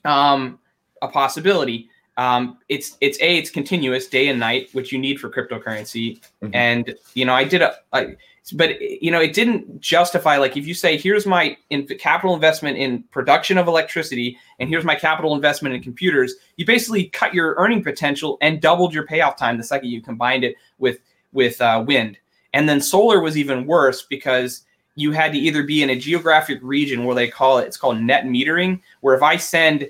um, 0.04 0.58
a 1.02 1.08
possibility. 1.08 1.88
Um, 2.16 2.58
it's 2.68 2.96
it's 3.00 3.18
a 3.20 3.38
it's 3.38 3.48
continuous 3.48 4.08
day 4.08 4.28
and 4.28 4.40
night, 4.40 4.68
which 4.72 4.92
you 4.92 4.98
need 4.98 5.20
for 5.20 5.30
cryptocurrency. 5.30 6.20
Mm-hmm. 6.42 6.50
And 6.52 6.94
you 7.14 7.24
know, 7.24 7.32
I 7.32 7.44
did 7.44 7.62
a, 7.62 7.76
a, 7.92 8.16
but 8.54 8.80
you 8.80 9.10
know, 9.10 9.20
it 9.20 9.34
didn't 9.34 9.80
justify 9.80 10.36
like 10.36 10.56
if 10.56 10.66
you 10.66 10.74
say 10.74 10.96
here's 10.96 11.26
my 11.26 11.56
in, 11.70 11.86
capital 11.86 12.34
investment 12.34 12.76
in 12.76 13.04
production 13.04 13.56
of 13.56 13.68
electricity, 13.68 14.36
and 14.58 14.68
here's 14.68 14.84
my 14.84 14.96
capital 14.96 15.34
investment 15.34 15.74
in 15.76 15.82
computers. 15.82 16.34
You 16.56 16.66
basically 16.66 17.06
cut 17.06 17.34
your 17.34 17.54
earning 17.56 17.84
potential 17.84 18.36
and 18.40 18.60
doubled 18.60 18.92
your 18.92 19.06
payoff 19.06 19.36
time 19.36 19.56
the 19.56 19.64
second 19.64 19.88
you 19.88 20.02
combined 20.02 20.44
it 20.44 20.56
with 20.78 20.98
with 21.38 21.60
uh, 21.60 21.84
wind. 21.86 22.18
And 22.52 22.68
then 22.68 22.80
solar 22.80 23.20
was 23.20 23.38
even 23.38 23.64
worse 23.64 24.02
because 24.02 24.64
you 24.98 25.12
had 25.12 25.32
to 25.32 25.38
either 25.38 25.62
be 25.62 25.84
in 25.84 25.90
a 25.90 25.96
geographic 25.96 26.58
region 26.60 27.04
where 27.04 27.14
they 27.14 27.28
call 27.28 27.58
it 27.58 27.66
it's 27.66 27.76
called 27.76 28.00
net 28.00 28.24
metering 28.24 28.80
where 29.00 29.14
if 29.14 29.22
i 29.22 29.36
send 29.36 29.88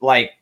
like 0.00 0.32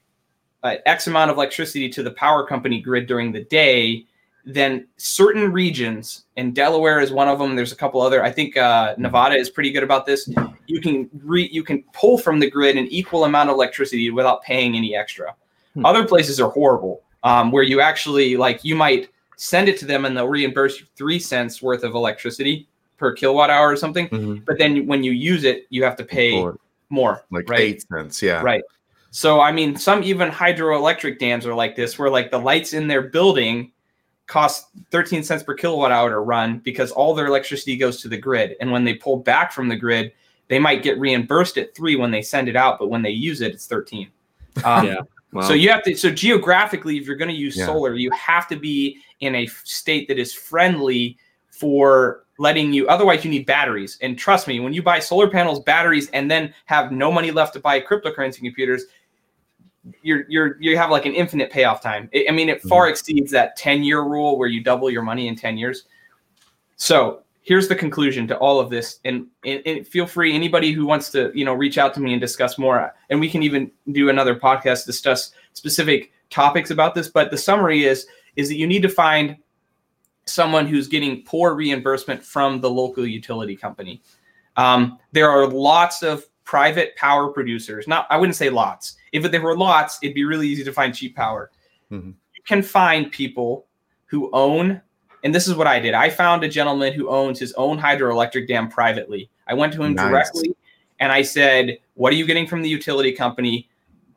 uh, 0.64 0.74
x 0.86 1.06
amount 1.06 1.30
of 1.30 1.36
electricity 1.36 1.88
to 1.88 2.02
the 2.02 2.10
power 2.10 2.44
company 2.44 2.80
grid 2.80 3.06
during 3.06 3.30
the 3.30 3.44
day 3.44 4.04
then 4.44 4.86
certain 4.96 5.52
regions 5.52 6.24
and 6.36 6.54
delaware 6.54 6.98
is 7.00 7.12
one 7.12 7.28
of 7.28 7.38
them 7.38 7.54
there's 7.54 7.70
a 7.70 7.76
couple 7.76 8.00
other 8.00 8.24
i 8.24 8.30
think 8.30 8.56
uh, 8.56 8.92
nevada 8.98 9.36
is 9.36 9.48
pretty 9.48 9.70
good 9.70 9.84
about 9.84 10.04
this 10.04 10.28
you 10.66 10.80
can 10.80 11.08
re, 11.22 11.48
you 11.52 11.62
can 11.62 11.84
pull 11.92 12.18
from 12.18 12.40
the 12.40 12.50
grid 12.50 12.76
an 12.76 12.88
equal 12.88 13.24
amount 13.24 13.48
of 13.48 13.54
electricity 13.54 14.10
without 14.10 14.42
paying 14.42 14.74
any 14.74 14.96
extra 14.96 15.32
hmm. 15.74 15.86
other 15.86 16.04
places 16.04 16.40
are 16.40 16.50
horrible 16.50 17.02
um, 17.22 17.52
where 17.52 17.62
you 17.62 17.80
actually 17.80 18.36
like 18.36 18.64
you 18.64 18.74
might 18.74 19.08
send 19.38 19.68
it 19.68 19.78
to 19.78 19.86
them 19.86 20.04
and 20.04 20.16
they'll 20.16 20.28
reimburse 20.28 20.80
you 20.80 20.86
three 20.96 21.18
cents 21.18 21.62
worth 21.62 21.84
of 21.84 21.94
electricity 21.94 22.68
per 22.96 23.12
kilowatt 23.12 23.50
hour 23.50 23.70
or 23.70 23.76
something. 23.76 24.08
Mm-hmm. 24.08 24.44
But 24.44 24.58
then 24.58 24.86
when 24.86 25.04
you 25.04 25.12
use 25.12 25.44
it, 25.44 25.66
you 25.70 25.84
have 25.84 25.96
to 25.96 26.04
pay 26.04 26.44
more, 26.90 27.24
like 27.30 27.48
right? 27.48 27.60
eight 27.60 27.84
cents. 27.88 28.20
Yeah. 28.20 28.42
Right. 28.42 28.62
So 29.10 29.40
I 29.40 29.52
mean, 29.52 29.76
some 29.76 30.02
even 30.02 30.28
hydroelectric 30.28 31.18
dams 31.18 31.46
are 31.46 31.54
like 31.54 31.76
this, 31.76 31.98
where 31.98 32.10
like 32.10 32.30
the 32.30 32.38
lights 32.38 32.72
in 32.72 32.88
their 32.88 33.02
building 33.02 33.70
cost 34.26 34.66
13 34.90 35.22
cents 35.22 35.42
per 35.42 35.54
kilowatt 35.54 35.92
hour 35.92 36.10
to 36.10 36.18
run 36.18 36.58
because 36.58 36.90
all 36.90 37.14
their 37.14 37.26
electricity 37.26 37.76
goes 37.76 38.02
to 38.02 38.08
the 38.08 38.18
grid. 38.18 38.56
And 38.60 38.70
when 38.70 38.84
they 38.84 38.94
pull 38.94 39.18
back 39.18 39.52
from 39.52 39.68
the 39.68 39.76
grid, 39.76 40.12
they 40.48 40.58
might 40.58 40.82
get 40.82 40.98
reimbursed 40.98 41.56
at 41.58 41.74
three 41.74 41.96
when 41.96 42.10
they 42.10 42.22
send 42.22 42.48
it 42.48 42.56
out, 42.56 42.78
but 42.78 42.88
when 42.88 43.02
they 43.02 43.10
use 43.10 43.40
it, 43.40 43.52
it's 43.52 43.66
13. 43.66 44.10
Um, 44.64 44.86
yeah. 44.86 45.00
Wow. 45.32 45.42
So 45.42 45.52
you 45.52 45.70
have 45.70 45.82
to. 45.84 45.94
So 45.94 46.10
geographically, 46.10 46.96
if 46.96 47.06
you're 47.06 47.16
going 47.16 47.30
to 47.30 47.34
use 47.34 47.56
yeah. 47.56 47.66
solar, 47.66 47.94
you 47.94 48.10
have 48.12 48.48
to 48.48 48.56
be 48.56 48.98
in 49.20 49.34
a 49.34 49.46
state 49.46 50.08
that 50.08 50.18
is 50.18 50.32
friendly 50.32 51.18
for 51.50 52.24
letting 52.38 52.72
you 52.72 52.86
otherwise 52.86 53.24
you 53.24 53.30
need 53.30 53.44
batteries 53.44 53.98
and 54.00 54.16
trust 54.16 54.46
me 54.46 54.60
when 54.60 54.72
you 54.72 54.80
buy 54.80 55.00
solar 55.00 55.28
panels 55.28 55.58
batteries 55.60 56.08
and 56.10 56.30
then 56.30 56.54
have 56.66 56.92
no 56.92 57.10
money 57.10 57.32
left 57.32 57.52
to 57.52 57.58
buy 57.58 57.80
cryptocurrency 57.80 58.38
computers 58.38 58.84
you're 60.02 60.24
you're 60.28 60.56
you 60.60 60.76
have 60.76 60.90
like 60.90 61.04
an 61.04 61.14
infinite 61.14 61.50
payoff 61.50 61.82
time 61.82 62.08
i 62.28 62.30
mean 62.30 62.48
it 62.48 62.62
far 62.62 62.84
mm-hmm. 62.84 62.92
exceeds 62.92 63.32
that 63.32 63.56
10 63.56 63.82
year 63.82 64.02
rule 64.02 64.38
where 64.38 64.48
you 64.48 64.62
double 64.62 64.88
your 64.88 65.02
money 65.02 65.26
in 65.26 65.34
10 65.34 65.58
years 65.58 65.84
so 66.76 67.22
here's 67.48 67.66
the 67.66 67.74
conclusion 67.74 68.28
to 68.28 68.36
all 68.38 68.60
of 68.60 68.68
this 68.68 69.00
and, 69.06 69.26
and, 69.46 69.62
and, 69.64 69.86
feel 69.86 70.06
free 70.06 70.34
anybody 70.34 70.70
who 70.70 70.84
wants 70.84 71.10
to 71.10 71.32
you 71.34 71.44
know 71.44 71.54
reach 71.54 71.78
out 71.78 71.94
to 71.94 72.00
me 72.00 72.12
and 72.12 72.20
discuss 72.20 72.58
more 72.58 72.94
and 73.08 73.18
we 73.18 73.30
can 73.30 73.42
even 73.42 73.70
do 73.92 74.10
another 74.10 74.34
podcast 74.34 74.84
discuss 74.84 75.32
specific 75.54 76.12
topics 76.28 76.70
about 76.70 76.94
this 76.94 77.08
but 77.08 77.30
the 77.30 77.38
summary 77.38 77.84
is 77.84 78.06
is 78.36 78.48
that 78.48 78.56
you 78.56 78.66
need 78.66 78.82
to 78.82 78.88
find 78.88 79.36
someone 80.28 80.66
who's 80.66 80.88
getting 80.88 81.22
poor 81.22 81.54
reimbursement 81.54 82.22
from 82.22 82.60
the 82.60 82.70
local 82.70 83.06
utility 83.06 83.56
company. 83.56 84.00
Um, 84.56 84.98
there 85.12 85.30
are 85.30 85.46
lots 85.46 86.02
of 86.02 86.24
private 86.44 86.96
power 86.96 87.28
producers. 87.28 87.86
Not, 87.88 88.06
I 88.10 88.16
wouldn't 88.16 88.36
say 88.36 88.50
lots. 88.50 88.96
If 89.12 89.30
there 89.30 89.40
were 89.40 89.56
lots, 89.56 89.98
it'd 90.02 90.14
be 90.14 90.24
really 90.24 90.48
easy 90.48 90.64
to 90.64 90.72
find 90.72 90.94
cheap 90.94 91.16
power. 91.16 91.50
Mm-hmm. 91.90 92.08
You 92.08 92.42
can 92.46 92.62
find 92.62 93.10
people 93.10 93.66
who 94.06 94.30
own, 94.32 94.80
and 95.24 95.34
this 95.34 95.48
is 95.48 95.54
what 95.54 95.66
I 95.66 95.80
did. 95.80 95.94
I 95.94 96.10
found 96.10 96.44
a 96.44 96.48
gentleman 96.48 96.92
who 96.92 97.08
owns 97.08 97.38
his 97.38 97.52
own 97.54 97.78
hydroelectric 97.78 98.48
dam 98.48 98.68
privately. 98.68 99.30
I 99.46 99.54
went 99.54 99.72
to 99.74 99.82
him 99.82 99.94
nice. 99.94 100.08
directly 100.08 100.54
and 101.00 101.12
I 101.12 101.22
said, 101.22 101.78
"What 101.94 102.12
are 102.12 102.16
you 102.16 102.26
getting 102.26 102.46
from 102.46 102.62
the 102.62 102.68
utility 102.68 103.12
company? 103.12 103.68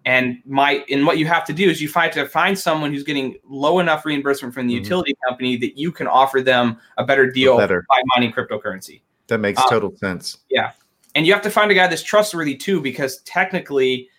And 0.06 0.42
my 0.46 0.84
and 0.90 1.06
what 1.06 1.20
you 1.20 1.28
have 1.28 1.46
to 1.46 1.54
do 1.54 1.70
is 1.70 1.82
you 1.82 1.88
find 1.88 2.12
to 2.14 2.28
find 2.28 2.58
someone 2.58 2.92
who's 2.92 3.04
getting 3.04 3.38
low 3.48 3.80
enough 3.80 4.06
reimbursement 4.06 4.54
from 4.54 4.68
the 4.68 4.74
mm-hmm. 4.74 4.84
utility 4.84 5.16
company 5.28 5.58
that 5.58 5.78
you 5.78 5.92
can 5.92 6.08
offer 6.08 6.42
them 6.42 6.78
a 6.98 7.06
better 7.06 7.30
deal 7.30 7.58
better. 7.58 7.86
by 7.88 8.02
mining 8.16 8.32
cryptocurrency. 8.32 9.02
That 9.28 9.38
makes 9.38 9.62
um, 9.62 9.70
total 9.70 9.96
sense. 9.98 10.40
Yeah. 10.50 10.72
And 11.14 11.28
you 11.28 11.34
have 11.34 11.42
to 11.44 11.50
find 11.50 11.70
a 11.72 11.74
guy 11.74 11.88
that's 11.88 12.04
trustworthy 12.04 12.56
too, 12.56 12.82
because 12.82 13.22
technically, 13.22 14.10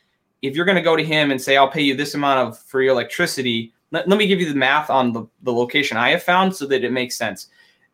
if 0.42 0.54
you're 0.54 0.64
going 0.64 0.76
to 0.76 0.82
go 0.82 0.94
to 0.94 1.04
him 1.04 1.30
and 1.30 1.40
say, 1.40 1.56
I'll 1.56 1.70
pay 1.70 1.82
you 1.82 1.96
this 1.96 2.14
amount 2.14 2.48
of 2.48 2.58
for 2.58 2.80
your 2.80 2.92
electricity, 2.92 3.72
let, 3.92 4.08
let 4.08 4.18
me 4.18 4.26
give 4.26 4.40
you 4.40 4.48
the 4.48 4.58
math 4.58 4.90
on 4.90 5.12
the, 5.12 5.24
the 5.42 5.52
location 5.52 5.96
I 5.96 6.10
have 6.10 6.22
found 6.22 6.54
so 6.56 6.66
that 6.66 6.82
it 6.82 6.90
makes 6.90 7.16
sense. 7.16 7.48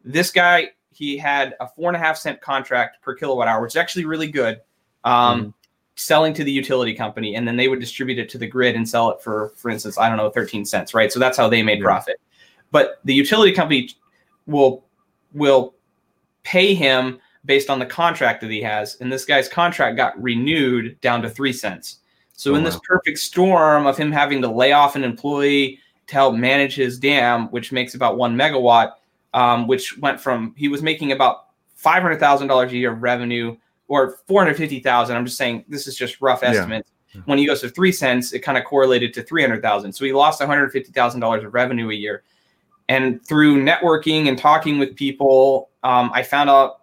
This 0.04 0.30
guy, 0.30 0.70
he 0.90 1.18
had 1.18 1.54
a 1.61 1.68
four 1.68 1.90
and 1.90 1.96
a 1.96 2.00
half 2.00 2.16
cent 2.16 2.40
contract 2.40 3.02
per 3.02 3.14
kilowatt 3.14 3.48
hour, 3.48 3.61
which 3.61 3.72
is 3.72 3.76
actually 3.76 4.06
really 4.06 4.30
good. 4.30 4.61
Um, 5.04 5.44
mm 5.44 5.54
selling 5.98 6.32
to 6.32 6.44
the 6.44 6.52
utility 6.52 6.94
company 6.94 7.34
and 7.34 7.46
then 7.46 7.56
they 7.56 7.66
would 7.66 7.80
distribute 7.80 8.20
it 8.20 8.28
to 8.28 8.38
the 8.38 8.46
grid 8.46 8.76
and 8.76 8.88
sell 8.88 9.11
it 9.11 9.20
for 9.20 9.52
for 9.56 9.68
instance 9.68 9.98
i 9.98 10.08
don't 10.08 10.16
know 10.16 10.30
13 10.30 10.64
cents 10.64 10.94
right 10.94 11.12
so 11.12 11.18
that's 11.18 11.37
how 11.37 11.48
they 11.48 11.61
made 11.61 11.78
yeah. 11.78 11.84
profit 11.84 12.20
but 12.70 13.00
the 13.04 13.12
utility 13.12 13.50
company 13.50 13.90
will 14.46 14.84
will 15.34 15.74
pay 16.44 16.72
him 16.72 17.18
based 17.44 17.68
on 17.68 17.80
the 17.80 17.87
contract 17.87 18.40
that 18.40 18.50
he 18.50 18.62
has 18.62 18.96
and 19.00 19.12
this 19.12 19.24
guy's 19.24 19.48
contract 19.48 19.96
got 19.96 20.20
renewed 20.22 20.98
down 21.00 21.20
to 21.20 21.28
3 21.28 21.52
cents 21.52 21.98
so 22.32 22.52
oh, 22.52 22.54
in 22.54 22.62
wow. 22.62 22.70
this 22.70 22.80
perfect 22.87 23.18
storm 23.18 23.84
of 23.84 23.96
him 23.96 24.12
having 24.12 24.40
to 24.40 24.48
lay 24.48 24.70
off 24.70 24.94
an 24.94 25.02
employee 25.02 25.80
to 26.08 26.14
help 26.14 26.34
manage 26.34 26.74
his 26.74 26.98
dam 26.98 27.46
which 27.50 27.72
makes 27.72 27.94
about 27.94 28.18
1 28.18 28.36
megawatt 28.36 28.94
um, 29.34 29.66
which 29.66 29.96
went 29.98 30.20
from 30.20 30.54
he 30.56 30.68
was 30.68 30.82
making 30.82 31.12
about 31.12 31.44
$500000 31.82 32.70
a 32.70 32.76
year 32.76 32.92
of 32.92 33.02
revenue 33.02 33.56
or 33.88 34.18
450,000. 34.26 35.16
I'm 35.16 35.24
just 35.24 35.38
saying 35.38 35.64
this 35.68 35.86
is 35.86 35.96
just 35.96 36.20
rough 36.20 36.42
estimates. 36.42 36.90
Yeah. 37.14 37.22
When 37.24 37.38
he 37.38 37.46
goes 37.46 37.62
to 37.62 37.70
three 37.70 37.92
cents, 37.92 38.32
it 38.32 38.40
kind 38.40 38.58
of 38.58 38.64
correlated 38.64 39.14
to 39.14 39.22
300,000. 39.22 39.92
So 39.92 40.04
he 40.04 40.12
lost 40.12 40.40
$150,000 40.40 41.44
of 41.44 41.54
revenue 41.54 41.90
a 41.90 41.94
year. 41.94 42.22
And 42.90 43.24
through 43.26 43.64
networking 43.64 44.28
and 44.28 44.38
talking 44.38 44.78
with 44.78 44.94
people, 44.94 45.70
um, 45.84 46.10
I 46.12 46.22
found 46.22 46.50
out 46.50 46.82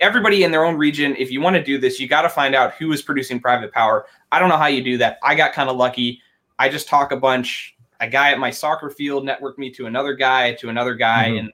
everybody 0.00 0.44
in 0.44 0.52
their 0.52 0.64
own 0.64 0.76
region, 0.76 1.16
if 1.16 1.32
you 1.32 1.40
want 1.40 1.56
to 1.56 1.62
do 1.62 1.78
this, 1.78 1.98
you 1.98 2.06
got 2.06 2.22
to 2.22 2.28
find 2.28 2.54
out 2.54 2.74
who 2.74 2.92
is 2.92 3.02
producing 3.02 3.40
private 3.40 3.72
power. 3.72 4.06
I 4.30 4.38
don't 4.38 4.48
know 4.48 4.56
how 4.56 4.66
you 4.66 4.82
do 4.84 4.98
that. 4.98 5.18
I 5.22 5.34
got 5.34 5.52
kind 5.52 5.68
of 5.68 5.76
lucky. 5.76 6.20
I 6.60 6.68
just 6.68 6.88
talk 6.88 7.10
a 7.10 7.16
bunch 7.16 7.76
a 8.00 8.08
guy 8.08 8.30
at 8.30 8.38
my 8.38 8.50
soccer 8.50 8.90
field 8.90 9.24
networked 9.26 9.58
me 9.58 9.70
to 9.70 9.86
another 9.86 10.14
guy 10.14 10.52
to 10.54 10.68
another 10.68 10.94
guy, 10.94 11.30
Mhm. 11.30 11.38
and 11.38 11.52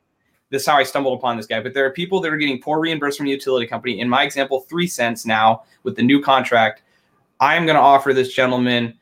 this 0.50 0.62
is 0.62 0.68
how 0.68 0.76
I 0.76 0.82
stumbled 0.82 1.18
upon 1.18 1.36
this 1.36 1.46
guy. 1.46 1.60
But 1.60 1.74
there 1.74 1.84
are 1.84 1.90
people 1.90 2.20
that 2.20 2.32
are 2.32 2.36
getting 2.36 2.60
poor 2.60 2.78
reimbursement 2.78 3.16
from 3.18 3.26
the 3.26 3.32
utility 3.32 3.66
company. 3.66 4.00
In 4.00 4.08
my 4.08 4.22
example, 4.22 4.60
three 4.60 4.86
cents 4.86 5.24
now 5.24 5.62
with 5.82 5.96
the 5.96 6.02
new 6.02 6.20
contract. 6.20 6.82
I 7.40 7.56
am 7.56 7.66
going 7.66 7.76
to 7.76 7.82
offer 7.82 8.12
this 8.12 8.32
gentleman 8.32 8.94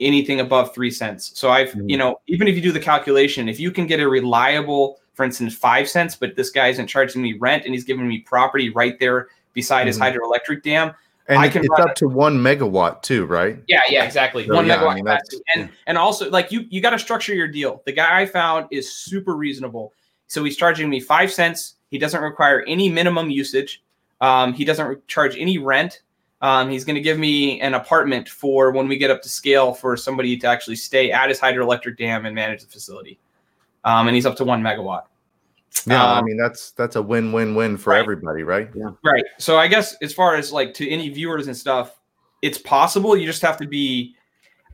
anything 0.00 0.40
above 0.40 0.74
three 0.74 0.90
cents. 0.90 1.32
So 1.34 1.50
I've, 1.50 1.72
Mhm. 1.72 1.90
you 1.90 1.96
know, 1.96 2.20
even 2.26 2.48
if 2.48 2.56
you 2.56 2.60
do 2.62 2.72
the 2.72 2.80
calculation, 2.80 3.48
if 3.48 3.60
you 3.60 3.70
can 3.70 3.86
get 3.86 4.00
a 4.00 4.08
reliable, 4.08 4.98
for 5.14 5.24
instance, 5.24 5.54
five 5.54 5.88
cents, 5.88 6.16
but 6.16 6.36
this 6.36 6.50
guy 6.50 6.68
isn't 6.68 6.86
charging 6.86 7.22
me 7.22 7.34
rent 7.34 7.64
and 7.64 7.72
he's 7.72 7.84
giving 7.84 8.06
me 8.06 8.18
property 8.18 8.70
right 8.70 8.98
there 8.98 9.28
beside 9.54 9.86
his 9.86 9.98
Mhm. 9.98 10.14
hydroelectric 10.14 10.62
dam. 10.62 10.92
And 11.28 11.38
I 11.40 11.48
can 11.48 11.64
it's 11.64 11.80
up 11.80 11.94
to 11.96 12.08
one 12.08 12.38
megawatt 12.38 13.02
too, 13.02 13.26
right? 13.26 13.58
Yeah, 13.66 13.80
yeah, 13.88 14.04
exactly. 14.04 14.46
So, 14.46 14.54
One 14.54 14.66
yeah, 14.66 14.76
I 14.76 14.78
megawatt 14.78 14.94
mean, 14.94 15.04
capacity. 15.04 15.42
And 15.54 15.68
and 15.86 15.98
also 15.98 16.30
like 16.30 16.52
you 16.52 16.66
you 16.70 16.80
got 16.80 16.90
to 16.90 16.98
structure 16.98 17.34
your 17.34 17.48
deal. 17.48 17.82
The 17.84 17.92
guy 17.92 18.20
I 18.20 18.26
found 18.26 18.68
is 18.70 18.92
super 18.92 19.34
reasonable. 19.34 19.92
So 20.28 20.44
he's 20.44 20.56
charging 20.56 20.88
me 20.88 21.00
five 21.00 21.32
cents. 21.32 21.74
He 21.90 21.98
doesn't 21.98 22.20
require 22.20 22.62
any 22.68 22.88
minimum 22.88 23.30
usage. 23.30 23.82
Um, 24.20 24.52
he 24.52 24.64
doesn't 24.64 24.86
re- 24.86 24.96
charge 25.08 25.36
any 25.36 25.58
rent. 25.58 26.02
Um, 26.42 26.70
he's 26.70 26.84
going 26.84 26.96
to 26.96 27.00
give 27.00 27.18
me 27.18 27.60
an 27.60 27.74
apartment 27.74 28.28
for 28.28 28.70
when 28.70 28.88
we 28.88 28.96
get 28.96 29.10
up 29.10 29.22
to 29.22 29.28
scale 29.28 29.72
for 29.72 29.96
somebody 29.96 30.36
to 30.36 30.46
actually 30.46 30.76
stay 30.76 31.10
at 31.10 31.28
his 31.28 31.40
hydroelectric 31.40 31.96
dam 31.96 32.26
and 32.26 32.34
manage 32.34 32.62
the 32.62 32.68
facility. 32.68 33.18
Um, 33.84 34.08
and 34.08 34.14
he's 34.14 34.26
up 34.26 34.36
to 34.36 34.44
one 34.44 34.62
megawatt. 34.62 35.04
Yeah, 35.86 36.04
I 36.04 36.18
Um, 36.18 36.24
mean 36.24 36.36
that's 36.36 36.72
that's 36.72 36.96
a 36.96 37.02
win-win-win 37.02 37.76
for 37.76 37.90
right. 37.90 38.00
everybody, 38.00 38.42
right? 38.42 38.68
Yeah. 38.74 38.90
Right. 39.04 39.24
So 39.38 39.58
I 39.58 39.68
guess 39.68 39.94
as 40.02 40.12
far 40.12 40.34
as 40.34 40.52
like 40.52 40.74
to 40.74 40.88
any 40.88 41.08
viewers 41.10 41.46
and 41.46 41.56
stuff, 41.56 41.98
it's 42.42 42.58
possible. 42.58 43.16
You 43.16 43.26
just 43.26 43.42
have 43.42 43.56
to 43.58 43.66
be. 43.66 44.14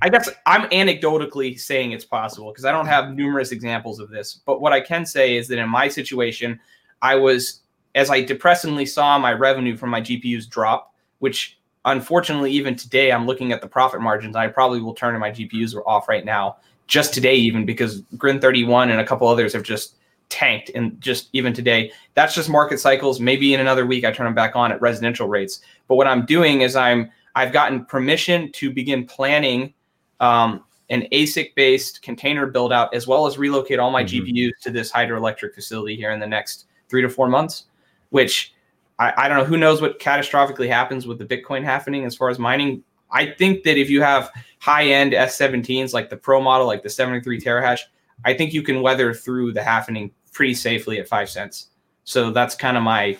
I 0.01 0.09
guess 0.09 0.29
I'm 0.47 0.69
anecdotally 0.71 1.59
saying 1.61 1.93
it's 1.93 2.05
possible 2.05 2.51
because 2.51 2.65
I 2.65 2.73
don't 2.73 2.87
have 2.87 3.15
numerous 3.15 3.53
examples 3.53 4.01
of 4.01 4.11
this. 4.11 4.41
But 4.45 4.61
what 4.61 4.73
I 4.73 4.81
can 4.81 5.07
say 5.07 5.37
is 5.37 5.47
that 5.49 5.59
in 5.59 5.69
my 5.69 5.87
situation, 5.87 6.59
I 7.03 7.15
was 7.15 7.61
as 7.95 8.11
I 8.11 8.23
depressingly 8.23 8.87
saw 8.87 9.19
my 9.19 9.33
revenue 9.33 9.77
from 9.77 9.91
my 9.91 10.01
GPUs 10.01 10.49
drop, 10.49 10.95
which 11.21 11.59
unfortunately 11.85 12.51
even 12.53 12.75
today 12.75 13.13
I'm 13.13 13.27
looking 13.27 13.53
at 13.53 13.61
the 13.61 13.69
profit 13.69 14.01
margins. 14.01 14.35
I 14.35 14.49
probably 14.49 14.81
will 14.81 14.95
turn 14.95 15.19
my 15.21 15.31
GPUs 15.31 15.75
off 15.87 16.09
right 16.09 16.25
now 16.25 16.57
just 16.87 17.15
today 17.15 17.35
even 17.35 17.65
because 17.65 18.01
Grin 18.17 18.41
31 18.41 18.91
and 18.91 19.01
a 19.01 19.05
couple 19.07 19.29
others 19.29 19.53
have 19.53 19.63
just 19.63 19.97
tanked 20.33 20.71
and 20.75 20.99
just 21.01 21.29
even 21.35 21.53
today. 21.53 21.93
That's 22.15 22.35
just 22.35 22.49
market 22.49 22.81
cycles. 22.81 23.21
Maybe 23.21 23.53
in 23.53 23.61
another 23.61 23.85
week 23.85 24.05
i 24.05 24.11
turn 24.11 24.25
them 24.25 24.35
back 24.35 24.57
on 24.57 24.73
at 24.73 24.81
residential 24.81 25.29
rates. 25.29 25.61
But 25.89 25.97
what 25.97 26.07
i'm 26.07 26.25
doing 26.25 26.63
is 26.63 26.75
i'm 26.75 27.11
i've 27.35 27.53
gotten 27.53 27.85
permission 27.85 28.51
to 28.53 28.71
begin 28.73 29.05
planning 29.07 29.75
um, 30.21 30.65
an 30.91 31.07
asic 31.13 31.55
based 31.55 32.01
container 32.03 32.47
build 32.47 32.73
out 32.73 32.93
as 32.95 33.07
well 33.07 33.27
as 33.27 33.37
relocate 33.39 33.79
all 33.79 33.91
my 33.91 34.05
Mhm. 34.05 34.27
gpus 34.27 34.51
to 34.63 34.71
this 34.71 34.91
hydroelectric 34.91 35.55
facility 35.55 35.97
here 35.97 36.11
in 36.13 36.21
the 36.21 36.27
next 36.27 36.67
three 36.89 37.03
to 37.03 37.09
four 37.09 37.29
months 37.29 37.65
which 38.11 38.55
I, 38.99 39.13
I 39.17 39.29
don't 39.29 39.39
know 39.39 39.45
who 39.45 39.57
knows 39.59 39.81
what 39.83 39.99
catastrophically 39.99 40.69
happens 40.69 41.07
with 41.07 41.19
the 41.19 41.25
bitcoin 41.27 41.63
halving 41.65 42.05
as 42.05 42.15
far 42.17 42.29
as 42.31 42.39
mining. 42.39 42.83
I 43.11 43.27
think 43.27 43.63
that 43.65 43.77
if 43.79 43.91
you 43.91 44.01
have 44.03 44.31
high 44.61 44.87
end 44.87 45.13
s17s 45.13 45.93
like 45.93 46.09
the 46.11 46.17
pro 46.17 46.41
model 46.41 46.67
like 46.67 46.83
the 46.83 46.91
73 46.91 47.41
terahash 47.41 47.81
i 48.25 48.33
think 48.33 48.53
you 48.53 48.63
can 48.63 48.81
weather 48.83 49.13
through 49.13 49.53
the 49.53 49.63
halving 49.63 50.11
pretty 50.33 50.55
safely 50.55 50.99
at 50.99 51.07
five 51.07 51.29
cents 51.29 51.69
so 52.05 52.31
that's 52.31 52.55
kind 52.55 52.77
of 52.77 52.83
my 52.83 53.17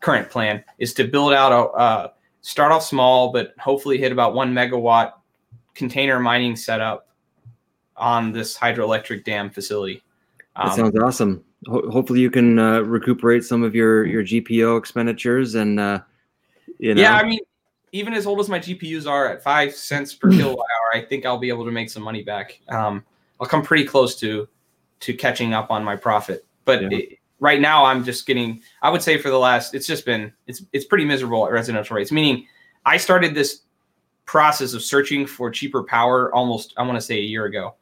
current 0.00 0.30
plan 0.30 0.64
is 0.78 0.94
to 0.94 1.04
build 1.04 1.32
out 1.32 1.52
a 1.52 1.70
uh, 1.72 2.08
start 2.42 2.72
off 2.72 2.82
small, 2.82 3.32
but 3.32 3.52
hopefully 3.58 3.98
hit 3.98 4.12
about 4.12 4.34
one 4.34 4.52
megawatt 4.52 5.12
container 5.74 6.18
mining 6.18 6.56
setup 6.56 7.08
on 7.96 8.32
this 8.32 8.56
hydroelectric 8.56 9.24
dam 9.24 9.50
facility. 9.50 10.02
That 10.56 10.66
Um, 10.66 10.76
sounds 10.76 10.98
awesome. 10.98 11.44
Ho- 11.66 11.90
hopefully, 11.90 12.20
you 12.20 12.30
can 12.30 12.58
uh, 12.58 12.80
recuperate 12.80 13.44
some 13.44 13.62
of 13.62 13.74
your 13.74 14.06
your 14.06 14.22
GPU 14.22 14.78
expenditures, 14.78 15.54
and 15.54 15.78
uh, 15.78 16.00
you 16.78 16.94
know, 16.94 17.02
Yeah, 17.02 17.14
I 17.14 17.24
mean, 17.24 17.40
even 17.92 18.14
as 18.14 18.26
old 18.26 18.40
as 18.40 18.48
my 18.48 18.58
GPUs 18.58 19.06
are 19.06 19.28
at 19.28 19.42
five 19.42 19.74
cents 19.74 20.14
per 20.14 20.30
kilowatt 20.30 20.56
hour, 20.56 21.02
I 21.02 21.04
think 21.04 21.26
I'll 21.26 21.38
be 21.38 21.50
able 21.50 21.66
to 21.66 21.70
make 21.72 21.90
some 21.90 22.02
money 22.02 22.22
back. 22.22 22.58
Um, 22.68 23.04
I'll 23.40 23.46
come 23.46 23.62
pretty 23.62 23.84
close 23.84 24.18
to 24.20 24.48
to 25.00 25.14
catching 25.14 25.52
up 25.52 25.70
on 25.70 25.84
my 25.84 25.96
profit, 25.96 26.46
but 26.64 26.82
Yeah. 26.82 26.88
it, 26.98 27.18
right 27.40 27.60
now 27.60 27.84
I'm 27.84 28.04
just 28.04 28.26
getting. 28.26 28.60
I 28.82 28.90
would 28.90 29.02
say 29.02 29.18
for 29.18 29.30
the 29.30 29.38
last, 29.38 29.74
it's 29.74 29.86
just 29.86 30.04
been 30.04 30.32
it's 30.46 30.62
it's 30.72 30.84
pretty 30.84 31.04
miserable 31.04 31.46
at 31.46 31.52
residential 31.52 31.96
rates. 31.96 32.12
Meaning, 32.12 32.46
I 32.86 32.96
started 32.96 33.34
this 33.34 33.62
process 34.26 34.74
of 34.74 34.82
searching 34.82 35.26
for 35.26 35.50
cheaper 35.50 35.82
power 35.82 36.32
almost 36.34 36.72
I 36.76 36.82
want 36.82 36.96
to 36.96 37.00
say 37.00 37.16
a 37.18 37.22
year 37.22 37.46
ago, 37.46 37.74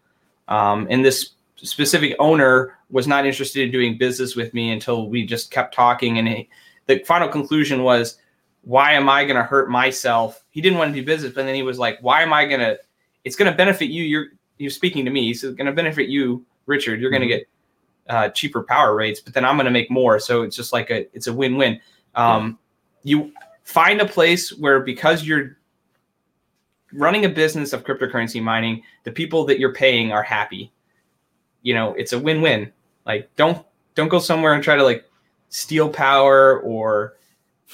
um, 0.49 0.87
and 0.91 1.05
this 1.05 1.31
specific 1.57 2.15
owner 2.19 2.79
was 2.91 3.07
not 3.07 3.27
interested 3.27 3.63
in 3.65 3.71
doing 3.73 3.99
business 3.99 4.37
with 4.37 4.55
me 4.55 4.71
until 4.71 5.09
we 5.09 5.27
just 5.27 5.51
kept 5.51 5.75
talking 5.75 6.19
and 6.19 6.29
he, 6.29 6.49
the 6.87 7.01
final 7.01 7.29
conclusion 7.29 7.83
was 7.83 8.19
why 8.63 8.93
am 8.93 9.09
I 9.09 9.25
going 9.25 9.37
to 9.37 9.43
hurt 9.43 9.69
myself? 9.71 10.45
He 10.51 10.61
didn't 10.61 10.79
want 10.79 10.95
to 10.95 11.01
do 11.01 11.05
business, 11.05 11.33
but 11.35 11.45
then 11.47 11.55
he 11.55 11.63
was 11.63 11.79
like, 11.79 11.99
why 12.01 12.23
am 12.23 12.33
I 12.33 12.45
going 12.47 12.61
to? 12.61 12.79
It's 13.25 13.35
going 13.37 13.51
to 13.51 13.57
benefit 13.57 13.87
you. 13.91 14.05
You're 14.05 14.27
you're 14.59 14.71
speaking 14.71 15.05
to 15.05 15.11
me. 15.11 15.31
It's 15.31 15.43
going 15.43 15.67
to 15.67 15.73
benefit 15.73 16.09
you, 16.09 16.45
Richard. 16.67 17.01
You're 17.01 17.11
going 17.11 17.23
to 17.23 17.27
Mhm. 17.27 17.39
get 17.39 17.49
uh, 18.09 18.29
cheaper 18.31 18.63
power 18.63 18.95
rates, 18.95 19.21
but 19.21 19.35
then 19.35 19.45
I'm 19.45 19.57
going 19.57 19.67
to 19.67 19.71
make 19.71 19.91
more. 19.91 20.19
So 20.19 20.43
it's 20.43 20.57
just 20.57 20.73
like 20.73 20.91
a 20.91 21.07
it's 21.15 21.27
a 21.27 21.33
win 21.33 21.57
win. 21.57 21.81
Um, 22.15 22.59
You 23.03 23.33
find 23.65 24.01
a 24.01 24.07
place 24.07 24.51
where 24.51 24.81
because 24.81 25.25
you're 25.25 25.59
running 26.93 27.25
a 27.25 27.29
business 27.29 27.73
of 27.73 27.85
cryptocurrency 27.85 28.43
mining, 28.43 28.83
the 29.05 29.13
people 29.13 29.45
that 29.45 29.59
you're 29.59 29.75
paying 29.75 30.13
are 30.13 30.23
happy. 30.23 30.73
You 31.63 31.75
know, 31.75 31.95
it's 31.95 32.13
a 32.13 32.19
win 32.19 32.41
win. 32.41 32.73
Like 33.05 33.35
don't 33.37 33.65
don't 33.95 34.09
go 34.09 34.19
somewhere 34.19 34.55
and 34.55 34.63
try 34.63 34.77
to 34.77 34.85
like 34.85 35.05
steal 35.49 35.89
power 35.89 36.61
or 36.61 37.17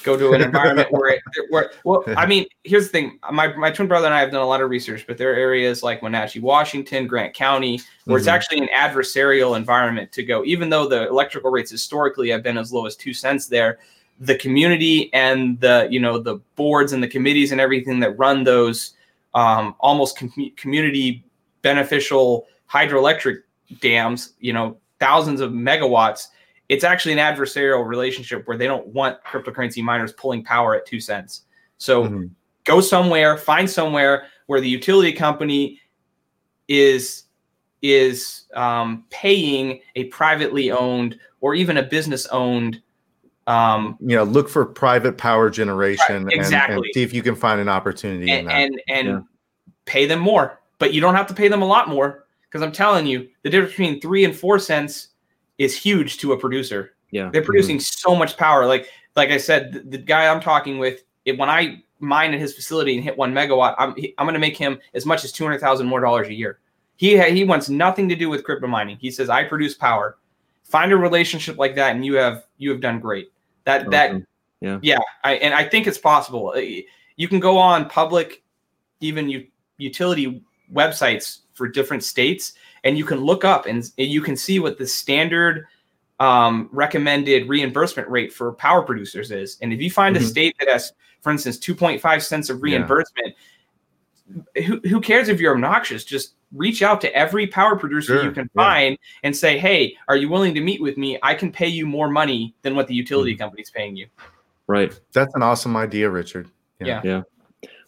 go 0.03 0.17
to 0.17 0.33
an 0.33 0.41
environment 0.49 0.91
where 0.91 1.09
it 1.13 1.21
where 1.49 1.71
well 1.83 2.03
i 2.17 2.25
mean 2.31 2.45
here's 2.63 2.85
the 2.85 2.89
thing 2.89 3.19
my, 3.31 3.47
my 3.55 3.71
twin 3.71 3.87
brother 3.87 4.05
and 4.05 4.13
i 4.13 4.19
have 4.19 4.31
done 4.31 4.41
a 4.41 4.45
lot 4.45 4.61
of 4.61 4.69
research 4.69 5.05
but 5.07 5.17
there 5.17 5.31
are 5.31 5.35
areas 5.35 5.83
like 5.83 6.01
wenatchee 6.01 6.39
washington 6.39 7.07
grant 7.07 7.33
county 7.33 7.79
where 8.05 8.17
it's 8.17 8.27
Mhm. 8.27 8.31
actually 8.33 8.57
an 8.59 8.69
adversarial 8.75 9.55
environment 9.55 10.11
to 10.11 10.23
go 10.23 10.43
even 10.45 10.69
though 10.69 10.87
the 10.87 11.07
electrical 11.07 11.49
rates 11.51 11.71
historically 11.71 12.29
have 12.29 12.43
been 12.43 12.57
as 12.57 12.73
low 12.73 12.85
as 12.85 12.95
two 12.95 13.13
cents 13.13 13.47
there 13.47 13.79
the 14.19 14.37
community 14.37 15.13
and 15.13 15.59
the 15.59 15.87
you 15.89 15.99
know 15.99 16.17
the 16.19 16.35
boards 16.55 16.93
and 16.93 17.01
the 17.03 17.07
committees 17.07 17.51
and 17.51 17.59
everything 17.61 17.99
that 17.99 18.17
run 18.17 18.43
those 18.43 18.93
um, 19.33 19.75
almost 19.79 20.17
com- 20.17 20.51
community 20.55 21.23
beneficial 21.61 22.47
hydroelectric 22.71 23.39
dams 23.81 24.33
you 24.39 24.53
know 24.53 24.77
thousands 24.99 25.41
of 25.41 25.51
megawatts 25.51 26.27
it's 26.69 26.83
actually 26.83 27.13
an 27.13 27.19
adversarial 27.19 27.85
relationship 27.85 28.47
where 28.47 28.57
they 28.57 28.67
don't 28.67 28.87
want 28.87 29.23
cryptocurrency 29.23 29.83
miners 29.83 30.13
pulling 30.13 30.43
power 30.43 30.75
at 30.75 30.85
two 30.85 30.99
cents. 30.99 31.43
So 31.77 32.07
Mhm. 32.07 32.29
go 32.63 32.81
somewhere, 32.81 33.37
find 33.37 33.69
somewhere 33.69 34.25
where 34.47 34.61
the 34.61 34.69
utility 34.69 35.11
company 35.11 35.79
is 36.67 37.23
is 37.81 38.45
um, 38.55 39.03
paying 39.11 39.79
a 39.95 40.05
privately 40.05 40.71
owned 40.71 41.19
or 41.41 41.53
even 41.53 41.77
a 41.77 41.83
business 41.83 42.25
owned. 42.27 42.81
Um, 43.45 43.97
You 44.01 44.15
know, 44.15 44.23
look 44.23 44.49
for 44.49 44.65
private 44.65 45.19
power 45.19 45.51
generation 45.51 46.27
and- 46.31 46.33
and, 46.33 46.83
see 46.95 47.03
if 47.03 47.13
you 47.13 47.21
can 47.21 47.35
find 47.35 47.61
an 47.61 47.69
opportunity 47.69 48.31
in 48.31 48.39
and 48.39 48.47
that. 48.47 48.53
and, 48.55 48.81
and 48.87 49.07
Yeah. 49.07 49.19
pay 49.85 50.07
them 50.07 50.19
more, 50.19 50.59
but 50.79 50.93
you 50.93 51.01
don't 51.01 51.13
have 51.13 51.27
to 51.27 51.35
pay 51.35 51.47
them 51.47 51.61
a 51.61 51.67
lot 51.67 51.87
more 51.87 52.25
because 52.49 52.63
I'm 52.63 52.71
telling 52.71 53.05
you, 53.05 53.27
the 53.43 53.51
difference 53.51 53.73
between 53.73 54.01
three 54.01 54.25
and 54.25 54.35
four 54.35 54.57
cents 54.57 55.09
is 55.57 55.77
huge 55.77 56.17
to 56.17 56.33
a 56.33 56.37
producer. 56.37 56.95
yeah, 57.11 57.29
They're 57.31 57.41
producing 57.43 57.79
so 57.79 58.15
much 58.15 58.37
power. 58.37 58.65
Like 58.65 58.89
like 59.15 59.29
I 59.29 59.37
said, 59.37 59.71
the, 59.73 59.79
the 59.79 59.97
guy 59.97 60.27
I'm 60.27 60.41
talking 60.41 60.77
with, 60.77 61.03
it, 61.23 61.37
when 61.37 61.49
I 61.49 61.81
mine 61.99 62.33
at 62.33 62.39
his 62.39 62.53
facility 62.53 62.95
and 62.95 63.03
hit 63.03 63.17
one 63.17 63.33
megawatt, 63.33 63.75
I'm 63.77 63.95
I'm 64.17 64.25
going 64.25 64.33
to 64.33 64.39
make 64.39 64.57
him 64.57 64.79
as 64.93 65.05
much 65.05 65.23
as 65.23 65.31
two 65.31 65.43
hundred 65.43 65.59
thousand 65.59 65.87
more 65.87 66.01
dollars 66.01 66.27
a 66.27 66.33
year. 66.33 66.59
He 66.97 67.17
ha- 67.17 67.31
he 67.31 67.43
wants 67.43 67.69
nothing 67.69 68.09
to 68.09 68.15
do 68.15 68.29
with 68.29 68.43
crypto 68.43 68.67
mining. 68.67 68.97
He 68.97 69.11
says 69.11 69.29
I 69.29 69.43
produce 69.43 69.73
power. 69.73 70.17
Find 70.63 70.91
a 70.91 70.97
relationship 70.97 71.57
like 71.57 71.75
that, 71.75 71.95
and 71.95 72.05
you 72.05 72.15
have 72.15 72.45
you 72.57 72.69
have 72.71 72.81
done 72.81 72.99
great. 72.99 73.31
That 73.65 73.89
that 73.91 74.21
Yeah. 74.61 74.79
yeah. 74.81 74.99
I, 75.23 75.35
and 75.35 75.53
I 75.53 75.63
think 75.63 75.87
it's 75.87 75.97
possible. 75.97 76.55
You 76.57 77.27
can 77.27 77.39
go 77.39 77.57
on 77.57 77.87
public, 77.89 78.43
even 78.99 79.29
u- 79.29 79.47
utility 79.77 80.43
websites 80.73 81.39
for 81.53 81.67
different 81.67 82.03
states, 82.03 82.53
and 82.85 82.97
you 82.97 83.03
can 83.03 83.19
look 83.19 83.43
up 83.43 83.65
and 83.65 83.91
you 83.97 84.21
can 84.21 84.37
see 84.37 84.59
what 84.59 84.77
the 84.77 84.87
standard 84.87 85.65
um, 86.21 86.69
recommended 86.71 87.49
reimbursement 87.49 88.07
rate 88.09 88.31
for 88.31 88.53
power 88.53 88.81
producers 88.83 89.31
is. 89.31 89.57
And 89.61 89.73
if 89.73 89.81
you 89.81 89.91
find 89.91 90.15
a 90.15 90.19
Mhm. 90.21 90.23
state 90.29 90.55
that 90.59 90.69
has, 90.69 90.93
for 91.21 91.29
instance, 91.31 91.57
2.5 91.57 92.23
cents 92.23 92.49
of 92.49 92.57
Yeah. 92.59 92.77
reimbursement, 92.77 93.35
who, 94.65 94.79
who 94.87 95.01
cares 95.01 95.27
if 95.27 95.41
you're 95.41 95.53
obnoxious? 95.53 96.05
Just 96.05 96.35
reach 96.53 96.81
out 96.81 97.01
to 97.01 97.13
every 97.13 97.47
power 97.47 97.75
producer 97.75 98.15
Sure, 98.15 98.23
you 98.23 98.31
can 98.31 98.49
yeah. 98.55 98.61
find 98.63 98.97
and 99.23 99.35
say, 99.35 99.57
hey, 99.59 99.97
are 100.07 100.15
you 100.15 100.29
willing 100.29 100.53
to 100.53 100.61
meet 100.61 100.81
with 100.81 100.97
me? 100.97 101.19
I 101.21 101.33
can 101.35 101.51
pay 101.51 101.67
you 101.67 101.85
more 101.85 102.09
money 102.09 102.55
than 102.61 102.75
what 102.77 102.87
the 102.87 102.93
utility 102.95 103.33
Mm-hmm. 103.33 103.41
company's 103.43 103.69
paying 103.69 103.97
you. 103.97 104.07
right. 104.67 104.97
That's 105.11 105.35
an 105.35 105.43
awesome 105.43 105.75
idea, 105.75 106.09
Richard. 106.09 106.47
Yeah. 106.79 107.01
Yeah. 107.03 107.21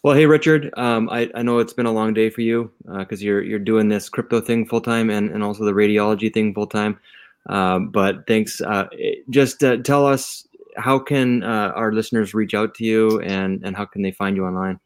Well, 0.04 0.16
hey 0.16 0.26
Richard, 0.26 0.72
um, 0.78 1.10
I, 1.10 1.30
I 1.34 1.42
know 1.42 1.60
it's 1.60 1.74
been 1.74 1.86
a 1.86 1.92
long 1.92 2.14
day 2.14 2.30
for 2.30 2.42
you 2.42 2.72
because 2.98 3.22
uh, 3.22 3.26
you're 3.26 3.42
you're 3.44 3.60
doing 3.60 3.90
this 3.90 4.10
crypto 4.10 4.40
thing 4.40 4.66
full 4.68 4.82
time 4.82 5.10
and, 5.10 5.32
and 5.32 5.44
also 5.44 5.66
the 5.66 5.72
radiology 5.72 6.34
thing 6.34 6.54
full 6.54 6.68
time. 6.68 7.00
Um, 7.48 7.90
but 7.90 8.28
thanks. 8.28 8.62
Uh, 8.62 8.88
just 9.30 9.64
uh, 9.64 9.78
tell 9.78 10.06
us 10.06 10.48
how 10.78 11.00
can 11.00 11.44
uh, 11.44 11.72
our 11.76 11.92
listeners 11.92 12.34
reach 12.34 12.54
out 12.54 12.76
to 12.76 12.86
you 12.86 13.20
and 13.22 13.64
and 13.66 13.76
how 13.76 13.86
can 13.86 14.02
they 14.02 14.12
find 14.12 14.36
you 14.36 14.46
online? 14.46 14.80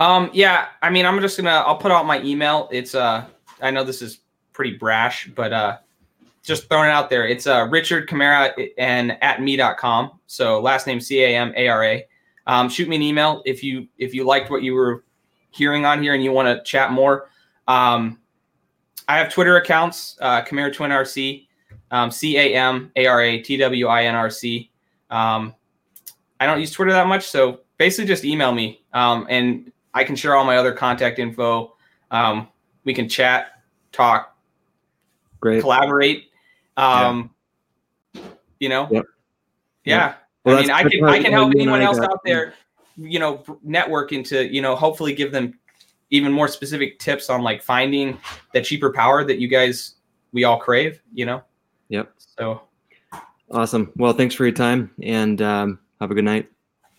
Um, 0.00 0.30
yeah, 0.32 0.66
I 0.82 0.90
mean, 0.90 1.06
I'm 1.06 1.20
just 1.20 1.36
gonna 1.36 1.50
I'll 1.50 1.76
put 1.76 1.92
out 1.92 2.06
my 2.06 2.22
email. 2.22 2.68
It's 2.72 2.94
uh, 2.94 3.24
I 3.60 3.70
know 3.70 3.84
this 3.84 4.02
is 4.02 4.20
pretty 4.52 4.76
brash, 4.76 5.28
but 5.34 5.52
uh, 5.52 5.78
just 6.42 6.68
throwing 6.68 6.88
it 6.88 6.92
out 6.92 7.10
there. 7.10 7.26
It's 7.26 7.46
uh, 7.46 7.66
Richard 7.70 8.08
Camara 8.08 8.54
and 8.78 9.18
at 9.22 9.42
me.com. 9.42 10.12
So 10.26 10.60
last 10.60 10.86
name 10.86 11.00
C 11.00 11.22
A 11.22 11.36
M 11.36 11.52
A 11.56 11.68
R 11.68 11.84
A. 11.84 12.06
Um, 12.46 12.68
shoot 12.68 12.88
me 12.88 12.96
an 12.96 13.02
email 13.02 13.42
if 13.44 13.62
you 13.62 13.88
if 13.98 14.14
you 14.14 14.24
liked 14.24 14.50
what 14.50 14.62
you 14.62 14.74
were 14.74 15.04
hearing 15.50 15.84
on 15.84 16.02
here 16.02 16.14
and 16.14 16.22
you 16.22 16.32
want 16.32 16.46
to 16.46 16.62
chat 16.64 16.92
more. 16.92 17.30
Um, 17.68 18.18
I 19.08 19.18
have 19.18 19.32
Twitter 19.32 19.56
accounts, 19.56 20.18
uh, 20.20 20.42
Camara 20.42 20.72
Twin 20.72 20.90
RC, 20.90 21.46
um, 21.90 22.10
C 22.10 22.36
A 22.36 22.54
M 22.54 22.90
A 22.96 23.06
R 23.06 23.22
A 23.22 23.38
T 23.40 23.56
W 23.56 23.86
I 23.86 24.04
N 24.04 24.14
R 24.14 24.30
C. 24.30 24.70
Um, 25.10 25.54
I 26.40 26.46
don't 26.46 26.60
use 26.60 26.70
Twitter 26.70 26.92
that 26.92 27.06
much, 27.06 27.24
so 27.26 27.60
basically 27.78 28.06
just 28.06 28.24
email 28.24 28.52
me 28.52 28.82
um, 28.92 29.26
and 29.28 29.72
I 29.94 30.04
can 30.04 30.16
share 30.16 30.34
all 30.34 30.44
my 30.44 30.56
other 30.56 30.72
contact 30.72 31.18
info. 31.18 31.76
Um, 32.10 32.48
we 32.84 32.92
can 32.92 33.08
chat, 33.08 33.62
talk, 33.92 34.36
Great. 35.40 35.60
collaborate. 35.60 36.30
Um, 36.76 37.30
yeah. 38.12 38.22
You 38.58 38.68
know, 38.68 38.88
yep. 38.90 39.04
yeah. 39.84 40.06
Yep. 40.06 40.23
Well, 40.44 40.58
I 40.58 40.60
mean, 40.60 40.70
I 40.70 40.82
can 40.82 41.04
I 41.04 41.22
can 41.22 41.32
help 41.32 41.52
anyone 41.54 41.80
else 41.80 41.98
out 41.98 42.20
there, 42.24 42.54
you 42.96 43.18
know, 43.18 43.42
network 43.62 44.12
into 44.12 44.46
you 44.52 44.60
know, 44.60 44.76
hopefully 44.76 45.14
give 45.14 45.32
them 45.32 45.58
even 46.10 46.32
more 46.32 46.48
specific 46.48 46.98
tips 46.98 47.30
on 47.30 47.42
like 47.42 47.62
finding 47.62 48.18
the 48.52 48.60
cheaper 48.60 48.92
power 48.92 49.24
that 49.24 49.38
you 49.38 49.48
guys 49.48 49.94
we 50.32 50.44
all 50.44 50.58
crave. 50.58 51.00
You 51.12 51.26
know. 51.26 51.42
Yep. 51.88 52.12
So. 52.18 52.62
Awesome. 53.50 53.92
Well, 53.96 54.12
thanks 54.12 54.34
for 54.34 54.44
your 54.44 54.54
time 54.54 54.90
and 55.02 55.40
um, 55.40 55.78
have 56.00 56.10
a 56.10 56.14
good 56.14 56.24
night. 56.24 56.50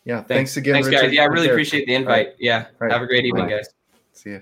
Yeah. 0.06 0.18
Thanks, 0.18 0.28
thanks 0.28 0.58
again. 0.58 0.74
Thanks, 0.76 0.88
Richard. 0.88 1.02
guys. 1.08 1.14
Yeah, 1.14 1.24
I 1.24 1.26
really 1.26 1.50
appreciate 1.50 1.86
the 1.86 1.96
invite. 1.96 2.28
Right. 2.28 2.36
Yeah. 2.40 2.66
Right. 2.80 2.92
Have 2.92 3.02
a 3.02 3.08
great 3.08 3.26
evening, 3.26 3.50
guys. 3.50 3.68
See 4.14 4.30
you. 4.30 4.42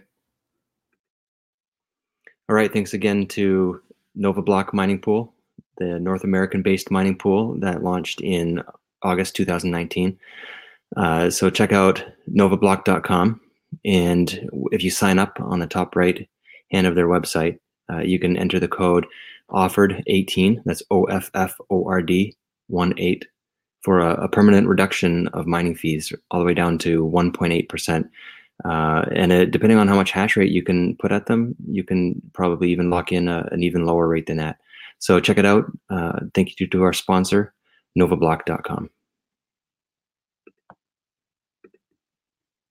All 2.50 2.56
right. 2.56 2.72
Thanks 2.72 2.94
again 2.94 3.26
to 3.28 3.82
Nova 4.16 4.42
Block 4.42 4.74
Mining 4.74 5.00
Pool, 5.00 5.34
the 5.78 6.00
North 6.00 6.24
American 6.24 6.62
based 6.62 6.92
mining 6.92 7.18
pool 7.18 7.56
that 7.60 7.84
launched 7.84 8.22
in 8.22 8.62
August 9.04 9.36
2019. 9.36 10.18
Uh, 10.96 11.30
so 11.30 11.50
check 11.50 11.72
out 11.72 12.04
novablock.com. 12.30 13.40
And 13.86 14.50
if 14.72 14.84
you 14.84 14.92
sign 14.92 15.20
up 15.20 15.38
on 15.40 15.60
the 15.60 15.68
top 15.68 15.96
right 15.96 16.28
hand 16.72 16.88
of 16.88 16.96
their 16.96 17.08
website, 17.08 17.60
uh, 17.92 18.00
you 18.00 18.20
can 18.20 18.38
enter 18.38 18.60
the 18.60 18.68
code 18.68 19.06
Offord 19.50 20.04
18. 20.08 20.62
That's 20.66 20.84
O 20.92 21.06
F 21.06 21.30
F 21.34 21.56
O 21.70 21.86
R 21.88 22.02
D 22.02 22.36
1 22.68 22.94
8 22.98 23.26
for 23.82 24.00
a, 24.00 24.14
a, 24.24 24.30
permanent 24.30 24.68
reduction 24.68 25.28
of 25.30 25.46
mining 25.46 25.76
fees 25.76 26.14
all 26.32 26.40
the 26.40 26.46
way 26.46 26.54
down 26.54 26.78
to 26.78 27.06
1.8%. 27.06 28.10
Uh, 28.64 29.06
and 29.12 29.34
it, 29.34 29.52
depending 29.52 29.78
on 29.78 29.90
how 29.90 29.96
much 29.96 30.12
hash 30.12 30.38
rate 30.38 30.52
you 30.52 30.64
can 30.64 30.96
put 30.98 31.12
at 31.12 31.26
them, 31.26 31.54
you 31.68 31.84
can 31.84 32.22
probably 32.34 32.72
even 32.72 32.90
lock 32.90 33.12
in 33.12 33.28
a, 33.28 33.48
an 33.52 33.62
even 33.62 33.86
lower 33.86 34.08
rate 34.08 34.26
than 34.28 34.38
that. 34.38 34.58
So 35.00 35.20
check 35.20 35.38
it 35.38 35.46
out. 35.46 35.66
Uh, 35.90 36.22
thank 36.34 36.58
you 36.60 36.68
to 36.68 36.84
our 36.84 36.94
sponsor, 36.94 37.54
novablock.com. 37.96 38.90